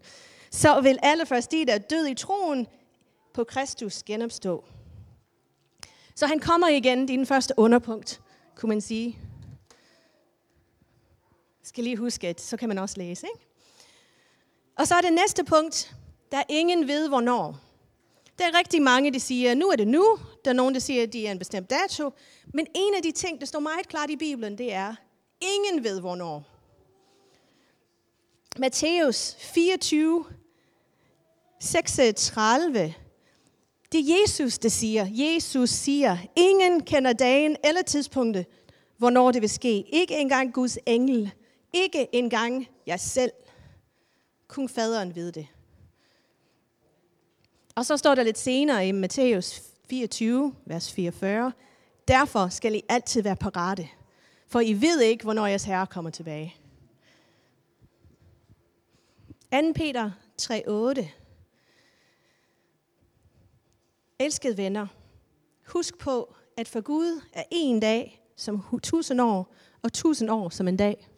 så 0.52 0.82
vil 0.82 1.00
alle 1.04 1.26
først 1.26 1.52
de, 1.52 1.66
der 1.66 1.74
er 1.74 1.78
døde 1.78 2.12
i 2.12 2.16
troen, 2.16 2.68
på 3.34 3.44
Kristus 3.44 4.04
genopstå. 4.04 4.66
Så 6.16 6.28
han 6.28 6.40
kommer 6.40 6.68
igen, 6.68 7.02
det 7.02 7.10
er 7.10 7.18
den 7.18 7.26
første 7.26 7.54
underpunkt, 7.58 8.22
kunne 8.56 8.70
man 8.70 8.82
sige. 8.82 9.20
Jeg 11.60 11.68
skal 11.68 11.84
lige 11.84 11.98
huske, 11.98 12.28
at 12.28 12.42
så 12.42 12.58
kan 12.58 12.70
man 12.70 12.78
også 12.78 12.98
læse, 12.98 13.28
ikke? 13.28 13.46
Og 14.78 14.88
så 14.88 14.96
er 14.96 15.02
det 15.02 15.14
næste 15.14 15.44
punkt, 15.44 15.96
der 16.32 16.38
er 16.38 16.44
ingen 16.50 16.88
ved, 16.88 17.08
hvornår. 17.08 17.60
Der 18.40 18.46
er 18.46 18.58
rigtig 18.58 18.82
mange, 18.82 19.14
der 19.14 19.20
siger, 19.20 19.56
nu 19.56 19.68
er 19.68 19.76
det 19.76 19.88
nu. 19.88 20.20
Der 20.46 20.52
er 20.52 20.56
nogen, 20.56 20.74
der 20.74 20.80
siger, 20.80 21.04
at 21.04 21.14
de 21.14 21.28
er 21.28 21.32
en 21.32 21.40
bestemt 21.40 21.70
dato. 21.70 22.12
Men 22.54 22.68
en 22.76 22.96
af 22.96 23.02
de 23.02 23.12
ting, 23.12 23.40
der 23.40 23.46
står 23.46 23.60
meget 23.60 23.88
klart 23.88 24.10
i 24.10 24.16
Bibelen, 24.16 24.58
det 24.58 24.74
er, 24.74 24.96
ingen 25.42 25.84
ved, 25.84 26.00
hvornår. 26.00 26.55
Matthæus 28.60 29.36
24, 29.40 30.26
36. 31.60 32.94
Det 33.92 34.00
er 34.00 34.22
Jesus, 34.22 34.60
der 34.60 34.70
siger. 34.70 35.08
Jesus 35.12 35.70
siger, 35.70 36.18
ingen 36.36 36.84
kender 36.84 37.14
dagen 37.14 37.58
eller 37.64 37.82
tidspunktet, 37.82 38.46
hvornår 38.98 39.32
det 39.32 39.42
vil 39.42 39.50
ske. 39.50 39.82
Ikke 39.82 40.16
engang 40.18 40.54
Guds 40.54 40.78
engel. 40.86 41.32
Ikke 41.74 42.08
engang 42.16 42.68
jeg 42.88 43.00
selv. 43.00 43.32
Kun 44.48 44.70
faderen 44.70 45.16
ved 45.16 45.32
det. 45.32 45.48
Og 47.76 47.86
så 47.86 47.98
står 47.98 48.16
der 48.16 48.24
lidt 48.24 48.38
senere 48.38 48.88
i 48.88 48.92
Matthæus 48.92 49.62
24, 49.90 50.56
vers 50.66 50.94
44. 50.94 51.52
Derfor 52.08 52.48
skal 52.48 52.76
I 52.76 52.82
altid 52.90 53.22
være 53.22 53.36
parate, 53.36 53.90
for 54.48 54.60
I 54.60 54.74
ved 54.74 55.02
ikke, 55.02 55.24
hvornår 55.24 55.48
jeres 55.48 55.64
herre 55.64 55.88
kommer 55.88 56.12
tilbage. 56.12 56.56
2. 59.56 59.74
Peter 59.74 60.12
3:8. 60.42 61.08
Elskede 64.20 64.58
venner, 64.58 64.88
husk 65.68 65.98
på, 65.98 66.36
at 66.58 66.68
for 66.68 66.82
Gud 66.82 67.22
er 67.34 67.44
en 67.52 67.80
dag 67.80 68.24
som 68.36 68.80
tusind 68.84 69.22
år, 69.22 69.54
og 69.82 69.94
tusind 69.94 70.32
år 70.32 70.50
som 70.50 70.68
en 70.68 70.78
dag. 70.78 71.10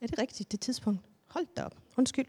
Er 0.00 0.06
det 0.06 0.18
rigtigt, 0.18 0.52
det 0.52 0.60
tidspunkt? 0.60 1.00
Hold 1.26 1.46
da 1.56 1.62
op. 1.62 1.74
Undskyld. 1.96 2.26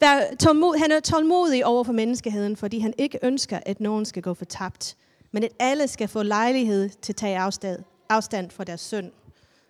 tålmod, 0.38 0.78
han 0.78 0.92
er 0.92 1.00
tålmodig 1.00 1.66
over 1.66 1.84
for 1.84 1.92
menneskeheden, 1.92 2.56
fordi 2.56 2.78
han 2.78 2.94
ikke 2.98 3.18
ønsker, 3.22 3.60
at 3.66 3.80
nogen 3.80 4.04
skal 4.04 4.22
gå 4.22 4.34
fortabt, 4.34 4.96
men 5.32 5.44
at 5.44 5.52
alle 5.58 5.88
skal 5.88 6.08
få 6.08 6.22
lejlighed 6.22 6.88
til 6.88 7.12
at 7.12 7.16
tage 7.16 7.38
afstand, 7.38 7.84
afstand 8.08 8.50
fra 8.50 8.64
deres 8.64 8.80
synd 8.80 9.12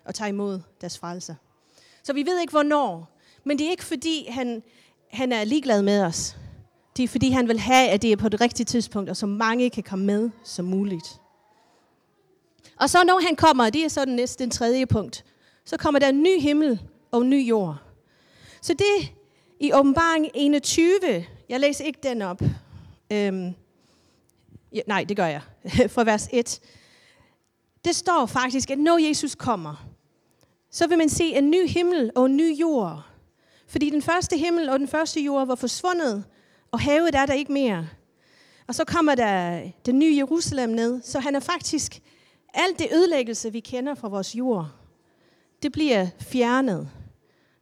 og 0.05 0.15
tage 0.15 0.29
imod 0.29 0.59
deres 0.81 0.99
frelser. 0.99 1.35
Så 2.03 2.13
vi 2.13 2.25
ved 2.25 2.39
ikke, 2.39 2.51
hvornår, 2.51 3.16
men 3.47 3.57
det 3.57 3.67
er 3.67 3.71
ikke 3.71 3.85
fordi, 3.85 4.27
han, 4.29 4.63
han 5.11 5.31
er 5.31 5.43
ligeglad 5.43 5.81
med 5.81 6.03
os. 6.03 6.37
Det 6.97 7.03
er 7.03 7.07
fordi, 7.07 7.29
han 7.29 7.47
vil 7.47 7.59
have, 7.59 7.89
at 7.89 8.01
det 8.01 8.11
er 8.11 8.15
på 8.15 8.29
det 8.29 8.41
rigtige 8.41 8.65
tidspunkt, 8.65 9.09
og 9.09 9.17
så 9.17 9.25
mange 9.25 9.69
kan 9.69 9.83
komme 9.83 10.05
med 10.05 10.29
som 10.43 10.65
muligt. 10.65 11.21
Og 12.79 12.89
så 12.89 13.03
når 13.03 13.21
han 13.25 13.35
kommer, 13.35 13.69
det 13.69 13.85
er 13.85 13.87
så 13.87 14.05
den 14.05 14.15
næste, 14.15 14.43
den 14.43 14.51
tredje 14.51 14.85
punkt, 14.85 15.25
så 15.65 15.77
kommer 15.77 15.99
der 15.99 16.09
en 16.09 16.23
ny 16.23 16.41
himmel 16.41 16.81
og 17.11 17.21
en 17.21 17.29
ny 17.29 17.47
jord. 17.47 17.75
Så 18.61 18.73
det 18.73 19.11
i 19.59 19.73
åbenbaring 19.73 20.27
21, 20.33 20.89
jeg 21.49 21.59
læser 21.59 21.85
ikke 21.85 21.99
den 22.03 22.21
op. 22.21 22.41
Øhm, 23.11 23.53
ja, 24.73 24.81
nej, 24.87 25.03
det 25.03 25.17
gør 25.17 25.25
jeg. 25.25 25.41
Fra 25.93 26.03
vers 26.03 26.29
1. 26.33 26.59
Det 27.85 27.95
står 27.95 28.25
faktisk, 28.25 28.71
at 28.71 28.79
når 28.79 29.07
Jesus 29.07 29.35
kommer, 29.35 29.87
så 30.71 30.87
vil 30.87 30.97
man 30.97 31.09
se 31.09 31.23
en 31.23 31.49
ny 31.49 31.67
himmel 31.67 32.11
og 32.15 32.25
en 32.25 32.37
ny 32.37 32.59
jord. 32.59 33.03
Fordi 33.67 33.89
den 33.89 34.01
første 34.01 34.37
himmel 34.37 34.69
og 34.69 34.79
den 34.79 34.87
første 34.87 35.21
jord 35.21 35.47
var 35.47 35.55
forsvundet, 35.55 36.25
og 36.71 36.79
havet 36.79 37.15
er 37.15 37.25
der 37.25 37.33
ikke 37.33 37.51
mere. 37.51 37.89
Og 38.67 38.75
så 38.75 38.85
kommer 38.85 39.15
der 39.15 39.61
den 39.85 39.99
nye 39.99 40.15
Jerusalem 40.17 40.69
ned, 40.69 41.01
så 41.01 41.19
han 41.19 41.35
er 41.35 41.39
faktisk, 41.39 42.01
alt 42.53 42.79
det 42.79 42.87
ødelæggelse, 42.93 43.51
vi 43.51 43.59
kender 43.59 43.95
fra 43.95 44.07
vores 44.07 44.35
jord, 44.35 44.69
det 45.63 45.71
bliver 45.71 46.07
fjernet. 46.19 46.89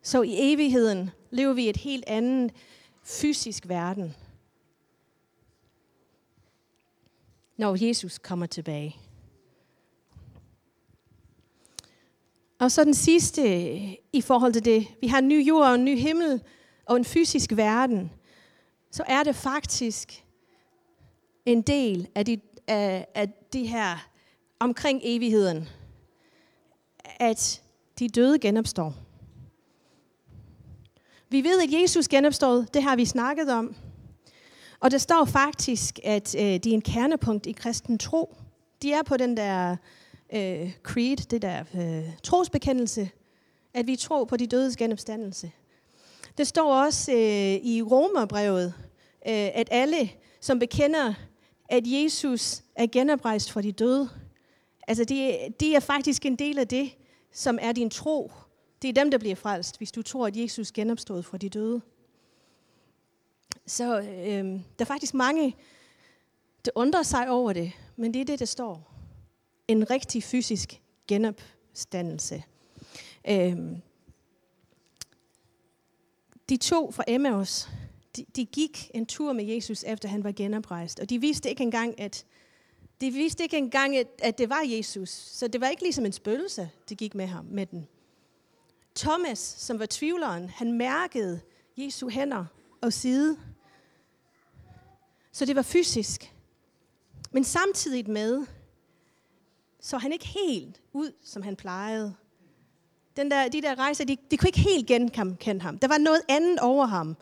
Så 0.01 0.22
i 0.22 0.36
evigheden 0.38 1.10
lever 1.32 1.53
vi 1.53 1.66
i 1.66 1.70
et 1.70 1.78
helt 1.78 2.03
andet 2.08 2.51
fysisk 3.03 3.68
verden. 3.68 4.16
Når 7.58 7.86
Jesus 7.86 8.18
kommer 8.18 8.45
tilbage. 8.45 9.05
Og 12.66 12.72
så 12.72 12.84
den 12.84 12.93
sidste 12.93 13.41
i 14.13 14.22
forhold 14.22 14.53
til 14.53 14.66
det. 14.66 14.88
Vi 15.01 15.07
har 15.07 15.18
en 15.18 15.28
ny 15.28 15.47
jord 15.47 15.68
og 15.68 15.76
en 15.76 15.86
ny 15.86 15.97
himmel 15.97 16.41
og 16.86 16.97
en 16.97 17.05
fysisk 17.05 17.51
verden. 17.55 18.11
Så 18.91 19.03
er 19.07 19.24
det 19.24 19.36
faktisk 19.36 20.24
en 21.45 21.61
del 21.61 22.07
af 22.16 22.26
de, 22.26 22.39
af, 22.68 23.07
af 23.16 23.30
det 23.53 23.68
her 23.68 24.07
omkring 24.59 25.01
evigheden, 25.03 25.70
at 27.20 27.61
de 27.99 28.09
døde 28.09 28.39
genopstår. 28.39 28.93
Vi 31.30 31.43
ved, 31.43 31.61
at 31.61 31.82
Jesus 31.82 32.07
genopstod, 32.07 32.66
det 32.74 32.84
har 32.84 32.95
vi 32.95 33.05
snakket 33.05 33.49
om. 33.49 33.76
Og 34.80 34.91
der 34.91 34.97
står 34.97 35.26
faktisk, 35.26 35.99
at 36.03 36.36
øh, 36.36 36.41
de 36.41 36.70
er 36.70 36.74
en 36.74 36.82
kernepunkt 36.82 37.45
i 37.45 37.51
kristen 37.51 37.97
tro. 37.97 38.36
De 38.82 38.93
er 38.93 39.03
på 39.03 39.18
den 39.18 39.38
der 39.38 39.76
øh, 40.34 40.74
creed, 40.84 41.18
det 41.18 41.42
der 41.42 41.64
øh, 41.76 42.10
trosbekendelse, 42.24 43.10
at 43.74 43.88
vi 43.88 43.96
tror 43.96 44.26
på 44.26 44.38
de 44.38 44.48
dødes 44.48 44.78
genopstandelse. 44.78 45.52
Det 46.38 46.48
står 46.48 46.74
også 46.74 47.12
øh, 47.12 47.66
i 47.66 47.82
Romerbrevet, 47.82 48.74
øh, 49.28 49.50
at 49.54 49.68
alle, 49.72 50.10
som 50.42 50.60
bekender, 50.60 51.14
at 51.70 51.84
Jesus 51.86 52.64
er 52.76 52.88
genoprejst 52.88 53.52
for 53.52 53.62
de 53.62 53.72
døde, 53.72 54.10
altså 54.88 55.04
det, 55.04 55.38
det 55.60 55.76
er 55.76 55.80
faktisk 55.80 56.26
en 56.26 56.36
del 56.36 56.60
af 56.60 56.68
det, 56.68 56.92
som 57.32 57.58
er 57.62 57.72
din 57.72 57.90
tro. 57.90 58.32
Det 58.82 58.90
er 58.90 58.94
dem, 58.94 59.12
der 59.12 59.18
bliver 59.18 59.36
frelst, 59.36 59.78
hvis 59.78 59.92
du 59.92 60.02
tror, 60.02 60.28
at 60.28 60.38
Jesus 60.38 60.72
genopstod 60.72 61.24
fra 61.24 61.38
de 61.38 61.50
døde. 61.50 61.82
Så 63.66 64.00
øh, 64.00 64.46
der 64.46 64.60
er 64.80 64.86
faktisk 64.86 65.14
mange, 65.14 65.56
der 66.66 66.72
undrer 66.76 67.04
sig 67.04 67.30
over 67.30 67.54
det, 67.54 67.72
men 67.96 68.14
det 68.14 68.22
er 68.22 68.26
det, 68.26 68.40
der 68.40 68.46
står. 68.46 68.95
En 69.68 69.89
rigtig 69.89 70.24
fysisk 70.24 70.82
genopstandelse. 71.07 72.43
Øh, 73.30 73.57
de 76.49 76.57
to 76.57 76.91
fra 76.91 77.03
Emmaus, 77.07 77.70
de, 78.16 78.26
de 78.36 78.45
gik 78.45 78.91
en 78.93 79.05
tur 79.05 79.34
med 79.34 79.45
Jesus, 79.45 79.84
efter 79.84 80.09
han 80.09 80.24
var 80.24 80.32
genoprejst. 80.32 80.99
Og 80.99 81.09
de 81.09 81.22
vidste 81.22 81.49
ikke 81.49 81.63
engang, 81.63 81.99
at 81.99 82.26
de 83.01 83.11
vidste 83.11 83.43
ikke 83.43 83.57
engang, 83.57 83.97
at, 83.97 84.07
at 84.20 84.38
det 84.38 84.49
var 84.49 84.61
Jesus. 84.66 85.09
Så 85.09 85.47
det 85.47 85.61
var 85.61 85.70
ikke 85.70 85.84
ligesom 85.84 86.05
en 86.05 86.11
spøgelse, 86.11 86.70
de 86.89 86.95
gik 86.95 87.16
med 87.16 87.28
ham 87.28 87.45
med 87.45 87.66
den. 87.66 87.88
Thomas, 88.95 89.39
som 89.39 89.80
var 89.80 89.88
tvivleren, 89.89 90.49
han 90.49 90.74
mærkede 90.74 91.41
Jesu 91.78 92.09
hænder 92.09 92.45
og 92.82 92.93
side. 92.93 93.38
Så 95.32 95.45
det 95.45 95.55
var 95.55 95.61
fysisk. 95.61 96.34
Men 97.32 97.43
samtidig 97.43 98.09
med, 98.09 98.45
så 99.86 99.98
han 99.98 100.12
ikke 100.12 100.28
helt 100.28 100.82
ud, 100.94 101.12
som 101.24 101.42
han 101.42 101.56
plejede. 101.56 102.16
Den 103.18 103.32
der, 103.32 103.48
de 103.48 103.62
der 103.62 103.80
rejser, 103.80 104.06
de, 104.06 104.18
de 104.32 104.38
kunne 104.38 104.48
ikke 104.48 104.60
helt 104.60 104.88
genkende 104.88 105.62
ham. 105.62 105.80
Der 105.80 105.88
var 105.88 105.98
noget 105.98 106.22
andet 106.30 106.60
over 106.60 106.86
ham. 106.86 107.18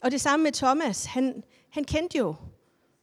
Og 0.00 0.10
det 0.10 0.20
samme 0.20 0.44
med 0.44 0.52
Thomas. 0.52 1.04
Han, 1.04 1.44
han 1.70 1.84
kendte 1.84 2.18
jo 2.18 2.34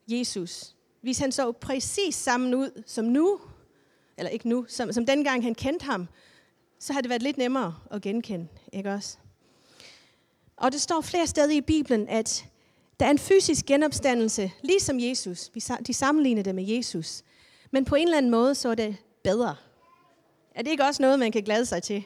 Jesus. 0.07 0.75
Hvis 1.01 1.19
han 1.19 1.31
så 1.31 1.51
præcis 1.51 2.15
sammen 2.15 2.53
ud 2.53 2.83
som 2.85 3.05
nu, 3.05 3.39
eller 4.17 4.29
ikke 4.29 4.49
nu, 4.49 4.65
som, 4.67 4.93
som 4.93 5.05
dengang 5.05 5.43
han 5.43 5.55
kendte 5.55 5.85
ham, 5.85 6.07
så 6.79 6.93
har 6.93 7.01
det 7.01 7.09
været 7.09 7.23
lidt 7.23 7.37
nemmere 7.37 7.75
at 7.91 8.01
genkende, 8.01 8.47
ikke 8.73 8.93
også? 8.93 9.17
Og 10.57 10.71
det 10.71 10.81
står 10.81 11.01
flere 11.01 11.27
steder 11.27 11.51
i 11.51 11.61
Bibelen, 11.61 12.07
at 12.07 12.45
der 12.99 13.05
er 13.05 13.11
en 13.11 13.19
fysisk 13.19 13.65
genopstandelse, 13.65 14.51
ligesom 14.63 14.99
Jesus. 14.99 15.51
De 15.87 15.93
sammenligner 15.93 16.43
det 16.43 16.55
med 16.55 16.63
Jesus. 16.67 17.23
Men 17.75 17.85
på 17.85 17.95
en 17.95 18.07
eller 18.07 18.17
anden 18.17 18.31
måde, 18.31 18.55
så 18.55 18.69
er 18.69 18.75
det 18.75 18.95
bedre. 19.23 19.55
Er 20.55 20.61
det 20.61 20.71
ikke 20.71 20.83
også 20.83 21.01
noget, 21.01 21.19
man 21.19 21.31
kan 21.31 21.43
glæde 21.43 21.65
sig 21.65 21.83
til? 21.83 22.03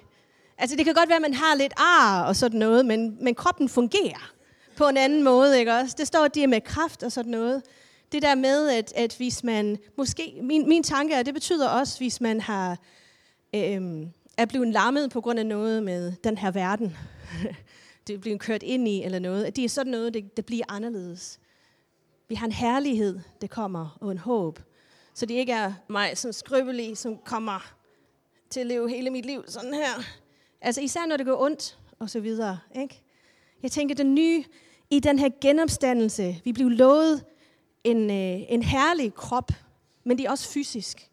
Altså, 0.58 0.76
det 0.76 0.86
kan 0.86 0.94
godt 0.94 1.10
være, 1.10 1.16
at 1.16 1.22
man 1.22 1.34
har 1.34 1.56
lidt 1.56 1.74
ar 1.78 2.24
og 2.24 2.36
sådan 2.36 2.60
noget, 2.60 2.86
men, 2.86 3.24
men 3.24 3.36
kroppen 3.36 3.70
fungerer 3.70 4.34
på 4.78 4.88
en 4.88 4.98
anden 4.98 5.24
måde, 5.24 5.60
ikke 5.60 5.74
også? 5.74 5.96
Det 5.98 6.08
står, 6.08 6.26
at 6.26 6.36
de 6.36 6.44
er 6.44 6.48
med 6.48 6.62
kraft 6.62 7.04
og 7.04 7.12
sådan 7.12 7.32
noget. 7.32 7.62
Det 8.12 8.22
der 8.22 8.36
med, 8.36 8.70
at, 8.70 8.94
at 8.96 9.16
hvis 9.18 9.44
man, 9.44 9.78
måske, 9.98 10.40
min, 10.42 10.70
min 10.70 10.84
tanke 10.84 11.14
er, 11.14 11.24
det 11.24 11.34
betyder 11.34 11.70
også, 11.70 11.98
hvis 11.98 12.22
man 12.22 12.42
har, 12.42 12.78
øhm, 13.56 14.12
er 14.38 14.46
blevet 14.46 14.68
lammet 14.68 15.12
på 15.12 15.22
grund 15.22 15.40
af 15.40 15.46
noget 15.46 15.84
med 15.84 16.14
den 16.24 16.38
her 16.38 16.52
verden, 16.52 16.98
det 18.08 18.16
er 18.16 18.20
blevet 18.20 18.40
kørt 18.40 18.64
ind 18.64 18.88
i 18.88 19.04
eller 19.04 19.20
noget, 19.20 19.44
at 19.44 19.56
det 19.56 19.66
er 19.66 19.70
sådan 19.70 19.92
noget, 19.92 20.14
det, 20.14 20.38
det 20.38 20.46
bliver 20.46 20.66
anderledes. 20.70 21.40
Vi 22.30 22.36
har 22.36 22.46
en 22.46 22.52
herlighed, 22.52 23.20
det 23.42 23.50
kommer, 23.50 23.98
og 24.02 24.12
en 24.12 24.18
håb. 24.18 24.60
Så 25.20 25.26
det 25.26 25.34
ikke 25.34 25.54
er 25.54 25.74
mig 25.90 26.18
som 26.18 26.32
skrøbelig, 26.32 26.98
som 26.98 27.18
kommer 27.18 27.74
til 28.50 28.60
at 28.60 28.66
leve 28.66 28.90
hele 28.90 29.10
mit 29.10 29.26
liv 29.26 29.44
sådan 29.48 29.74
her. 29.74 30.04
Altså 30.62 30.82
især 30.82 31.06
når 31.06 31.18
det 31.18 31.26
går 31.26 31.42
ondt, 31.42 31.78
og 32.00 32.10
så 32.10 32.20
videre. 32.20 32.60
Ikke? 32.76 33.02
Jeg 33.64 33.72
tænker, 33.72 33.96
den 33.96 34.16
nye 34.16 34.44
i 34.90 35.00
den 35.00 35.20
her 35.20 35.30
genopstandelse, 35.42 36.42
vi 36.44 36.54
blev 36.54 36.70
lovet 36.70 37.26
en, 37.84 37.98
øh, 38.12 38.52
en 38.52 38.64
herlig 38.64 39.14
krop, 39.14 39.52
men 40.04 40.18
det 40.18 40.26
er 40.26 40.30
også 40.32 40.50
fysisk, 40.50 41.10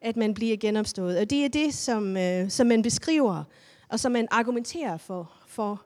at 0.00 0.16
man 0.16 0.34
bliver 0.34 0.56
genopstået. 0.56 1.18
Og 1.18 1.30
det 1.30 1.44
er 1.44 1.48
det, 1.48 1.74
som, 1.74 2.16
øh, 2.16 2.50
som 2.50 2.66
man 2.66 2.82
beskriver, 2.82 3.44
og 3.88 4.00
som 4.00 4.12
man 4.12 4.28
argumenterer 4.30 4.96
for, 4.96 5.32
for 5.46 5.84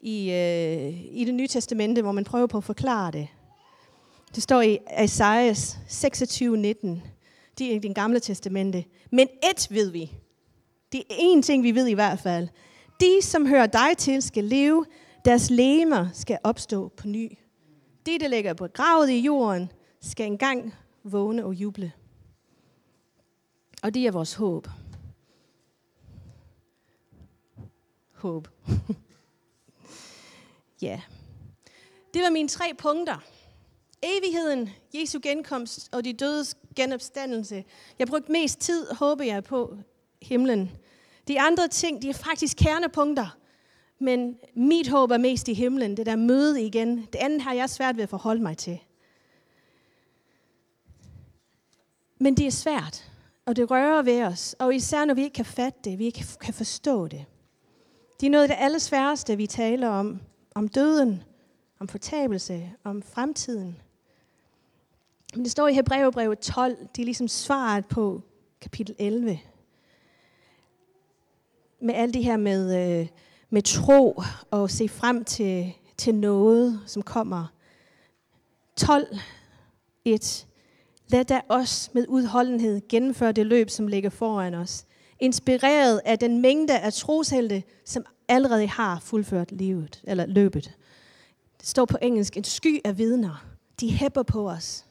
i, 0.00 0.30
øh, 0.30 1.16
i 1.16 1.24
det 1.24 1.34
nye 1.34 1.48
testamente, 1.48 2.02
hvor 2.02 2.12
man 2.12 2.24
prøver 2.24 2.46
på 2.46 2.58
at 2.58 2.64
forklare 2.64 3.12
det. 3.12 3.28
Det 4.34 4.42
står 4.42 4.60
i 4.60 4.78
Esajas 4.98 5.78
26:19. 5.88 7.02
Det 7.58 7.70
er 7.70 7.74
i 7.74 7.78
den 7.78 7.94
gamle 7.94 8.20
testamente. 8.20 8.84
Men 9.10 9.28
et 9.50 9.66
ved 9.70 9.90
vi. 9.90 10.12
Det 10.92 11.02
er 11.10 11.14
én 11.14 11.42
ting, 11.42 11.62
vi 11.62 11.74
ved 11.74 11.86
i 11.86 11.92
hvert 11.92 12.18
fald. 12.18 12.48
De, 13.00 13.22
som 13.22 13.46
hører 13.46 13.66
dig 13.66 13.98
til, 13.98 14.22
skal 14.22 14.44
leve. 14.44 14.86
Deres 15.24 15.50
lemer 15.50 16.08
skal 16.12 16.38
opstå 16.42 16.88
på 16.88 17.08
ny. 17.08 17.38
De, 18.06 18.18
der 18.18 18.28
ligger 18.28 18.54
begravet 18.54 19.10
i 19.10 19.20
jorden, 19.20 19.72
skal 20.00 20.26
engang 20.26 20.74
vågne 21.04 21.44
og 21.44 21.54
juble. 21.54 21.92
Og 23.82 23.94
det 23.94 24.06
er 24.06 24.10
vores 24.10 24.34
håb. 24.34 24.68
Håb. 28.12 28.48
ja. 30.82 31.00
Det 32.14 32.22
var 32.22 32.30
mine 32.30 32.48
tre 32.48 32.64
punkter. 32.78 33.33
Evigheden, 34.04 34.70
Jesu 34.94 35.18
genkomst 35.22 35.88
og 35.92 36.04
de 36.04 36.12
dødes 36.12 36.56
genopstandelse. 36.76 37.64
Jeg 37.98 38.06
brugte 38.06 38.32
mest 38.32 38.58
tid, 38.58 38.86
håber 38.90 39.24
jeg, 39.24 39.44
på 39.44 39.76
himlen. 40.22 40.70
De 41.28 41.40
andre 41.40 41.68
ting, 41.68 42.02
de 42.02 42.08
er 42.08 42.14
faktisk 42.14 42.56
kernepunkter. 42.56 43.36
Men 43.98 44.36
mit 44.54 44.88
håb 44.88 45.10
er 45.10 45.18
mest 45.18 45.48
i 45.48 45.54
himlen, 45.54 45.96
det 45.96 46.06
der 46.06 46.16
møde 46.16 46.62
igen. 46.62 46.98
Det 47.12 47.14
andet 47.14 47.42
har 47.42 47.52
jeg 47.52 47.70
svært 47.70 47.96
ved 47.96 48.02
at 48.02 48.08
forholde 48.08 48.42
mig 48.42 48.56
til. 48.56 48.78
Men 52.18 52.36
det 52.36 52.46
er 52.46 52.50
svært, 52.50 53.10
og 53.46 53.56
det 53.56 53.70
rører 53.70 54.02
ved 54.02 54.22
os. 54.22 54.56
Og 54.58 54.74
især 54.74 55.04
når 55.04 55.14
vi 55.14 55.22
ikke 55.22 55.34
kan 55.34 55.44
fatte 55.44 55.78
det, 55.84 55.98
vi 55.98 56.04
ikke 56.04 56.24
kan 56.40 56.54
forstå 56.54 57.08
det. 57.08 57.24
Det 58.20 58.26
er 58.26 58.30
noget 58.30 58.44
af 58.44 58.48
det 58.48 58.64
allersværeste, 58.64 59.36
vi 59.36 59.46
taler 59.46 59.88
om. 59.88 60.20
Om 60.54 60.68
døden, 60.68 61.22
om 61.80 61.88
fortabelse, 61.88 62.70
om 62.84 63.02
fremtiden. 63.02 63.80
Men 65.34 65.44
det 65.44 65.52
står 65.52 65.68
i 65.68 65.74
Hebræerbrevet 65.74 66.38
12, 66.38 66.76
det 66.96 67.02
er 67.02 67.04
ligesom 67.04 67.28
svaret 67.28 67.86
på 67.86 68.22
kapitel 68.60 68.94
11. 68.98 69.38
Med 71.80 71.94
alt 71.94 72.14
det 72.14 72.24
her 72.24 72.36
med, 72.36 73.00
øh, 73.00 73.06
med 73.50 73.62
tro 73.62 74.22
og 74.50 74.70
se 74.70 74.88
frem 74.88 75.24
til, 75.24 75.72
til 75.96 76.14
noget, 76.14 76.80
som 76.86 77.02
kommer. 77.02 77.46
12, 78.76 79.18
1. 80.04 80.46
Lad 81.08 81.24
da 81.24 81.40
os 81.48 81.90
med 81.92 82.04
udholdenhed 82.08 82.88
gennemføre 82.88 83.32
det 83.32 83.46
løb, 83.46 83.70
som 83.70 83.86
ligger 83.88 84.10
foran 84.10 84.54
os. 84.54 84.86
Inspireret 85.20 86.00
af 86.04 86.18
den 86.18 86.40
mængde 86.42 86.78
af 86.78 86.92
troshelte, 86.92 87.62
som 87.84 88.04
allerede 88.28 88.66
har 88.66 89.00
fuldført 89.00 89.52
livet, 89.52 90.00
eller 90.04 90.26
løbet. 90.26 90.76
Det 91.60 91.68
står 91.68 91.84
på 91.84 91.98
engelsk, 92.02 92.36
en 92.36 92.44
sky 92.44 92.80
af 92.84 92.98
vidner. 92.98 93.46
De 93.80 93.92
hæpper 93.92 94.22
på 94.22 94.50
os. 94.50 94.84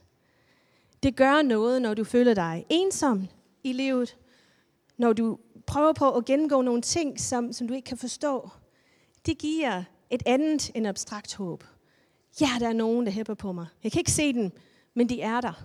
Det 1.04 1.16
gør 1.16 1.42
noget, 1.42 1.82
når 1.82 1.94
du 1.94 2.04
føler 2.04 2.34
dig 2.34 2.66
ensom 2.70 3.28
i 3.64 3.74
livet, 3.74 4.18
når 4.98 5.14
du 5.14 5.40
prøver 5.66 5.94
på 5.94 6.12
at 6.12 6.26
gennemgå 6.26 6.62
nogle 6.62 6.82
ting, 6.82 7.20
som, 7.20 7.54
som 7.54 7.68
du 7.68 7.74
ikke 7.74 7.86
kan 7.86 7.98
forstå. 7.98 8.50
Det 9.26 9.38
giver 9.38 9.84
et 10.10 10.24
andet 10.26 10.72
end 10.76 10.88
abstrakt 10.88 11.36
håb. 11.36 11.64
Ja, 12.42 12.50
der 12.60 12.68
er 12.68 12.74
nogen, 12.74 13.06
der 13.06 13.12
hæpper 13.12 13.34
på 13.34 13.52
mig. 13.52 13.68
Jeg 13.84 13.92
kan 13.92 14.00
ikke 14.00 14.12
se 14.12 14.34
dem, 14.34 14.52
men 14.94 15.10
de 15.10 15.22
er 15.22 15.42
der. 15.42 15.64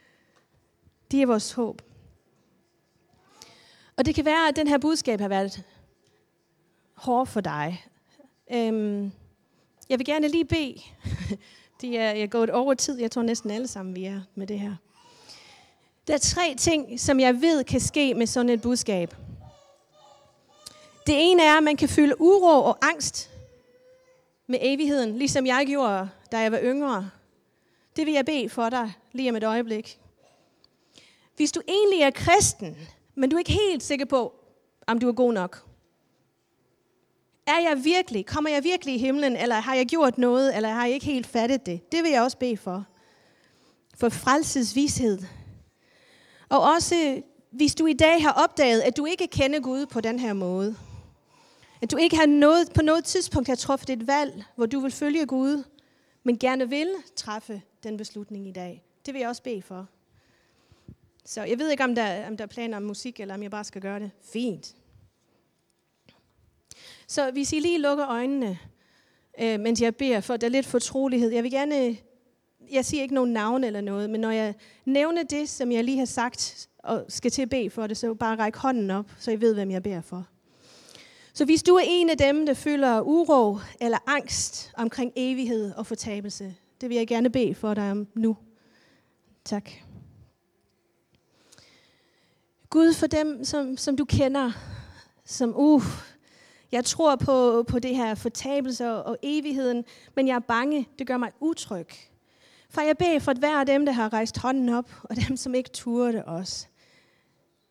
det 1.10 1.22
er 1.22 1.26
vores 1.26 1.52
håb. 1.52 1.82
Og 3.96 4.06
det 4.06 4.14
kan 4.14 4.24
være, 4.24 4.48
at 4.48 4.56
den 4.56 4.66
her 4.66 4.78
budskab 4.78 5.20
har 5.20 5.28
været 5.28 5.64
hård 6.94 7.26
for 7.26 7.40
dig. 7.40 7.84
Øhm, 8.52 9.12
jeg 9.88 9.98
vil 9.98 10.06
gerne 10.06 10.28
lige 10.28 10.44
bede. 10.44 10.80
Det 11.80 11.98
er, 11.98 12.10
jeg 12.10 12.20
er 12.20 12.26
gået 12.26 12.50
over 12.50 12.74
tid. 12.74 13.00
Jeg 13.00 13.10
tror 13.10 13.22
næsten 13.22 13.50
alle 13.50 13.68
sammen, 13.68 13.96
vi 13.96 14.04
er 14.04 14.20
med 14.34 14.46
det 14.46 14.60
her. 14.60 14.74
Der 16.06 16.14
er 16.14 16.18
tre 16.18 16.54
ting, 16.58 17.00
som 17.00 17.20
jeg 17.20 17.40
ved 17.40 17.64
kan 17.64 17.80
ske 17.80 18.14
med 18.14 18.26
sådan 18.26 18.50
et 18.50 18.62
budskab. 18.62 19.14
Det 21.06 21.14
ene 21.18 21.42
er, 21.42 21.56
at 21.56 21.62
man 21.62 21.76
kan 21.76 21.88
fylde 21.88 22.20
uro 22.20 22.64
og 22.64 22.78
angst 22.82 23.30
med 24.46 24.58
evigheden, 24.62 25.18
ligesom 25.18 25.46
jeg 25.46 25.64
gjorde, 25.66 26.08
da 26.32 26.38
jeg 26.38 26.52
var 26.52 26.60
yngre. 26.62 27.10
Det 27.96 28.06
vil 28.06 28.14
jeg 28.14 28.24
bede 28.24 28.48
for 28.48 28.68
dig 28.68 28.92
lige 29.12 29.30
om 29.30 29.36
et 29.36 29.44
øjeblik. 29.44 30.00
Hvis 31.36 31.52
du 31.52 31.60
egentlig 31.68 32.00
er 32.00 32.10
kristen, 32.10 32.76
men 33.14 33.30
du 33.30 33.36
er 33.36 33.38
ikke 33.38 33.52
helt 33.52 33.82
sikker 33.82 34.04
på, 34.04 34.34
om 34.86 34.98
du 34.98 35.08
er 35.08 35.12
god 35.12 35.32
nok. 35.32 35.69
Er 37.46 37.58
jeg 37.68 37.84
virkelig, 37.84 38.26
kommer 38.26 38.50
jeg 38.50 38.64
virkelig 38.64 38.94
i 38.94 38.98
himlen, 38.98 39.36
eller 39.36 39.54
har 39.54 39.74
jeg 39.74 39.86
gjort 39.86 40.18
noget, 40.18 40.56
eller 40.56 40.68
har 40.68 40.84
jeg 40.84 40.94
ikke 40.94 41.06
helt 41.06 41.26
fattet 41.26 41.66
det? 41.66 41.92
Det 41.92 42.02
vil 42.02 42.10
jeg 42.10 42.22
også 42.22 42.38
bede 42.38 42.56
for. 42.56 42.86
For 43.94 44.08
frelsesvished. 44.08 45.18
Og 46.48 46.60
også, 46.60 47.22
hvis 47.50 47.74
du 47.74 47.86
i 47.86 47.92
dag 47.92 48.22
har 48.22 48.32
opdaget, 48.32 48.80
at 48.80 48.96
du 48.96 49.06
ikke 49.06 49.26
kender 49.26 49.60
Gud 49.60 49.86
på 49.86 50.00
den 50.00 50.18
her 50.18 50.32
måde. 50.32 50.76
At 51.82 51.90
du 51.90 51.96
ikke 51.96 52.16
har 52.16 52.26
noget, 52.26 52.72
på 52.74 52.82
noget 52.82 53.04
tidspunkt 53.04 53.48
har 53.48 53.56
truffet 53.56 53.90
et 53.90 54.06
valg, 54.06 54.44
hvor 54.56 54.66
du 54.66 54.80
vil 54.80 54.92
følge 54.92 55.26
Gud, 55.26 55.64
men 56.24 56.38
gerne 56.38 56.68
vil 56.68 56.88
træffe 57.16 57.62
den 57.82 57.96
beslutning 57.96 58.48
i 58.48 58.52
dag. 58.52 58.84
Det 59.06 59.14
vil 59.14 59.20
jeg 59.20 59.28
også 59.28 59.42
bede 59.42 59.62
for. 59.62 59.86
Så 61.24 61.42
jeg 61.42 61.58
ved 61.58 61.70
ikke, 61.70 61.84
om 61.84 61.94
der, 61.94 62.26
om 62.26 62.36
der 62.36 62.44
er 62.44 62.48
planer 62.48 62.76
om 62.76 62.82
musik, 62.82 63.20
eller 63.20 63.34
om 63.34 63.42
jeg 63.42 63.50
bare 63.50 63.64
skal 63.64 63.82
gøre 63.82 64.00
det. 64.00 64.10
Fint. 64.32 64.74
Så 67.10 67.30
hvis 67.30 67.52
I 67.52 67.58
lige 67.58 67.78
lukker 67.78 68.08
øjnene, 68.08 68.58
øh, 69.40 69.60
mens 69.60 69.80
jeg 69.80 69.96
beder 69.96 70.20
for, 70.20 70.36
der 70.36 70.46
er 70.46 70.50
lidt 70.50 70.66
fortrolighed. 70.66 71.30
Jeg 71.30 71.42
vil 71.42 71.50
gerne, 71.50 71.96
jeg 72.70 72.84
siger 72.84 73.02
ikke 73.02 73.14
nogen 73.14 73.32
navn 73.32 73.64
eller 73.64 73.80
noget, 73.80 74.10
men 74.10 74.20
når 74.20 74.30
jeg 74.30 74.54
nævner 74.84 75.22
det, 75.22 75.48
som 75.48 75.72
jeg 75.72 75.84
lige 75.84 75.98
har 75.98 76.04
sagt, 76.04 76.68
og 76.78 77.04
skal 77.08 77.30
til 77.30 77.42
at 77.42 77.48
bede 77.50 77.70
for 77.70 77.86
det, 77.86 77.96
så 77.96 78.14
bare 78.14 78.36
ræk 78.36 78.56
hånden 78.56 78.90
op, 78.90 79.10
så 79.18 79.30
I 79.30 79.40
ved, 79.40 79.54
hvem 79.54 79.70
jeg 79.70 79.82
beder 79.82 80.00
for. 80.00 80.26
Så 81.32 81.44
hvis 81.44 81.62
du 81.62 81.74
er 81.74 81.82
en 81.86 82.10
af 82.10 82.18
dem, 82.18 82.46
der 82.46 82.54
føler 82.54 83.00
uro 83.00 83.58
eller 83.80 83.98
angst 84.06 84.72
omkring 84.76 85.12
evighed 85.16 85.72
og 85.72 85.86
fortabelse, 85.86 86.54
det 86.80 86.88
vil 86.88 86.96
jeg 86.96 87.08
gerne 87.08 87.30
bede 87.30 87.54
for 87.54 87.74
dig 87.74 87.90
om 87.90 88.06
nu. 88.14 88.36
Tak. 89.44 89.70
Gud, 92.70 92.94
for 92.94 93.06
dem, 93.06 93.44
som, 93.44 93.76
som 93.76 93.96
du 93.96 94.04
kender, 94.04 94.52
som, 95.24 95.52
uh, 95.56 95.82
jeg 96.72 96.84
tror 96.84 97.16
på, 97.16 97.62
på 97.62 97.78
det 97.78 97.96
her 97.96 98.14
fortabelse 98.14 98.90
og, 98.90 99.02
og 99.02 99.18
evigheden, 99.22 99.84
men 100.16 100.28
jeg 100.28 100.34
er 100.34 100.38
bange. 100.38 100.88
Det 100.98 101.06
gør 101.06 101.16
mig 101.16 101.32
utryg. 101.40 101.88
For 102.70 102.80
jeg 102.80 102.98
beder 102.98 103.18
for 103.18 103.32
hver 103.32 103.60
af 103.60 103.66
dem, 103.66 103.86
der 103.86 103.92
har 103.92 104.12
rejst 104.12 104.38
hånden 104.38 104.68
op, 104.68 104.90
og 105.02 105.16
dem, 105.28 105.36
som 105.36 105.54
ikke 105.54 105.70
turde 105.70 106.24
os. 106.24 106.38
også. 106.40 106.66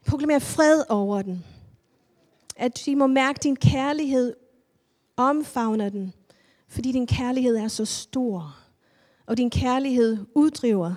Proklamer 0.07 0.39
fred 0.39 0.83
over 0.89 1.21
den. 1.21 1.45
At 2.55 2.81
de 2.85 2.95
må 2.95 3.07
mærke 3.07 3.39
din 3.43 3.55
kærlighed, 3.55 4.35
omfavner 5.17 5.89
den, 5.89 6.13
fordi 6.67 6.91
din 6.91 7.07
kærlighed 7.07 7.55
er 7.55 7.67
så 7.67 7.85
stor. 7.85 8.55
Og 9.25 9.37
din 9.37 9.49
kærlighed 9.49 10.17
uddriver 10.35 10.95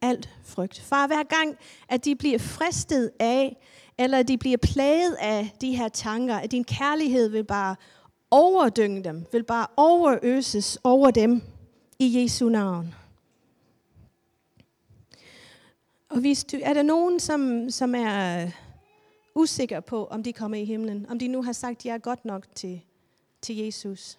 alt 0.00 0.30
frygt. 0.44 0.80
Far, 0.80 1.06
hver 1.06 1.22
gang, 1.22 1.56
at 1.88 2.04
de 2.04 2.16
bliver 2.16 2.38
fristet 2.38 3.10
af, 3.20 3.56
eller 3.98 4.22
de 4.22 4.38
bliver 4.38 4.56
plaget 4.56 5.14
af 5.14 5.50
de 5.60 5.76
her 5.76 5.88
tanker, 5.88 6.34
at 6.36 6.50
din 6.50 6.64
kærlighed 6.64 7.28
vil 7.28 7.44
bare 7.44 7.76
overdynge 8.30 9.04
dem, 9.04 9.26
vil 9.32 9.44
bare 9.44 9.66
overøses 9.76 10.78
over 10.84 11.10
dem 11.10 11.42
i 11.98 12.22
Jesu 12.22 12.48
navn. 12.48 12.94
Og 16.08 16.20
hvis 16.20 16.44
du, 16.44 16.56
er 16.62 16.74
der 16.74 16.82
nogen, 16.82 17.20
som, 17.20 17.70
som 17.70 17.94
er 17.94 18.50
usikker 19.34 19.80
på, 19.80 20.06
om 20.06 20.22
de 20.22 20.32
kommer 20.32 20.56
i 20.56 20.64
himlen, 20.64 21.06
om 21.10 21.18
de 21.18 21.28
nu 21.28 21.42
har 21.42 21.52
sagt 21.52 21.86
ja 21.86 21.96
godt 22.02 22.24
nok 22.24 22.46
til, 22.54 22.80
til 23.42 23.56
Jesus? 23.56 24.18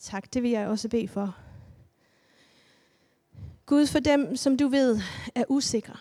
Tak, 0.00 0.34
det 0.34 0.42
vil 0.42 0.50
jeg 0.50 0.68
også 0.68 0.88
bede 0.88 1.08
for. 1.08 1.36
Gud, 3.66 3.86
for 3.86 3.98
dem, 3.98 4.36
som 4.36 4.56
du 4.56 4.68
ved 4.68 5.00
er 5.34 5.44
usikre. 5.48 5.96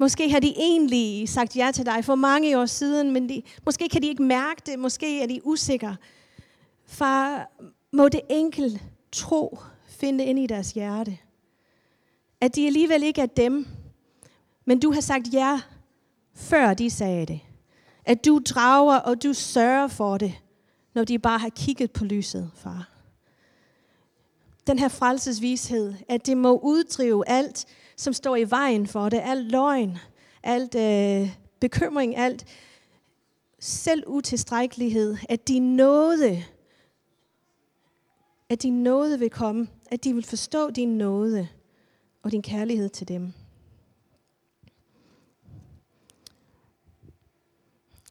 Måske 0.00 0.30
har 0.30 0.40
de 0.40 0.54
egentlig 0.56 1.28
sagt 1.28 1.56
ja 1.56 1.70
til 1.74 1.86
dig 1.86 2.04
for 2.04 2.14
mange 2.14 2.58
år 2.58 2.66
siden, 2.66 3.10
men 3.10 3.28
de, 3.28 3.42
måske 3.64 3.88
kan 3.88 4.02
de 4.02 4.08
ikke 4.08 4.22
mærke 4.22 4.62
det, 4.66 4.78
måske 4.78 5.22
er 5.22 5.26
de 5.26 5.40
usikre. 5.46 5.96
Far, 6.86 7.50
må 7.92 8.08
det 8.08 8.20
enkel 8.30 8.82
tro 9.12 9.58
finde 9.88 10.24
ind 10.24 10.38
i 10.38 10.46
deres 10.46 10.72
hjerte. 10.72 11.18
At 12.40 12.56
de 12.56 12.66
alligevel 12.66 13.02
ikke 13.02 13.20
er 13.20 13.26
dem, 13.26 13.66
men 14.64 14.80
du 14.80 14.92
har 14.92 15.00
sagt 15.00 15.32
ja, 15.32 15.60
før 16.34 16.74
de 16.74 16.90
sagde 16.90 17.26
det. 17.26 17.40
At 18.04 18.24
du 18.24 18.40
drager, 18.46 18.96
og 18.96 19.22
du 19.22 19.32
sørger 19.32 19.88
for 19.88 20.18
det, 20.18 20.34
når 20.94 21.04
de 21.04 21.18
bare 21.18 21.38
har 21.38 21.48
kigget 21.48 21.90
på 21.90 22.04
lyset, 22.04 22.50
far. 22.54 22.93
Den 24.66 24.78
her 24.78 24.88
frelsesvished, 24.88 25.94
at 26.08 26.26
det 26.26 26.36
må 26.36 26.58
uddrive 26.58 27.28
alt, 27.28 27.66
som 27.96 28.12
står 28.12 28.36
i 28.36 28.50
vejen 28.50 28.86
for 28.86 29.08
det, 29.08 29.20
alt 29.24 29.50
løgn, 29.50 29.98
alt 30.42 30.74
øh, 30.74 31.36
bekymring, 31.60 32.16
alt 32.16 32.46
selv 33.58 34.04
utilstrækkelighed, 34.06 35.16
at 35.28 35.48
de 35.48 35.58
nåde, 35.58 36.44
at 38.48 38.62
din 38.62 38.82
nåde 38.82 39.18
vil 39.18 39.30
komme, 39.30 39.68
at 39.90 40.04
de 40.04 40.14
vil 40.14 40.24
forstå 40.24 40.70
din 40.70 40.98
nåde 40.98 41.48
og 42.22 42.32
din 42.32 42.42
kærlighed 42.42 42.88
til 42.88 43.08
dem. 43.08 43.32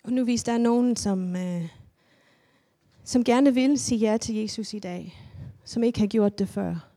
Og 0.03 0.13
nu 0.13 0.23
hvis 0.23 0.43
der 0.43 0.51
er 0.51 0.57
nogen, 0.57 0.95
som, 0.95 1.35
øh, 1.35 1.69
som 3.03 3.23
gerne 3.23 3.53
vil 3.53 3.79
sige 3.79 3.99
ja 3.99 4.17
til 4.17 4.35
Jesus 4.35 4.73
i 4.73 4.79
dag, 4.79 5.22
som 5.63 5.83
ikke 5.83 5.99
har 5.99 6.07
gjort 6.07 6.39
det 6.39 6.49
før, 6.49 6.89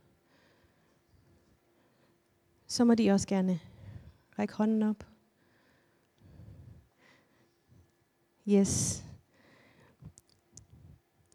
så 2.67 2.85
må 2.85 2.95
de 2.95 3.11
også 3.11 3.29
gerne 3.29 3.61
række 4.39 4.55
hånden 4.55 4.83
op. 4.83 5.07
Yes. 8.49 9.05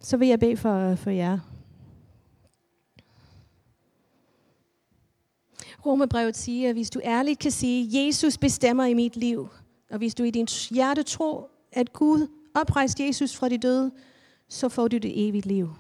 Så 0.01 0.17
vil 0.17 0.27
jeg 0.27 0.39
bede 0.39 0.57
for, 0.57 0.95
for 0.95 1.09
jer. 1.09 1.39
Romebrevet 5.85 6.37
siger, 6.37 6.69
at 6.69 6.75
hvis 6.75 6.89
du 6.89 6.99
ærligt 7.03 7.39
kan 7.39 7.51
sige, 7.51 8.05
Jesus 8.05 8.37
bestemmer 8.37 8.85
i 8.85 8.93
mit 8.93 9.15
liv, 9.15 9.49
og 9.89 9.97
hvis 9.97 10.15
du 10.15 10.23
i 10.23 10.31
din 10.31 10.47
hjerte 10.69 11.03
tror, 11.03 11.49
at 11.71 11.93
Gud 11.93 12.27
oprejste 12.53 13.05
Jesus 13.05 13.35
fra 13.35 13.49
de 13.49 13.57
døde, 13.57 13.91
så 14.47 14.69
får 14.69 14.87
du 14.87 14.97
det 14.97 15.27
evigt 15.27 15.45
liv. 15.45 15.73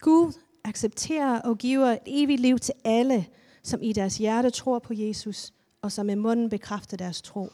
Gud 0.00 0.32
accepterer 0.64 1.40
og 1.40 1.58
giver 1.58 1.86
et 1.86 1.98
evigt 2.06 2.40
liv 2.40 2.58
til 2.58 2.74
alle, 2.84 3.26
som 3.62 3.82
i 3.82 3.92
deres 3.92 4.18
hjerte 4.18 4.50
tror 4.50 4.78
på 4.78 4.94
Jesus, 4.94 5.52
og 5.82 5.92
som 5.92 6.06
med 6.06 6.16
munden 6.16 6.50
bekræfter 6.50 6.96
deres 6.96 7.22
tro. 7.22 7.52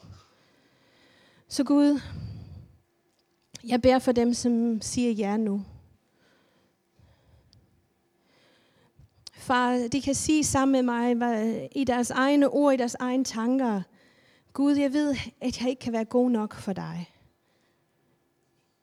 Så 1.49 1.65
Gud, 1.65 2.01
jeg 3.65 3.83
beder 3.83 3.99
for 3.99 4.13
dem, 4.13 4.35
som 4.35 4.81
siger 4.81 5.11
ja 5.11 5.37
nu. 5.37 5.65
Far, 9.33 9.89
de 9.93 10.03
kan 10.03 10.15
sige 10.15 10.45
sammen 10.45 10.73
med 10.73 11.15
mig 11.15 11.69
i 11.75 11.85
deres 11.85 12.11
egne 12.11 12.49
ord, 12.49 12.75
i 12.75 12.77
deres 12.77 12.95
egne 12.95 13.25
tanker, 13.25 13.83
Gud, 14.57 14.77
jeg 14.77 14.93
ved, 14.93 15.17
at 15.41 15.61
jeg 15.61 15.69
ikke 15.69 15.81
kan 15.81 15.93
være 15.93 16.05
god 16.05 16.31
nok 16.31 16.55
for 16.55 16.73
dig. 16.73 17.11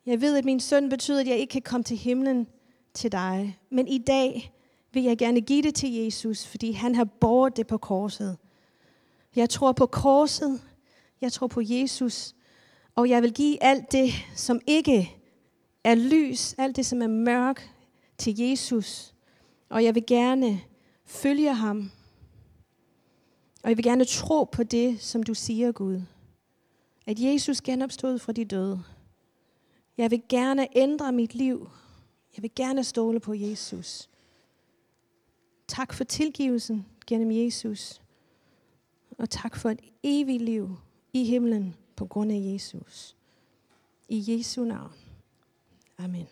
Jeg 0.06 0.22
ved, 0.22 0.38
at 0.38 0.46
min 0.46 0.60
søn 0.60 0.90
betyder, 0.90 1.22
at 1.22 1.28
jeg 1.28 1.38
ikke 1.38 1.52
kan 1.52 1.62
komme 1.62 1.84
til 1.84 1.98
himlen 1.98 2.48
til 2.94 3.12
dig. 3.12 3.60
Men 3.70 3.88
i 3.88 3.98
dag 3.98 4.54
vil 4.94 5.04
jeg 5.04 5.18
gerne 5.18 5.42
give 5.42 5.62
det 5.62 5.76
til 5.76 5.94
Jesus, 5.94 6.48
fordi 6.48 6.72
han 6.72 6.96
har 6.96 7.04
båret 7.04 7.58
det 7.58 7.68
på 7.68 7.78
korset. 7.78 8.38
Jeg 9.36 9.50
tror 9.50 9.72
på 9.72 9.86
korset. 9.86 10.62
Jeg 11.22 11.32
tror 11.32 11.48
på 11.48 11.62
Jesus. 11.64 12.36
Og 12.96 13.10
jeg 13.10 13.22
vil 13.22 13.34
give 13.34 13.64
alt 13.64 13.92
det, 13.92 14.12
som 14.36 14.60
ikke 14.68 15.16
er 15.84 15.96
lys, 15.96 16.56
alt 16.58 16.76
det, 16.76 16.86
som 16.86 17.02
er 17.02 17.08
mørk, 17.08 17.70
til 18.18 18.40
Jesus. 18.40 19.14
Og 19.70 19.84
jeg 19.84 19.96
vil 19.96 20.06
gerne 20.06 20.62
følge 21.06 21.54
ham. 21.54 21.92
Og 23.64 23.70
jeg 23.70 23.78
vil 23.78 23.84
gerne 23.84 24.06
tro 24.06 24.44
på 24.44 24.64
det, 24.64 25.02
som 25.02 25.24
du 25.24 25.34
siger, 25.34 25.72
Gud. 25.72 26.02
At 27.06 27.20
Jesus 27.20 27.62
genopstod 27.62 28.20
fra 28.20 28.32
de 28.32 28.46
døde. 28.46 28.84
Jeg 29.98 30.12
vil 30.12 30.22
gerne 30.30 30.68
ændre 30.78 31.12
mit 31.12 31.36
liv. 31.36 31.70
Jeg 32.36 32.44
vil 32.44 32.52
gerne 32.56 32.84
stole 32.84 33.20
på 33.20 33.34
Jesus. 33.34 34.10
Tak 35.68 35.94
for 35.94 36.04
tilgivelsen 36.04 36.86
gennem 37.08 37.32
Jesus. 37.32 38.02
Og 39.18 39.30
tak 39.30 39.56
for 39.56 39.70
et 39.70 39.80
evigt 40.04 40.44
liv 40.44 40.78
i 41.14 41.24
himlen 41.24 41.76
på 41.96 42.06
grund 42.06 42.32
af 42.32 42.54
Jesus. 42.54 43.16
I 44.10 44.24
Jesu 44.28 44.64
navn. 44.64 44.92
Amen. 45.98 46.28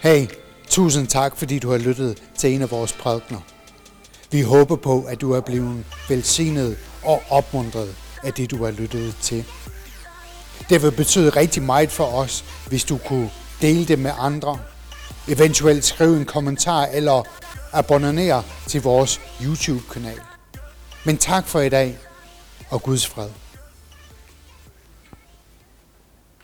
Hey, 0.00 0.26
tusind 0.68 1.06
tak, 1.06 1.36
fordi 1.36 1.58
du 1.58 1.70
har 1.70 1.78
lyttet 1.78 2.30
til 2.34 2.54
en 2.54 2.62
af 2.62 2.70
vores 2.70 2.92
prædikner. 2.92 3.57
Vi 4.30 4.42
håber 4.42 4.76
på, 4.76 5.02
at 5.02 5.20
du 5.20 5.32
er 5.32 5.40
blevet 5.40 5.84
velsignet 6.08 6.78
og 7.04 7.22
opmuntret 7.30 7.94
af 8.22 8.32
det, 8.32 8.50
du 8.50 8.64
har 8.64 8.70
lyttet 8.70 9.16
til. 9.22 9.44
Det 10.70 10.82
vil 10.82 10.92
betyde 10.92 11.30
rigtig 11.30 11.62
meget 11.62 11.90
for 11.90 12.04
os, 12.04 12.44
hvis 12.68 12.84
du 12.84 12.98
kunne 13.06 13.30
dele 13.60 13.86
det 13.86 13.98
med 13.98 14.10
andre, 14.18 14.58
eventuelt 15.28 15.84
skrive 15.84 16.16
en 16.16 16.24
kommentar 16.24 16.86
eller 16.86 17.22
abonnere 17.72 18.42
til 18.66 18.82
vores 18.82 19.20
YouTube-kanal. 19.42 20.20
Men 21.04 21.18
tak 21.18 21.46
for 21.46 21.60
i 21.60 21.68
dag, 21.68 21.98
og 22.70 22.82
Guds 22.82 23.06
fred. 23.06 23.28